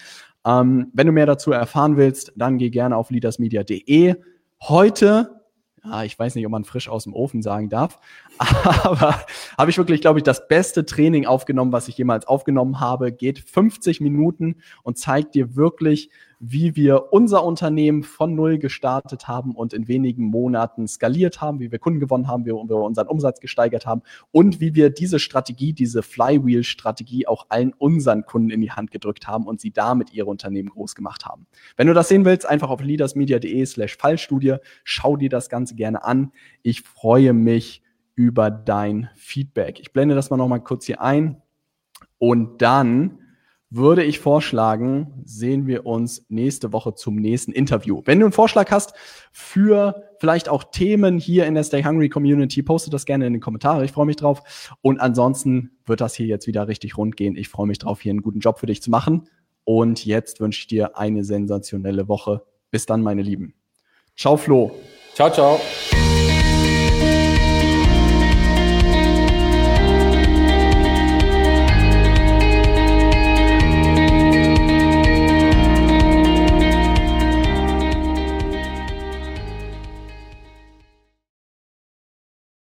Ähm, 0.45 0.89
wenn 0.93 1.07
du 1.07 1.13
mehr 1.13 1.25
dazu 1.25 1.51
erfahren 1.51 1.97
willst, 1.97 2.31
dann 2.35 2.57
geh 2.57 2.69
gerne 2.69 2.95
auf 2.95 3.09
leadersmedia.de. 3.09 4.15
Heute 4.61 5.42
ja, 5.85 6.03
ich 6.03 6.17
weiß 6.17 6.35
nicht, 6.35 6.45
ob 6.45 6.51
man 6.51 6.63
frisch 6.63 6.87
aus 6.87 7.03
dem 7.03 7.13
Ofen 7.13 7.41
sagen 7.41 7.69
darf, 7.69 7.99
aber 8.37 9.25
habe 9.57 9.69
ich 9.69 9.77
wirklich, 9.77 10.01
glaube 10.01 10.19
ich, 10.19 10.23
das 10.23 10.47
beste 10.47 10.85
Training 10.85 11.25
aufgenommen, 11.25 11.71
was 11.71 11.87
ich 11.87 11.97
jemals 11.97 12.25
aufgenommen 12.25 12.79
habe. 12.79 13.11
Geht 13.11 13.39
50 13.39 13.99
Minuten 13.99 14.57
und 14.83 14.97
zeigt 14.97 15.35
dir 15.35 15.55
wirklich, 15.55 16.09
wie 16.45 16.75
wir 16.75 17.13
unser 17.13 17.45
Unternehmen 17.45 18.03
von 18.03 18.35
Null 18.35 18.57
gestartet 18.57 19.29
haben 19.29 19.55
und 19.55 19.71
in 19.71 19.87
wenigen 19.87 20.25
Monaten 20.25 20.89
skaliert 20.89 21.39
haben, 21.39 21.61
wie 21.61 21.71
wir 21.71 21.79
Kunden 21.79 22.01
gewonnen 22.01 22.27
haben, 22.27 22.43
wie 22.43 22.49
wir 22.49 22.75
unseren 22.75 23.07
Umsatz 23.07 23.39
gesteigert 23.39 23.85
haben 23.85 24.01
und 24.31 24.59
wie 24.59 24.75
wir 24.75 24.89
diese 24.89 25.19
Strategie, 25.19 25.71
diese 25.71 26.03
Flywheel-Strategie 26.03 27.27
auch 27.27 27.45
allen 27.47 27.71
unseren 27.71 28.25
Kunden 28.25 28.49
in 28.49 28.59
die 28.59 28.71
Hand 28.71 28.91
gedrückt 28.91 29.25
haben 29.25 29.47
und 29.47 29.61
sie 29.61 29.71
damit 29.71 30.11
ihre 30.11 30.29
Unternehmen 30.29 30.67
groß 30.67 30.95
gemacht 30.95 31.25
haben. 31.25 31.47
Wenn 31.77 31.87
du 31.87 31.93
das 31.93 32.09
sehen 32.09 32.25
willst, 32.25 32.45
einfach 32.45 32.69
auf 32.69 32.81
leadersmedia.de 32.81 33.65
slash 33.65 33.95
Fallstudie, 33.95 34.57
schau 34.83 35.15
dir 35.15 35.29
das 35.29 35.47
Ganze 35.47 35.75
gerne 35.75 36.03
an. 36.03 36.33
Ich 36.61 36.81
freue 36.81 37.31
mich 37.31 37.83
über 38.15 38.51
dein 38.51 39.09
Feedback. 39.15 39.79
Ich 39.79 39.93
blende 39.93 40.13
das 40.13 40.29
mal 40.29 40.35
nochmal 40.35 40.61
kurz 40.61 40.85
hier 40.87 41.01
ein 41.01 41.41
und 42.17 42.61
dann 42.61 43.22
würde 43.75 44.03
ich 44.03 44.19
vorschlagen, 44.19 45.23
sehen 45.25 45.65
wir 45.65 45.87
uns 45.87 46.25
nächste 46.29 46.71
Woche 46.73 46.93
zum 46.93 47.15
nächsten 47.15 47.51
Interview. 47.51 48.03
Wenn 48.05 48.19
du 48.19 48.27
einen 48.27 48.31
Vorschlag 48.31 48.69
hast 48.69 48.93
für 49.31 50.03
vielleicht 50.19 50.47
auch 50.47 50.65
Themen 50.65 51.17
hier 51.17 51.47
in 51.47 51.55
der 51.55 51.63
Stay 51.63 51.83
Hungry 51.83 52.07
Community, 52.07 52.61
poste 52.61 52.91
das 52.91 53.05
gerne 53.05 53.25
in 53.25 53.33
den 53.33 53.41
Kommentare. 53.41 53.83
Ich 53.83 53.91
freue 53.91 54.05
mich 54.05 54.17
drauf. 54.17 54.75
Und 54.81 54.99
ansonsten 54.99 55.71
wird 55.87 56.01
das 56.01 56.13
hier 56.13 56.27
jetzt 56.27 56.45
wieder 56.45 56.67
richtig 56.67 56.97
rund 56.97 57.17
gehen. 57.17 57.35
Ich 57.35 57.49
freue 57.49 57.65
mich 57.65 57.79
drauf, 57.79 57.99
hier 57.99 58.11
einen 58.11 58.21
guten 58.21 58.39
Job 58.39 58.59
für 58.59 58.67
dich 58.67 58.83
zu 58.83 58.91
machen. 58.91 59.27
Und 59.63 60.05
jetzt 60.05 60.39
wünsche 60.39 60.59
ich 60.59 60.67
dir 60.67 60.95
eine 60.97 61.23
sensationelle 61.23 62.07
Woche. 62.07 62.43
Bis 62.69 62.85
dann, 62.85 63.01
meine 63.01 63.23
Lieben. 63.23 63.55
Ciao, 64.15 64.37
Flo. 64.37 64.71
Ciao, 65.15 65.31
ciao. 65.31 65.59